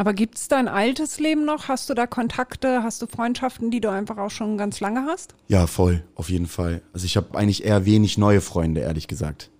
Aber 0.00 0.14
gibt 0.14 0.38
es 0.38 0.48
dein 0.48 0.66
altes 0.66 1.20
Leben 1.20 1.44
noch? 1.44 1.68
Hast 1.68 1.90
du 1.90 1.92
da 1.92 2.06
Kontakte? 2.06 2.82
Hast 2.82 3.02
du 3.02 3.06
Freundschaften, 3.06 3.70
die 3.70 3.82
du 3.82 3.90
einfach 3.90 4.16
auch 4.16 4.30
schon 4.30 4.56
ganz 4.56 4.80
lange 4.80 5.04
hast? 5.04 5.34
Ja, 5.46 5.66
voll, 5.66 6.02
auf 6.14 6.30
jeden 6.30 6.46
Fall. 6.46 6.80
Also 6.94 7.04
ich 7.04 7.18
habe 7.18 7.36
eigentlich 7.36 7.66
eher 7.66 7.84
wenig 7.84 8.16
neue 8.16 8.40
Freunde, 8.40 8.80
ehrlich 8.80 9.08
gesagt. 9.08 9.50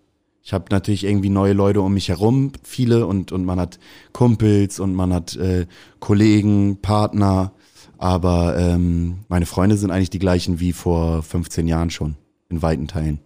Ich 0.43 0.55
habe 0.55 0.65
natürlich 0.71 1.05
irgendwie 1.05 1.29
neue 1.29 1.53
Leute 1.53 1.83
um 1.83 1.93
mich 1.93 2.09
herum, 2.09 2.53
viele, 2.63 3.07
und, 3.07 3.33
und 3.33 3.45
man 3.45 3.61
hat 3.61 3.79
Kumpels 4.15 4.81
und 4.81 4.95
man 4.95 5.13
hat 5.13 5.37
äh, 5.37 5.67
Kollegen, 5.99 6.79
Partner, 6.81 7.53
aber 7.99 8.57
ähm, 8.59 9.19
meine 9.29 9.45
Freunde 9.45 9.77
sind 9.77 9.91
eigentlich 9.91 10.09
die 10.09 10.21
gleichen 10.21 10.59
wie 10.59 10.73
vor 10.73 11.23
15 11.23 11.69
Jahren 11.69 11.91
schon, 11.91 12.17
in 12.49 12.63
weiten 12.63 12.89
Teilen. 12.89 13.21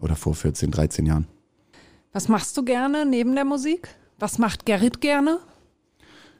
Oder 0.00 0.16
vor 0.16 0.34
14, 0.34 0.72
13 0.72 1.06
Jahren. 1.06 1.28
Was 2.12 2.26
machst 2.26 2.56
du 2.56 2.64
gerne 2.64 3.06
neben 3.06 3.36
der 3.36 3.44
Musik? 3.44 3.86
Was 4.18 4.38
macht 4.38 4.66
Gerrit 4.66 5.00
gerne? 5.00 5.38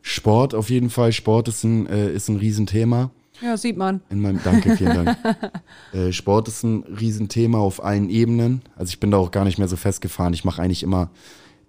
Sport 0.02 0.54
auf 0.54 0.70
jeden 0.70 0.90
Fall. 0.90 1.12
Sport 1.12 1.48
ist 1.48 1.64
ein, 1.64 1.86
äh, 1.86 2.12
ist 2.12 2.28
ein 2.28 2.36
Riesenthema. 2.36 3.10
Ja, 3.40 3.56
sieht 3.56 3.76
man. 3.76 4.02
In 4.10 4.20
meinem, 4.20 4.40
danke, 4.44 4.76
vielen 4.76 5.04
Dank. 5.04 5.18
äh, 5.92 6.12
Sport 6.12 6.48
ist 6.48 6.62
ein 6.62 6.82
Riesenthema 6.84 7.58
auf 7.58 7.82
allen 7.82 8.10
Ebenen. 8.10 8.62
Also 8.76 8.90
ich 8.90 9.00
bin 9.00 9.10
da 9.10 9.16
auch 9.16 9.30
gar 9.30 9.44
nicht 9.44 9.58
mehr 9.58 9.68
so 9.68 9.76
festgefahren. 9.76 10.34
Ich 10.34 10.44
mache 10.44 10.60
eigentlich 10.60 10.82
immer, 10.82 11.10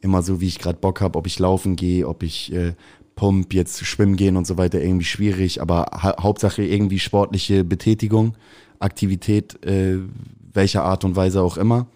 immer 0.02 0.22
so, 0.22 0.42
wie 0.42 0.48
ich 0.48 0.60
gerade 0.60 0.80
Bock 0.80 1.00
habe, 1.00 1.18
ob 1.18 1.28
ich 1.28 1.40
laufen 1.40 1.76
gehe, 1.78 2.08
ob 2.08 2.24
ich 2.24 2.52
äh, 2.54 2.74
Pump, 3.16 3.54
jetzt 3.54 3.86
schwimmen 3.86 4.16
gehen 4.16 4.36
und 4.36 4.48
so 4.48 4.58
weiter, 4.58 4.82
irgendwie 4.82 5.06
schwierig, 5.06 5.62
aber 5.62 5.86
ha 5.92 6.16
Hauptsache 6.22 6.64
irgendwie 6.64 7.00
sportliche 7.00 7.64
Betätigung, 7.64 8.36
Aktivität, 8.80 9.64
äh, 9.66 10.00
welcher 10.54 10.84
Art 10.84 11.04
und 11.04 11.16
Weise 11.16 11.42
auch 11.42 11.58
immer. 11.58 11.88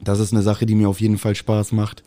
Das 0.00 0.18
ist 0.18 0.32
eine 0.32 0.42
Sache, 0.42 0.66
die 0.66 0.74
mir 0.74 0.88
auf 0.88 1.00
jeden 1.00 1.18
Fall 1.18 1.34
Spaß 1.34 1.72
macht. 1.72 2.02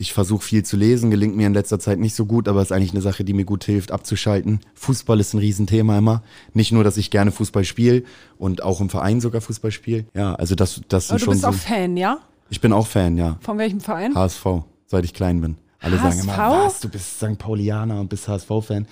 Ich 0.00 0.12
versuche 0.12 0.44
viel 0.44 0.62
zu 0.64 0.76
lesen, 0.76 1.10
gelingt 1.10 1.36
mir 1.36 1.48
in 1.48 1.54
letzter 1.54 1.80
Zeit 1.80 1.98
nicht 1.98 2.14
so 2.14 2.24
gut, 2.24 2.46
aber 2.46 2.62
ist 2.62 2.70
eigentlich 2.70 2.92
eine 2.92 3.00
Sache, 3.00 3.24
die 3.24 3.32
mir 3.32 3.44
gut 3.44 3.64
hilft, 3.64 3.90
abzuschalten. 3.90 4.60
Fußball 4.74 5.18
ist 5.18 5.34
ein 5.34 5.38
Riesenthema 5.38 5.98
immer. 5.98 6.22
Nicht 6.54 6.70
nur, 6.70 6.84
dass 6.84 6.96
ich 6.96 7.10
gerne 7.10 7.32
Fußball 7.32 7.64
spiele 7.64 8.04
und 8.38 8.62
auch 8.62 8.80
im 8.80 8.90
Verein 8.90 9.20
sogar 9.20 9.40
Fußball 9.40 9.72
spiele. 9.72 10.04
Ja, 10.14 10.36
also 10.36 10.54
das, 10.54 10.80
das 10.86 11.10
Aber 11.10 11.18
sind 11.18 11.20
du 11.20 11.24
schon 11.24 11.32
bist 11.32 11.42
so. 11.42 11.48
auch 11.48 11.54
Fan, 11.54 11.96
ja? 11.96 12.18
Ich 12.48 12.60
bin 12.60 12.72
auch 12.72 12.86
Fan, 12.86 13.18
ja. 13.18 13.38
Von 13.40 13.58
welchem 13.58 13.80
Verein? 13.80 14.14
HSV, 14.14 14.46
seit 14.86 15.04
ich 15.04 15.14
klein 15.14 15.40
bin. 15.40 15.56
Alle 15.80 16.00
HSV? 16.00 16.16
sagen 16.16 16.28
immer, 16.28 16.64
was, 16.64 16.78
du 16.78 16.88
bist 16.88 17.16
St. 17.16 17.36
Paulianer 17.36 18.00
und 18.00 18.08
bist 18.08 18.28
HSV-Fan. 18.28 18.86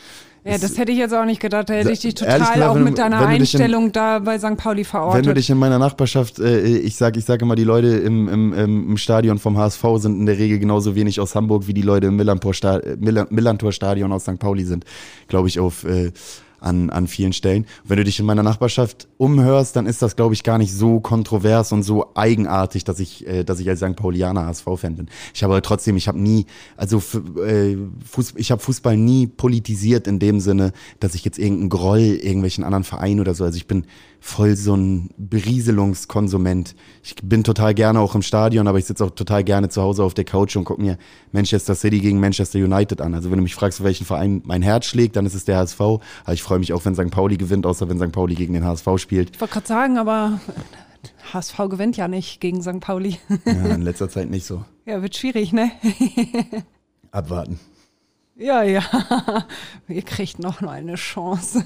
Ja, 0.47 0.59
das 0.59 0.79
hätte 0.79 0.93
ich 0.93 0.99
jetzt 0.99 1.13
auch 1.15 1.25
nicht 1.25 1.41
gedacht. 1.41 1.69
Da 1.69 1.75
hätte 1.75 1.91
ich 1.91 2.01
dich 2.01 2.15
total 2.15 2.39
gesagt, 2.41 2.63
auch 2.63 2.75
mit 2.77 2.99
deiner 2.99 3.19
du 3.19 3.25
dich 3.27 3.35
in- 3.35 3.41
Einstellung 3.43 3.93
da 3.93 4.19
bei 4.21 4.39
St. 4.39 4.57
Pauli 4.57 4.79
Wenn 4.79 4.83
du 4.85 4.89
verortet. 4.89 5.37
dich 5.37 5.51
in 5.51 5.59
meiner 5.59 5.79
Nachbarschaft, 5.79 6.39
äh, 6.39 6.61
ich 6.79 6.97
sag, 6.97 7.17
ich 7.17 7.25
sag 7.25 7.43
immer, 7.43 7.57
die 7.57 7.65
Leute 7.65 7.89
im, 7.89 8.29
im, 8.29 8.53
im 8.53 8.97
Stadion 8.97 9.39
vom 9.39 9.59
HSV 9.59 9.83
sind 9.97 10.21
in 10.21 10.27
der 10.27 10.39
Regel 10.39 10.59
genauso 10.59 10.95
wenig 10.95 11.21
aus 11.21 11.35
Hamburg, 11.35 11.67
wie 11.67 11.75
die 11.75 11.83
Leute 11.83 12.07
im 12.09 12.17
Millantor-Sta- 12.17 12.81
Millan- 12.99 13.27
Millantor-Stadion 13.31 14.13
aus 14.13 14.23
St. 14.23 14.39
Pauli 14.39 14.65
sind, 14.65 14.85
glaube 15.29 15.49
ich, 15.49 15.59
auf 15.61 15.85
äh, 15.85 16.13
an, 16.61 16.91
an 16.91 17.07
vielen 17.07 17.33
Stellen. 17.33 17.67
Wenn 17.85 17.99
du 17.99 18.05
dich 18.05 18.19
in 18.19 18.27
meiner 18.27 18.43
Nachbarschaft 18.43 19.09
umhörst, 19.19 19.77
dann 19.77 19.87
ist 19.87 20.03
das, 20.03 20.17
glaube 20.17 20.35
ich, 20.35 20.43
gar 20.43 20.59
nicht 20.59 20.73
so 20.73 21.01
kontrovers 21.01 21.73
und 21.73 21.83
so 21.83 22.13
eigenartig, 22.15 22.85
dass 22.85 23.01
ich, 23.01 23.27
äh, 23.27 23.45
dass 23.45 23.61
ich 23.61 23.69
als 23.69 23.81
St. 23.81 23.97
Paulianer 23.97 24.47
HSV-Fan 24.47 24.97
bin. 24.97 25.09
Ich 25.35 25.43
habe 25.43 25.61
trotzdem, 25.63 25.97
ich 25.97 26.09
habe 26.09 26.21
nie, 26.21 26.47
also 26.77 27.03
äh, 27.45 27.77
Fuß, 28.11 28.35
ich 28.37 28.51
habe 28.51 28.63
Fußball 28.63 28.97
nie 28.97 29.27
politisiert 29.27 30.07
in 30.07 30.19
dem 30.19 30.41
Sinne, 30.41 30.73
dass 31.01 31.15
ich 31.15 31.25
jetzt 31.25 31.39
irgendeinen 31.39 31.71
Groll 31.71 32.01
irgendwelchen 32.01 32.65
anderen 32.65 32.85
Vereinen 32.85 33.21
oder 33.21 33.35
so. 33.35 33.45
Also 33.45 33.57
ich 33.57 33.67
bin 33.67 33.87
voll 34.21 34.57
so 34.57 34.75
ein 34.75 35.11
Berieselungskonsument. 35.17 36.75
Ich 37.03 37.15
bin 37.23 37.45
total 37.45 37.75
gerne 37.75 38.01
auch 38.01 38.15
im 38.15 38.23
Stadion, 38.23 38.67
aber 38.67 38.79
ich 38.79 38.85
sitze 38.85 39.05
auch 39.05 39.11
total 39.11 39.45
gerne 39.45 39.69
zu 39.69 39.83
Hause 39.83 40.03
auf 40.03 40.15
der 40.15 40.25
Couch 40.25 40.57
und 40.57 40.65
gucke 40.65 40.83
mir 40.83 40.99
Manchester 41.33 41.75
City 41.75 42.01
gegen 42.01 42.19
Manchester 42.19 42.59
United 42.59 43.01
an. 43.01 43.15
Also 43.15 43.31
wenn 43.31 43.39
du 43.39 43.43
mich 43.43 43.55
fragst, 43.55 43.83
welchen 43.85 44.05
Verein 44.05 44.43
mein 44.45 44.63
Herz 44.63 44.87
schlägt, 44.87 45.17
dann 45.17 45.27
ist 45.27 45.35
es 45.35 45.45
der 45.45 45.59
HSV. 45.59 45.81
Aber 45.81 46.33
ich 46.33 46.43
freue 46.43 46.56
mich 46.59 46.73
auch, 46.73 46.85
wenn 46.85 46.95
St. 46.95 47.11
Pauli 47.11 47.37
gewinnt, 47.37 47.67
außer 47.67 47.89
wenn 47.89 47.99
St. 47.99 48.13
Pauli 48.13 48.35
gegen 48.35 48.55
den 48.55 48.65
HSV 48.65 48.87
spielt. 48.99 49.31
ich 49.35 49.41
wollte 49.41 49.55
gerade 49.55 49.67
sagen, 49.67 49.99
aber 49.99 50.41
HSV 51.33 51.57
gewinnt 51.71 51.97
ja 51.97 52.09
nicht 52.09 52.41
gegen 52.41 52.63
St. 52.63 52.81
Pauli. 52.81 53.19
Ja, 53.45 53.75
in 53.75 53.83
letzter 53.83 54.09
Zeit 54.09 54.31
nicht 54.31 54.47
so. 54.47 54.65
ja, 54.85 55.03
wird 55.03 55.17
schwierig, 55.17 55.53
ne? 55.53 55.71
Abwarten. 57.11 57.59
Ja, 58.37 58.63
ja. 58.63 58.83
Ihr 59.89 60.03
kriegt 60.03 60.39
noch 60.41 60.61
eine 60.63 60.97
Chance. 60.97 61.65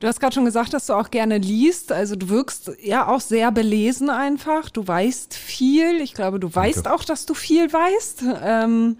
Du 0.00 0.08
hast 0.08 0.18
gerade 0.18 0.34
schon 0.34 0.44
gesagt, 0.44 0.74
dass 0.74 0.86
du 0.86 0.94
auch 0.94 1.12
gerne 1.12 1.38
liest. 1.38 1.92
Also 1.92 2.16
du 2.16 2.28
wirkst 2.28 2.72
ja 2.82 3.06
auch 3.06 3.20
sehr 3.20 3.52
belesen 3.52 4.10
einfach. 4.10 4.68
Du 4.68 4.84
weißt 4.84 5.34
viel. 5.34 6.00
Ich 6.00 6.14
glaube, 6.14 6.40
du 6.40 6.52
weißt 6.52 6.88
auch, 6.88 7.04
dass 7.04 7.24
du 7.24 7.34
viel 7.34 7.72
weißt. 7.72 8.24
Ähm, 8.42 8.96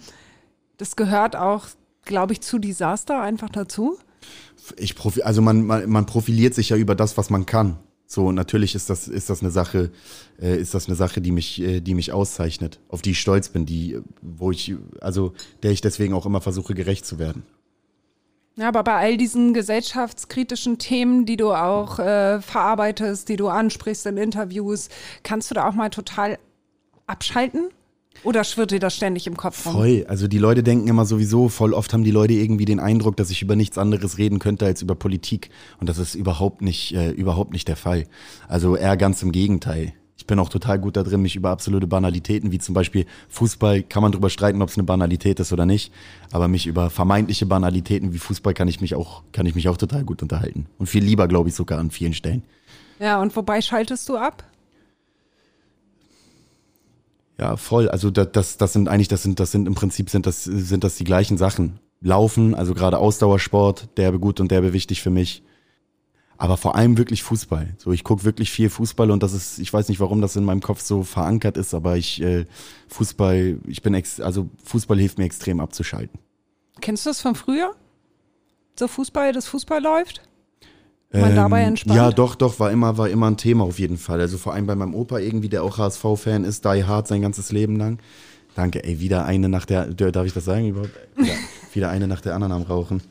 das 0.76 0.94
gehört 0.94 1.35
auch, 1.35 1.66
glaube 2.04 2.32
ich, 2.32 2.40
zu 2.40 2.58
Desaster 2.58 3.20
einfach 3.20 3.50
dazu. 3.50 3.98
Ich 4.76 4.94
profi 4.94 5.22
also 5.22 5.42
man, 5.42 5.64
man, 5.64 5.88
man 5.88 6.06
profiliert 6.06 6.54
sich 6.54 6.70
ja 6.70 6.76
über 6.76 6.94
das, 6.94 7.16
was 7.16 7.30
man 7.30 7.46
kann. 7.46 7.78
So, 8.06 8.30
natürlich 8.30 8.74
ist 8.74 8.90
das, 8.90 9.08
ist 9.08 9.30
das 9.30 9.40
eine 9.40 9.50
Sache, 9.50 9.90
äh, 10.38 10.60
ist 10.60 10.74
das 10.74 10.86
eine 10.86 10.96
Sache, 10.96 11.22
die 11.22 11.32
mich, 11.32 11.62
äh, 11.62 11.80
die 11.80 11.94
mich 11.94 12.12
auszeichnet, 12.12 12.78
auf 12.88 13.00
die 13.00 13.12
ich 13.12 13.20
stolz 13.20 13.48
bin, 13.48 13.64
die, 13.64 14.00
wo 14.20 14.50
ich, 14.50 14.74
also 15.00 15.32
der 15.62 15.70
ich 15.70 15.80
deswegen 15.80 16.12
auch 16.12 16.26
immer 16.26 16.42
versuche, 16.42 16.74
gerecht 16.74 17.06
zu 17.06 17.18
werden. 17.18 17.42
Ja, 18.56 18.68
aber 18.68 18.82
bei 18.84 18.96
all 18.96 19.16
diesen 19.16 19.54
gesellschaftskritischen 19.54 20.76
Themen, 20.76 21.24
die 21.24 21.38
du 21.38 21.52
auch 21.52 21.98
äh, 21.98 22.42
verarbeitest, 22.42 23.30
die 23.30 23.36
du 23.36 23.48
ansprichst 23.48 24.04
in 24.04 24.18
Interviews, 24.18 24.90
kannst 25.22 25.50
du 25.50 25.54
da 25.54 25.66
auch 25.66 25.72
mal 25.72 25.88
total 25.88 26.38
abschalten? 27.06 27.70
Oder 28.25 28.44
schwirrt 28.44 28.70
dir 28.70 28.79
das 28.79 28.94
ständig 28.94 29.27
im 29.27 29.37
Kopf 29.37 29.66
rum? 29.66 29.72
Voll. 29.72 30.07
Also 30.09 30.29
die 30.29 30.38
Leute 30.38 30.62
denken 30.62 30.88
immer 30.88 31.05
sowieso, 31.05 31.48
voll 31.48 31.75
oft 31.75 31.92
haben 31.92 32.05
die 32.05 32.11
Leute 32.11 32.35
irgendwie 32.35 32.64
den 32.64 32.81
Eindruck, 32.81 33.16
dass 33.16 33.31
ich 33.31 33.42
über 33.42 33.57
nichts 33.57 33.79
anderes 33.79 34.18
reden 34.18 34.38
könnte 34.38 34.64
als 34.66 34.83
über 34.83 34.94
Politik. 34.94 35.51
Und 35.81 35.88
das 35.88 35.98
ist 35.98 36.14
überhaupt 36.14 36.62
nicht, 36.62 36.94
äh, 36.94 37.11
überhaupt 37.11 37.53
nicht 37.53 37.66
der 37.68 37.77
Fall. 37.77 38.07
Also 38.48 38.77
eher 38.77 38.96
ganz 38.96 39.22
im 39.22 39.33
Gegenteil. 39.33 39.92
Ich 40.22 40.27
bin 40.27 40.38
auch 40.38 40.51
total 40.51 40.79
gut 40.79 40.96
da 40.96 41.03
drin, 41.03 41.20
mich 41.20 41.35
über 41.35 41.51
absolute 41.51 41.88
Banalitäten, 41.88 42.53
wie 42.53 42.61
zum 42.61 42.77
Beispiel 42.77 43.07
Fußball, 43.29 43.83
kann 43.83 44.03
man 44.03 44.12
drüber 44.12 44.31
streiten, 44.31 44.62
ob 44.62 44.68
es 44.68 44.77
eine 44.77 44.85
Banalität 44.85 45.40
ist 45.40 45.53
oder 45.53 45.66
nicht. 45.66 45.92
Aber 46.31 46.46
mich 46.46 46.68
über 46.68 46.90
vermeintliche 46.90 47.44
Banalitäten 47.44 48.12
wie 48.12 48.18
Fußball 48.18 48.55
kann 48.55 48.68
ich 48.68 48.81
mich 48.81 48.94
auch, 48.94 49.25
kann 49.33 49.46
ich 49.46 49.57
mich 49.57 49.68
auch 49.68 49.77
total 49.77 50.05
gut 50.05 50.22
unterhalten. 50.22 50.66
Und 50.79 50.87
viel 50.87 51.03
lieber, 51.03 51.27
glaube 51.27 51.48
ich, 51.48 51.57
sogar 51.57 51.81
an 51.81 51.90
vielen 51.90 52.14
Stellen. 52.14 52.44
Ja, 53.01 53.20
und 53.20 53.35
wobei 53.35 53.61
schaltest 53.61 54.09
du 54.09 54.16
ab? 54.16 54.44
Ja, 57.38 57.57
voll. 57.57 57.88
Also 57.88 58.11
das, 58.11 58.29
das, 58.33 58.57
das 58.57 58.73
sind 58.73 58.88
eigentlich, 58.88 59.09
das 59.09 59.23
sind, 59.23 59.40
das 59.40 59.51
sind 59.51 59.66
im 59.66 59.75
Prinzip 59.75 60.11
sind 60.11 60.27
das, 60.27 60.45
sind 60.45 60.85
das 60.85 60.97
die 60.97 61.05
gleichen 61.05 61.38
Sachen. 61.38 61.81
Laufen, 62.01 62.55
also 62.55 62.75
gerade 62.75 62.99
Ausdauersport, 62.99 63.97
derbe 63.97 64.18
gut 64.18 64.40
und 64.40 64.51
derbe 64.51 64.73
wichtig 64.73 65.03
für 65.03 65.11
mich. 65.11 65.42
Aber 66.37 66.57
vor 66.57 66.75
allem 66.75 66.99
wirklich 66.99 67.23
Fußball. 67.23 67.75
So, 67.79 67.92
ich 67.92 68.03
gucke 68.03 68.25
wirklich 68.25 68.51
viel 68.51 68.68
Fußball 68.68 69.12
und 69.12 69.23
das 69.23 69.33
ist, 69.33 69.61
ich 69.61 69.73
weiß 69.73 69.88
nicht, 69.88 70.01
warum 70.01 70.21
das 70.21 70.35
in 70.35 70.45
meinem 70.45 70.61
Kopf 70.61 70.81
so 70.81 71.05
verankert 71.05 71.57
ist, 71.57 71.73
aber 71.73 71.97
ich 71.97 72.21
äh, 72.21 72.47
Fußball, 72.88 73.61
ich 73.68 73.83
bin 73.83 73.95
ex, 73.95 74.18
also 74.21 74.51
Fußball 74.64 74.99
hilft 74.99 75.18
mir 75.18 75.25
extrem 75.25 75.61
abzuschalten. 75.61 76.18
Kennst 76.81 77.07
du 77.07 77.11
das 77.11 77.21
von 77.21 77.37
früher? 77.37 77.77
So 78.77 78.88
Fußball, 78.88 79.33
dass 79.33 79.47
Fußball 79.47 79.81
läuft? 79.81 80.23
Man 81.12 81.37
dabei 81.37 81.62
entspannt? 81.62 81.98
Ähm, 81.98 82.05
Ja, 82.05 82.11
doch, 82.11 82.35
doch, 82.35 82.59
war 82.59 82.70
immer, 82.70 82.96
war 82.96 83.09
immer 83.09 83.31
ein 83.31 83.37
Thema 83.37 83.64
auf 83.64 83.79
jeden 83.79 83.98
Fall. 83.98 84.20
Also 84.20 84.38
vor 84.38 84.55
allem 84.55 84.66
bei 84.66 84.75
meinem 84.75 84.94
Opa 84.94 85.18
irgendwie, 85.18 85.48
der 85.48 85.62
auch 85.62 85.79
HSV-Fan 85.79 86.44
ist, 86.44 86.64
die 86.64 86.85
hart 86.85 87.09
sein 87.09 87.22
ganzes 87.22 87.53
Leben 87.53 87.77
lang. 87.77 87.98
Danke, 88.55 88.85
ey, 88.85 89.01
wieder 89.01 89.25
eine 89.25 89.48
nach 89.48 89.64
der, 89.64 89.87
darf 89.87 90.27
ich 90.27 90.33
das 90.33 90.44
sagen 90.44 90.68
überhaupt? 90.68 90.90
Ja, 91.18 91.35
wieder 91.72 91.90
eine 91.90 92.07
nach 92.07 92.20
der 92.20 92.35
anderen 92.35 92.53
am 92.53 92.62
Rauchen. 92.62 93.03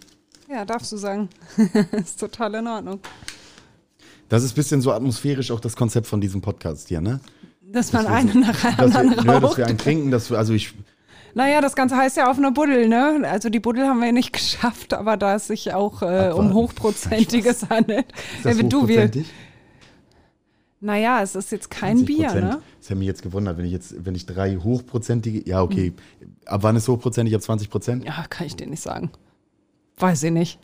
Ja, 0.49 0.65
darfst 0.65 0.91
du 0.91 0.97
sagen. 0.97 1.29
ist 1.91 2.19
total 2.19 2.55
in 2.55 2.67
Ordnung. 2.67 2.99
Das 4.29 4.43
ist 4.43 4.51
ein 4.53 4.55
bisschen 4.55 4.81
so 4.81 4.91
atmosphärisch 4.91 5.51
auch 5.51 5.59
das 5.59 5.75
Konzept 5.75 6.07
von 6.07 6.21
diesem 6.21 6.41
Podcast 6.41 6.89
hier, 6.89 7.01
ne? 7.01 7.19
Dass 7.61 7.93
man 7.93 8.03
wir 8.05 8.11
eine 8.11 8.35
nach 8.35 8.61
der 8.61 8.71
Dass 8.77 8.93
wir, 8.93 8.99
anderen 8.99 9.25
nö, 9.25 9.31
dass 9.33 9.43
raucht. 9.43 9.57
wir 9.57 9.67
einen 9.67 9.77
trinken, 9.77 10.11
dass 10.11 10.29
wir, 10.29 10.37
also 10.37 10.53
ich, 10.53 10.73
Naja, 11.33 11.61
das 11.61 11.75
Ganze 11.75 11.95
heißt 11.97 12.17
ja 12.17 12.29
auf 12.29 12.37
einer 12.37 12.51
Buddel, 12.51 12.87
ne? 12.87 13.21
Also 13.23 13.49
die 13.49 13.59
Buddel 13.59 13.87
haben 13.87 14.01
wir 14.01 14.11
nicht 14.11 14.33
geschafft, 14.33 14.93
aber 14.93 15.17
da 15.17 15.35
es 15.35 15.47
sich 15.47 15.73
auch 15.73 16.01
äh, 16.01 16.31
um 16.33 16.53
hochprozentiges 16.53 17.69
handelt. 17.69 18.05
ist 18.37 18.45
das 18.45 18.57
Ja, 18.57 18.63
du, 18.63 18.87
wir, 18.87 19.09
naja, 20.83 21.21
es 21.21 21.35
ist 21.35 21.51
jetzt 21.51 21.69
kein 21.69 22.05
Bier, 22.05 22.31
20%. 22.31 22.41
ne? 22.41 22.61
Das 22.79 22.89
hätte 22.89 22.97
mich 22.99 23.07
jetzt 23.07 23.21
gewundert, 23.21 23.57
wenn 23.57 23.65
ich 23.65 23.71
jetzt, 23.71 24.03
wenn 24.03 24.15
ich 24.15 24.25
drei 24.25 24.55
hochprozentige, 24.55 25.47
ja, 25.47 25.61
okay. 25.61 25.93
Ab 26.45 26.63
wann 26.63 26.75
ist 26.75 26.87
hochprozentig? 26.87 27.35
Ab 27.35 27.41
20 27.43 27.69
Prozent? 27.69 28.03
Ja, 28.05 28.25
kann 28.29 28.47
ich 28.47 28.55
dir 28.55 28.65
nicht 28.67 28.81
sagen. 28.81 29.11
Weiß 29.97 30.23
ich 30.23 30.31
nicht. 30.31 30.59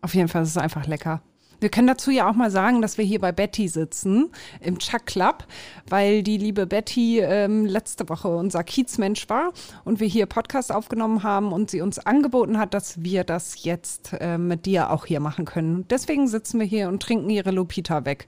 Auf 0.00 0.14
jeden 0.16 0.26
Fall 0.26 0.42
ist 0.42 0.48
es 0.48 0.56
einfach 0.56 0.86
lecker. 0.88 1.22
Wir 1.62 1.68
können 1.68 1.86
dazu 1.86 2.10
ja 2.10 2.28
auch 2.28 2.34
mal 2.34 2.50
sagen, 2.50 2.82
dass 2.82 2.98
wir 2.98 3.04
hier 3.04 3.20
bei 3.20 3.30
Betty 3.30 3.68
sitzen, 3.68 4.30
im 4.60 4.80
Chuck 4.80 5.06
Club, 5.06 5.46
weil 5.88 6.24
die 6.24 6.36
liebe 6.36 6.66
Betty 6.66 7.20
ähm, 7.20 7.66
letzte 7.66 8.08
Woche 8.08 8.26
unser 8.26 8.64
Kiezmensch 8.64 9.28
war 9.28 9.52
und 9.84 10.00
wir 10.00 10.08
hier 10.08 10.26
Podcast 10.26 10.72
aufgenommen 10.72 11.22
haben 11.22 11.52
und 11.52 11.70
sie 11.70 11.80
uns 11.80 12.00
angeboten 12.00 12.58
hat, 12.58 12.74
dass 12.74 13.04
wir 13.04 13.22
das 13.22 13.62
jetzt 13.62 14.12
äh, 14.18 14.38
mit 14.38 14.66
dir 14.66 14.90
auch 14.90 15.06
hier 15.06 15.20
machen 15.20 15.44
können. 15.44 15.86
Deswegen 15.88 16.26
sitzen 16.26 16.58
wir 16.58 16.66
hier 16.66 16.88
und 16.88 17.00
trinken 17.00 17.30
ihre 17.30 17.52
Lupita 17.52 18.04
weg. 18.04 18.26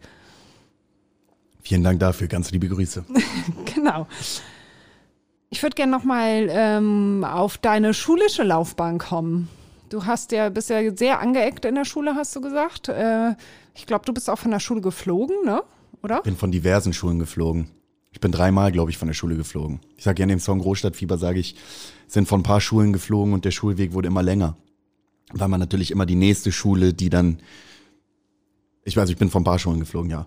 Vielen 1.61 1.83
Dank 1.83 1.99
dafür, 1.99 2.29
ganz 2.29 2.53
liebe 2.53 2.69
Grüße. 2.69 3.05
genau. 3.75 4.07
Ich 5.51 5.61
würde 5.61 5.75
gerne 5.75 5.91
nochmal 5.91 6.47
ähm, 6.51 7.25
auf 7.29 7.59
deine 7.59 7.95
schulische 7.95 8.45
Laufbahn 8.45 8.99
kommen. 8.99 9.49
Du 9.95 10.05
hast 10.07 10.33
ja, 10.33 10.49
bist 10.49 10.71
ja 10.71 10.81
sehr 10.97 11.21
angeeckt 11.21 11.65
in 11.65 11.77
der 11.77 11.85
Schule, 11.85 12.17
hast 12.17 12.35
du 12.35 12.41
gesagt. 12.41 12.89
Äh, 12.89 13.37
ich 13.77 13.87
glaube, 13.87 14.05
du 14.05 14.13
bist 14.13 14.29
auch 14.29 14.41
von 14.41 14.51
der 14.51 14.59
Schule 14.59 14.81
geflogen, 14.81 15.37
ne? 15.45 15.63
Oder? 16.03 16.17
Ich 16.17 16.23
bin 16.25 16.37
von 16.37 16.51
diversen 16.51 16.93
Schulen 16.93 17.21
geflogen. 17.21 17.69
Ich 18.11 18.19
bin 18.19 18.33
dreimal, 18.33 18.73
glaube 18.73 18.91
ich, 18.91 18.99
von 18.99 19.07
der 19.07 19.15
Schule 19.15 19.37
geflogen. 19.37 19.79
Ich 19.97 20.03
sage 20.03 20.19
ja 20.19 20.25
in 20.25 20.31
dem 20.31 20.41
Song 20.41 20.59
Großstadtfieber, 20.59 21.17
sage 21.17 21.39
ich, 21.39 21.55
sind 22.09 22.27
von 22.27 22.41
ein 22.41 22.43
paar 22.43 22.61
Schulen 22.61 22.93
geflogen 22.93 23.35
und 23.35 23.45
der 23.45 23.53
Schulweg 23.53 23.93
wurde 23.93 24.09
immer 24.09 24.25
länger. 24.25 24.57
Weil 25.33 25.47
man 25.47 25.61
natürlich 25.61 25.93
immer 25.93 26.07
die 26.07 26.17
nächste 26.17 26.51
Schule, 26.51 26.93
die 26.93 27.09
dann. 27.09 27.39
Ich 28.83 28.97
weiß, 28.97 29.09
ich 29.11 29.17
bin 29.17 29.31
von 29.31 29.43
ein 29.43 29.45
paar 29.45 29.61
Schulen 29.61 29.79
geflogen, 29.79 30.11
ja. 30.11 30.27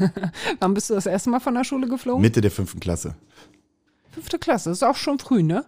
Wann 0.60 0.74
bist 0.74 0.90
du 0.90 0.94
das 0.94 1.06
erste 1.06 1.30
Mal 1.30 1.40
von 1.40 1.54
der 1.54 1.64
Schule 1.64 1.88
geflogen? 1.88 2.20
Mitte 2.20 2.42
der 2.42 2.50
fünften 2.50 2.78
Klasse. 2.78 3.14
Fünfte 4.10 4.38
Klasse, 4.38 4.68
ist 4.68 4.84
auch 4.84 4.96
schon 4.96 5.18
früh, 5.18 5.42
ne? 5.42 5.64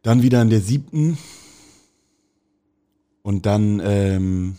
Dann 0.00 0.22
wieder 0.22 0.40
in 0.40 0.48
der 0.48 0.62
siebten, 0.62 1.18
und 3.22 3.46
dann, 3.46 3.80
ähm, 3.84 4.56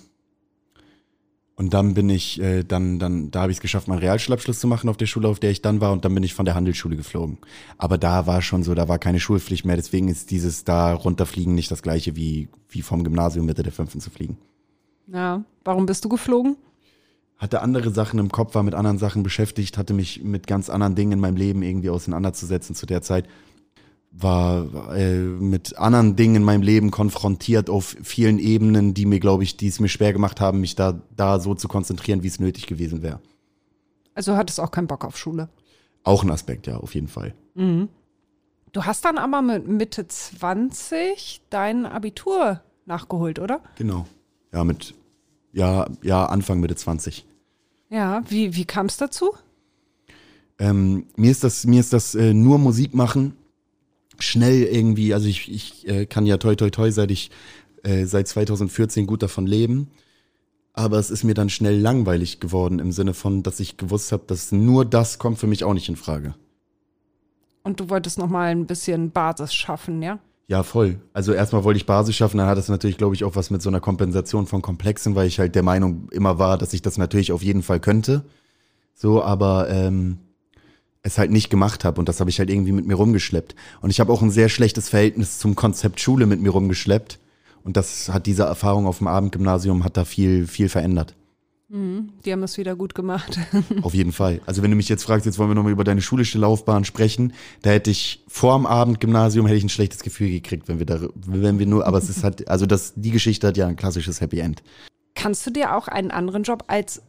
und 1.55 1.73
dann 1.73 1.93
bin 1.93 2.09
ich, 2.09 2.41
äh, 2.41 2.63
dann, 2.63 2.97
dann, 2.97 3.29
da 3.29 3.41
habe 3.41 3.51
ich 3.51 3.57
es 3.57 3.61
geschafft, 3.61 3.87
meinen 3.87 3.99
Realschulabschluss 3.99 4.59
zu 4.59 4.67
machen 4.67 4.89
auf 4.89 4.97
der 4.97 5.05
Schule, 5.05 5.27
auf 5.27 5.39
der 5.39 5.51
ich 5.51 5.61
dann 5.61 5.81
war, 5.81 5.91
und 5.91 6.03
dann 6.03 6.13
bin 6.13 6.23
ich 6.23 6.33
von 6.33 6.45
der 6.45 6.55
Handelsschule 6.55 6.95
geflogen. 6.95 7.37
Aber 7.77 7.97
da 7.97 8.25
war 8.25 8.41
schon 8.41 8.63
so, 8.63 8.73
da 8.73 8.87
war 8.87 8.97
keine 8.97 9.19
Schulpflicht 9.19 9.65
mehr, 9.65 9.75
deswegen 9.75 10.07
ist 10.07 10.31
dieses 10.31 10.63
da 10.63 10.93
runterfliegen 10.93 11.53
nicht 11.53 11.69
das 11.69 11.83
gleiche 11.83 12.15
wie, 12.15 12.49
wie 12.69 12.81
vom 12.81 13.03
Gymnasium 13.03 13.45
Mitte 13.45 13.63
der 13.63 13.71
fünften 13.71 13.99
zu 13.99 14.09
fliegen. 14.09 14.37
Ja, 15.07 15.43
warum 15.63 15.85
bist 15.85 16.03
du 16.05 16.09
geflogen? 16.09 16.55
Hatte 17.37 17.61
andere 17.61 17.91
Sachen 17.91 18.19
im 18.19 18.31
Kopf, 18.31 18.55
war 18.55 18.63
mit 18.63 18.73
anderen 18.73 18.97
Sachen 18.97 19.21
beschäftigt, 19.21 19.77
hatte 19.77 19.93
mich 19.93 20.23
mit 20.23 20.47
ganz 20.47 20.69
anderen 20.69 20.95
Dingen 20.95 21.13
in 21.13 21.19
meinem 21.19 21.35
Leben 21.35 21.61
irgendwie 21.61 21.89
auseinanderzusetzen 21.89 22.73
zu 22.73 22.85
der 22.85 23.01
Zeit 23.01 23.27
war 24.15 24.95
äh, 24.95 25.17
mit 25.17 25.77
anderen 25.77 26.15
Dingen 26.15 26.35
in 26.37 26.43
meinem 26.43 26.61
Leben 26.61 26.91
konfrontiert 26.91 27.69
auf 27.69 27.97
vielen 28.03 28.37
Ebenen, 28.37 28.93
die 28.93 29.05
mir, 29.05 29.19
glaube 29.19 29.43
ich, 29.43 29.57
die 29.57 29.67
es 29.67 29.79
mir 29.79 29.89
schwer 29.89 30.13
gemacht 30.13 30.39
haben, 30.39 30.61
mich 30.61 30.75
da, 30.75 31.01
da 31.15 31.39
so 31.39 31.55
zu 31.55 31.67
konzentrieren, 31.67 32.21
wie 32.21 32.27
es 32.27 32.39
nötig 32.39 32.67
gewesen 32.67 33.01
wäre. 33.01 33.19
Also 34.13 34.37
hattest 34.37 34.59
auch 34.59 34.69
keinen 34.69 34.87
Bock 34.87 35.03
auf 35.03 35.17
Schule? 35.17 35.49
Auch 36.03 36.23
ein 36.23 36.29
Aspekt, 36.29 36.67
ja, 36.67 36.77
auf 36.77 36.93
jeden 36.93 37.07
Fall. 37.07 37.33
Mhm. 37.55 37.89
Du 38.71 38.85
hast 38.85 39.05
dann 39.05 39.17
aber 39.17 39.41
mit 39.41 39.67
Mitte 39.67 40.07
20 40.07 41.41
dein 41.49 41.85
Abitur 41.85 42.61
nachgeholt, 42.85 43.39
oder? 43.39 43.61
Genau. 43.77 44.05
Ja, 44.51 44.63
mit, 44.63 44.93
ja, 45.53 45.87
ja, 46.03 46.25
Anfang 46.25 46.59
Mitte 46.59 46.75
20. 46.75 47.25
Ja, 47.89 48.21
wie, 48.27 48.55
wie 48.55 48.65
kam 48.65 48.87
es 48.87 48.97
dazu? 48.97 49.31
Ähm, 50.59 51.07
mir 51.15 51.31
ist 51.31 51.43
das, 51.43 51.65
mir 51.65 51.79
ist 51.79 51.93
das 51.93 52.13
äh, 52.13 52.33
nur 52.33 52.59
Musik 52.59 52.93
machen 52.93 53.35
schnell 54.19 54.63
irgendwie, 54.63 55.13
also 55.13 55.27
ich, 55.27 55.51
ich 55.51 55.87
äh, 55.87 56.05
kann 56.05 56.25
ja 56.25 56.37
toi 56.37 56.55
toi 56.55 56.69
toi, 56.69 56.91
seit 56.91 57.11
ich 57.11 57.31
äh, 57.83 58.05
seit 58.05 58.27
2014 58.27 59.05
gut 59.07 59.23
davon 59.23 59.45
leben. 59.45 59.89
Aber 60.73 60.97
es 60.97 61.11
ist 61.11 61.23
mir 61.23 61.35
dann 61.35 61.49
schnell 61.49 61.79
langweilig 61.79 62.39
geworden 62.39 62.79
im 62.79 62.91
Sinne 62.91 63.13
von, 63.13 63.43
dass 63.43 63.59
ich 63.59 63.77
gewusst 63.77 64.11
habe, 64.11 64.23
dass 64.25 64.51
nur 64.51 64.85
das 64.85 65.19
kommt 65.19 65.37
für 65.37 65.47
mich 65.47 65.63
auch 65.63 65.73
nicht 65.73 65.87
in 65.87 65.95
Frage. 65.95 66.33
Und 67.63 67.79
du 67.79 67.89
wolltest 67.89 68.17
noch 68.17 68.27
mal 68.27 68.49
ein 68.49 68.65
bisschen 68.65 69.11
Basis 69.11 69.53
schaffen, 69.53 70.01
ja? 70.01 70.19
Ja, 70.47 70.63
voll. 70.63 70.99
Also 71.13 71.31
erstmal 71.31 71.63
wollte 71.63 71.77
ich 71.77 71.85
Basis 71.85 72.15
schaffen, 72.15 72.37
dann 72.37 72.47
hat 72.47 72.57
das 72.57 72.69
natürlich, 72.69 72.97
glaube 72.97 73.15
ich, 73.15 73.23
auch 73.23 73.35
was 73.35 73.49
mit 73.49 73.61
so 73.61 73.69
einer 73.69 73.79
Kompensation 73.79 74.45
von 74.45 74.61
Komplexen, 74.61 75.15
weil 75.15 75.27
ich 75.27 75.39
halt 75.39 75.55
der 75.55 75.63
Meinung 75.63 76.09
immer 76.11 76.37
war, 76.37 76.57
dass 76.57 76.73
ich 76.73 76.81
das 76.81 76.97
natürlich 76.97 77.31
auf 77.31 77.43
jeden 77.43 77.63
Fall 77.63 77.79
könnte. 77.79 78.25
So, 78.93 79.23
aber 79.23 79.69
ähm, 79.69 80.17
es 81.03 81.17
halt 81.17 81.31
nicht 81.31 81.49
gemacht 81.49 81.83
habe 81.83 81.99
und 81.99 82.09
das 82.09 82.19
habe 82.19 82.29
ich 82.29 82.39
halt 82.39 82.49
irgendwie 82.49 82.71
mit 82.71 82.87
mir 82.87 82.95
rumgeschleppt. 82.95 83.55
Und 83.81 83.89
ich 83.89 83.99
habe 83.99 84.11
auch 84.11 84.21
ein 84.21 84.31
sehr 84.31 84.49
schlechtes 84.49 84.89
Verhältnis 84.89 85.37
zum 85.37 85.55
Konzept 85.55 85.99
Schule 85.99 86.25
mit 86.25 86.41
mir 86.41 86.49
rumgeschleppt. 86.49 87.19
Und 87.63 87.77
das 87.77 88.09
hat 88.09 88.25
diese 88.25 88.43
Erfahrung 88.43 88.87
auf 88.87 88.97
dem 88.97 89.07
Abendgymnasium 89.07 89.83
hat 89.83 89.97
da 89.97 90.05
viel, 90.05 90.47
viel 90.47 90.69
verändert. 90.69 91.15
Mhm, 91.69 92.09
die 92.23 92.31
haben 92.31 92.43
es 92.43 92.57
wieder 92.57 92.75
gut 92.75 92.93
gemacht. 92.93 93.39
Auf 93.81 93.93
jeden 93.93 94.11
Fall. 94.11 94.41
Also 94.45 94.61
wenn 94.61 94.69
du 94.69 94.77
mich 94.77 94.89
jetzt 94.89 95.03
fragst, 95.03 95.25
jetzt 95.25 95.39
wollen 95.39 95.49
wir 95.49 95.55
nochmal 95.55 95.71
über 95.71 95.83
deine 95.83 96.01
schulische 96.01 96.37
Laufbahn 96.37 96.85
sprechen, 96.85 97.33
da 97.63 97.71
hätte 97.71 97.89
ich 97.89 98.23
vor 98.27 98.55
dem 98.55 98.67
Abendgymnasium 98.67 99.47
hätte 99.47 99.57
ich 99.57 99.63
ein 99.63 99.69
schlechtes 99.69 100.03
Gefühl 100.03 100.29
gekriegt, 100.29 100.67
wenn 100.67 100.77
wir 100.77 100.85
da, 100.85 100.99
wenn 101.15 101.57
wir 101.57 101.65
nur, 101.65 101.87
aber 101.87 101.97
es 101.97 102.09
ist 102.09 102.23
halt, 102.23 102.47
also 102.47 102.65
das, 102.67 102.93
die 102.95 103.09
Geschichte 103.09 103.47
hat 103.47 103.57
ja 103.57 103.65
ein 103.65 103.75
klassisches 103.75 104.21
Happy 104.21 104.39
End. 104.39 104.61
Kannst 105.15 105.47
du 105.47 105.51
dir 105.51 105.75
auch 105.75 105.87
einen 105.87 106.11
anderen 106.11 106.43
Job 106.43 106.63
als 106.67 107.01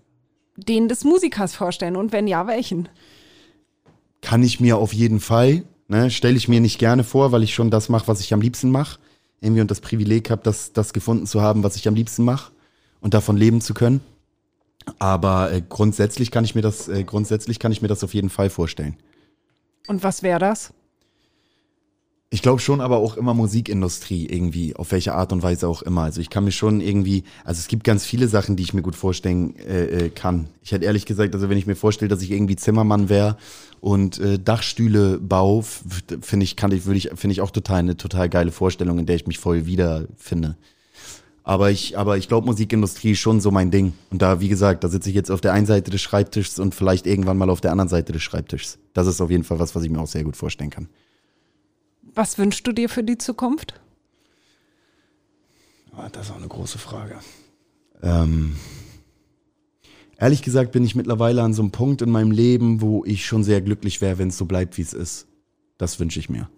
den 0.57 0.88
des 0.88 1.05
Musikers 1.05 1.55
vorstellen 1.55 1.97
und 1.97 2.12
wenn 2.12 2.26
ja, 2.26 2.47
welchen? 2.47 2.88
Kann 4.25 4.43
ich 4.43 4.59
mir 4.59 4.79
auf 4.79 4.93
jeden 4.93 5.20
Fall, 5.20 5.64
ne, 5.87 6.11
stelle 6.11 6.37
ich 6.37 6.49
mir 6.49 6.61
nicht 6.61 6.79
gerne 6.79 7.05
vor, 7.05 7.31
weil 7.31 7.43
ich 7.43 7.55
schon 7.55 7.70
das 7.70 7.91
mache, 7.91 8.09
was 8.09 8.20
ich 8.20 8.33
am 8.33 8.41
liebsten 8.41 8.70
mache. 8.70 8.99
Irgendwie 9.41 9.61
und 9.61 9.70
das 9.70 9.83
Privileg 9.83 10.31
habe, 10.31 10.43
das, 10.43 10.72
das 10.72 10.95
gefunden 10.95 11.27
zu 11.27 11.43
haben, 11.43 11.62
was 11.62 11.77
ich 11.77 11.87
am 11.87 11.95
liebsten 11.95 12.25
mache 12.25 12.51
und 13.01 13.12
davon 13.12 13.37
leben 13.37 13.61
zu 13.61 13.75
können. 13.75 14.01
Aber 14.99 15.53
äh, 15.53 15.62
grundsätzlich 15.68 16.31
kann 16.31 16.45
ich 16.45 16.55
mir 16.55 16.62
das, 16.62 16.89
äh, 16.89 17.05
grundsätzlich 17.05 17.59
kann 17.59 17.70
ich 17.70 17.83
mir 17.83 17.89
das 17.89 18.03
auf 18.03 18.14
jeden 18.14 18.31
Fall 18.31 18.49
vorstellen. 18.49 18.97
Und 19.87 20.03
was 20.03 20.22
wäre 20.22 20.39
das? 20.39 20.72
Ich 22.31 22.43
glaube 22.43 22.61
schon, 22.61 22.81
aber 22.81 22.97
auch 22.97 23.16
immer 23.16 23.33
Musikindustrie 23.33 24.27
irgendwie, 24.27 24.75
auf 24.75 24.91
welche 24.91 25.14
Art 25.14 25.33
und 25.33 25.45
Weise 25.45 25.68
auch 25.68 25.83
immer. 25.83 26.03
Also 26.03 26.20
ich 26.20 26.31
kann 26.31 26.43
mir 26.43 26.51
schon 26.51 26.81
irgendwie, 26.81 27.22
also 27.45 27.61
es 27.61 27.68
gibt 27.68 27.85
ganz 27.85 28.05
viele 28.05 28.27
Sachen, 28.27 28.57
die 28.57 28.64
ich 28.64 28.75
mir 28.75 28.83
gut 28.83 28.97
vorstellen 28.97 29.55
äh, 29.57 30.07
äh 30.07 30.09
kann. 30.11 30.49
Ich 30.62 30.72
hätte 30.72 30.85
ehrlich 30.85 31.07
gesagt, 31.07 31.35
also 31.35 31.49
wenn 31.49 31.59
ich 31.59 31.66
mir 31.66 31.77
vorstelle, 31.77 32.09
dass 32.09 32.22
ich 32.22 32.33
irgendwie 32.33 32.57
Zimmermann 32.57 33.09
wäre 33.09 33.37
und 33.81 34.18
äh, 34.18 34.39
Dachstühle 34.41 35.20
baue, 35.20 35.62
finde 35.62 36.45
ich, 36.45 36.57
kann 36.57 36.72
ich, 36.72 36.87
würde 36.87 36.99
ich, 36.99 37.11
finde 37.14 37.33
ich 37.33 37.41
auch 37.41 37.53
total 37.53 37.79
eine 37.79 37.97
total 37.97 38.29
geile 38.29 38.51
Vorstellung, 38.51 38.99
in 38.99 39.07
der 39.07 39.16
ich 39.16 39.29
mich 39.29 39.39
voll 39.39 39.66
wiederfinde. 39.66 40.57
Aber 41.45 41.70
ich, 41.70 41.99
aber 41.99 42.16
ich 42.16 42.27
glaube, 42.27 42.47
Musikindustrie 42.47 43.12
ist 43.12 43.18
schon 43.18 43.43
so 43.43 43.51
mein 43.51 43.70
Ding. 43.70 43.93
Und 44.11 44.22
da, 44.22 44.41
wie 44.41 44.49
gesagt, 44.49 44.83
da 44.83 44.89
sitze 44.89 45.11
ich 45.11 45.14
jetzt 45.14 45.31
auf 45.31 45.43
der 45.43 45.53
einen 45.53 45.66
Seite 45.66 45.91
des 45.91 46.01
Schreibtischs 46.01 46.59
und 46.59 46.75
vielleicht 46.75 47.07
irgendwann 47.07 47.37
mal 47.37 47.51
auf 47.51 47.61
der 47.61 47.70
anderen 47.70 47.91
Seite 47.91 48.12
des 48.12 48.22
Schreibtischs. 48.22 48.79
Das 48.95 49.07
ist 49.07 49.20
auf 49.20 49.31
jeden 49.31 49.45
Fall 49.45 49.59
was, 49.59 49.75
was 49.75 49.85
ich 49.85 49.91
mir 49.91 50.01
auch 50.01 50.09
sehr 50.09 50.25
gut 50.25 50.37
vorstellen 50.37 50.70
kann. 50.70 50.89
Was 52.14 52.38
wünschst 52.38 52.66
du 52.66 52.72
dir 52.72 52.88
für 52.88 53.02
die 53.02 53.18
Zukunft? 53.18 53.74
Ah, 55.96 56.08
das 56.10 56.26
ist 56.26 56.32
auch 56.32 56.36
eine 56.36 56.48
große 56.48 56.78
Frage. 56.78 57.18
Ähm, 58.02 58.56
ehrlich 60.18 60.42
gesagt 60.42 60.72
bin 60.72 60.84
ich 60.84 60.94
mittlerweile 60.94 61.42
an 61.42 61.54
so 61.54 61.62
einem 61.62 61.70
Punkt 61.70 62.02
in 62.02 62.10
meinem 62.10 62.30
Leben, 62.30 62.80
wo 62.80 63.04
ich 63.04 63.24
schon 63.26 63.44
sehr 63.44 63.60
glücklich 63.60 64.00
wäre, 64.00 64.18
wenn 64.18 64.28
es 64.28 64.38
so 64.38 64.44
bleibt, 64.44 64.76
wie 64.76 64.82
es 64.82 64.92
ist. 64.92 65.26
Das 65.78 65.98
wünsche 66.00 66.18
ich 66.18 66.28
mir. 66.28 66.48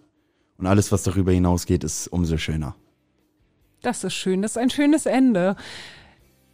Und 0.59 0.67
alles, 0.67 0.91
was 0.93 1.03
darüber 1.03 1.33
hinausgeht, 1.33 1.85
ist 1.85 2.09
umso 2.09 2.39
schöner. 2.39 2.75
Das 3.83 4.05
ist 4.05 4.15
schön, 4.15 4.43
das 4.43 4.53
ist 4.53 4.59
ein 4.59 4.71
schönes 4.71 5.07
Ende. 5.07 5.57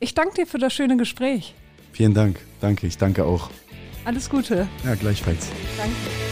Ich 0.00 0.14
danke 0.14 0.34
dir 0.34 0.46
für 0.46 0.58
das 0.58 0.72
schöne 0.72 0.96
Gespräch. 0.96 1.54
Vielen 1.92 2.14
Dank, 2.14 2.40
danke, 2.60 2.86
ich 2.86 2.98
danke 2.98 3.24
auch. 3.24 3.50
Alles 4.04 4.28
Gute. 4.28 4.68
Ja, 4.84 4.96
gleichfalls. 4.96 5.48
Danke. 5.76 6.31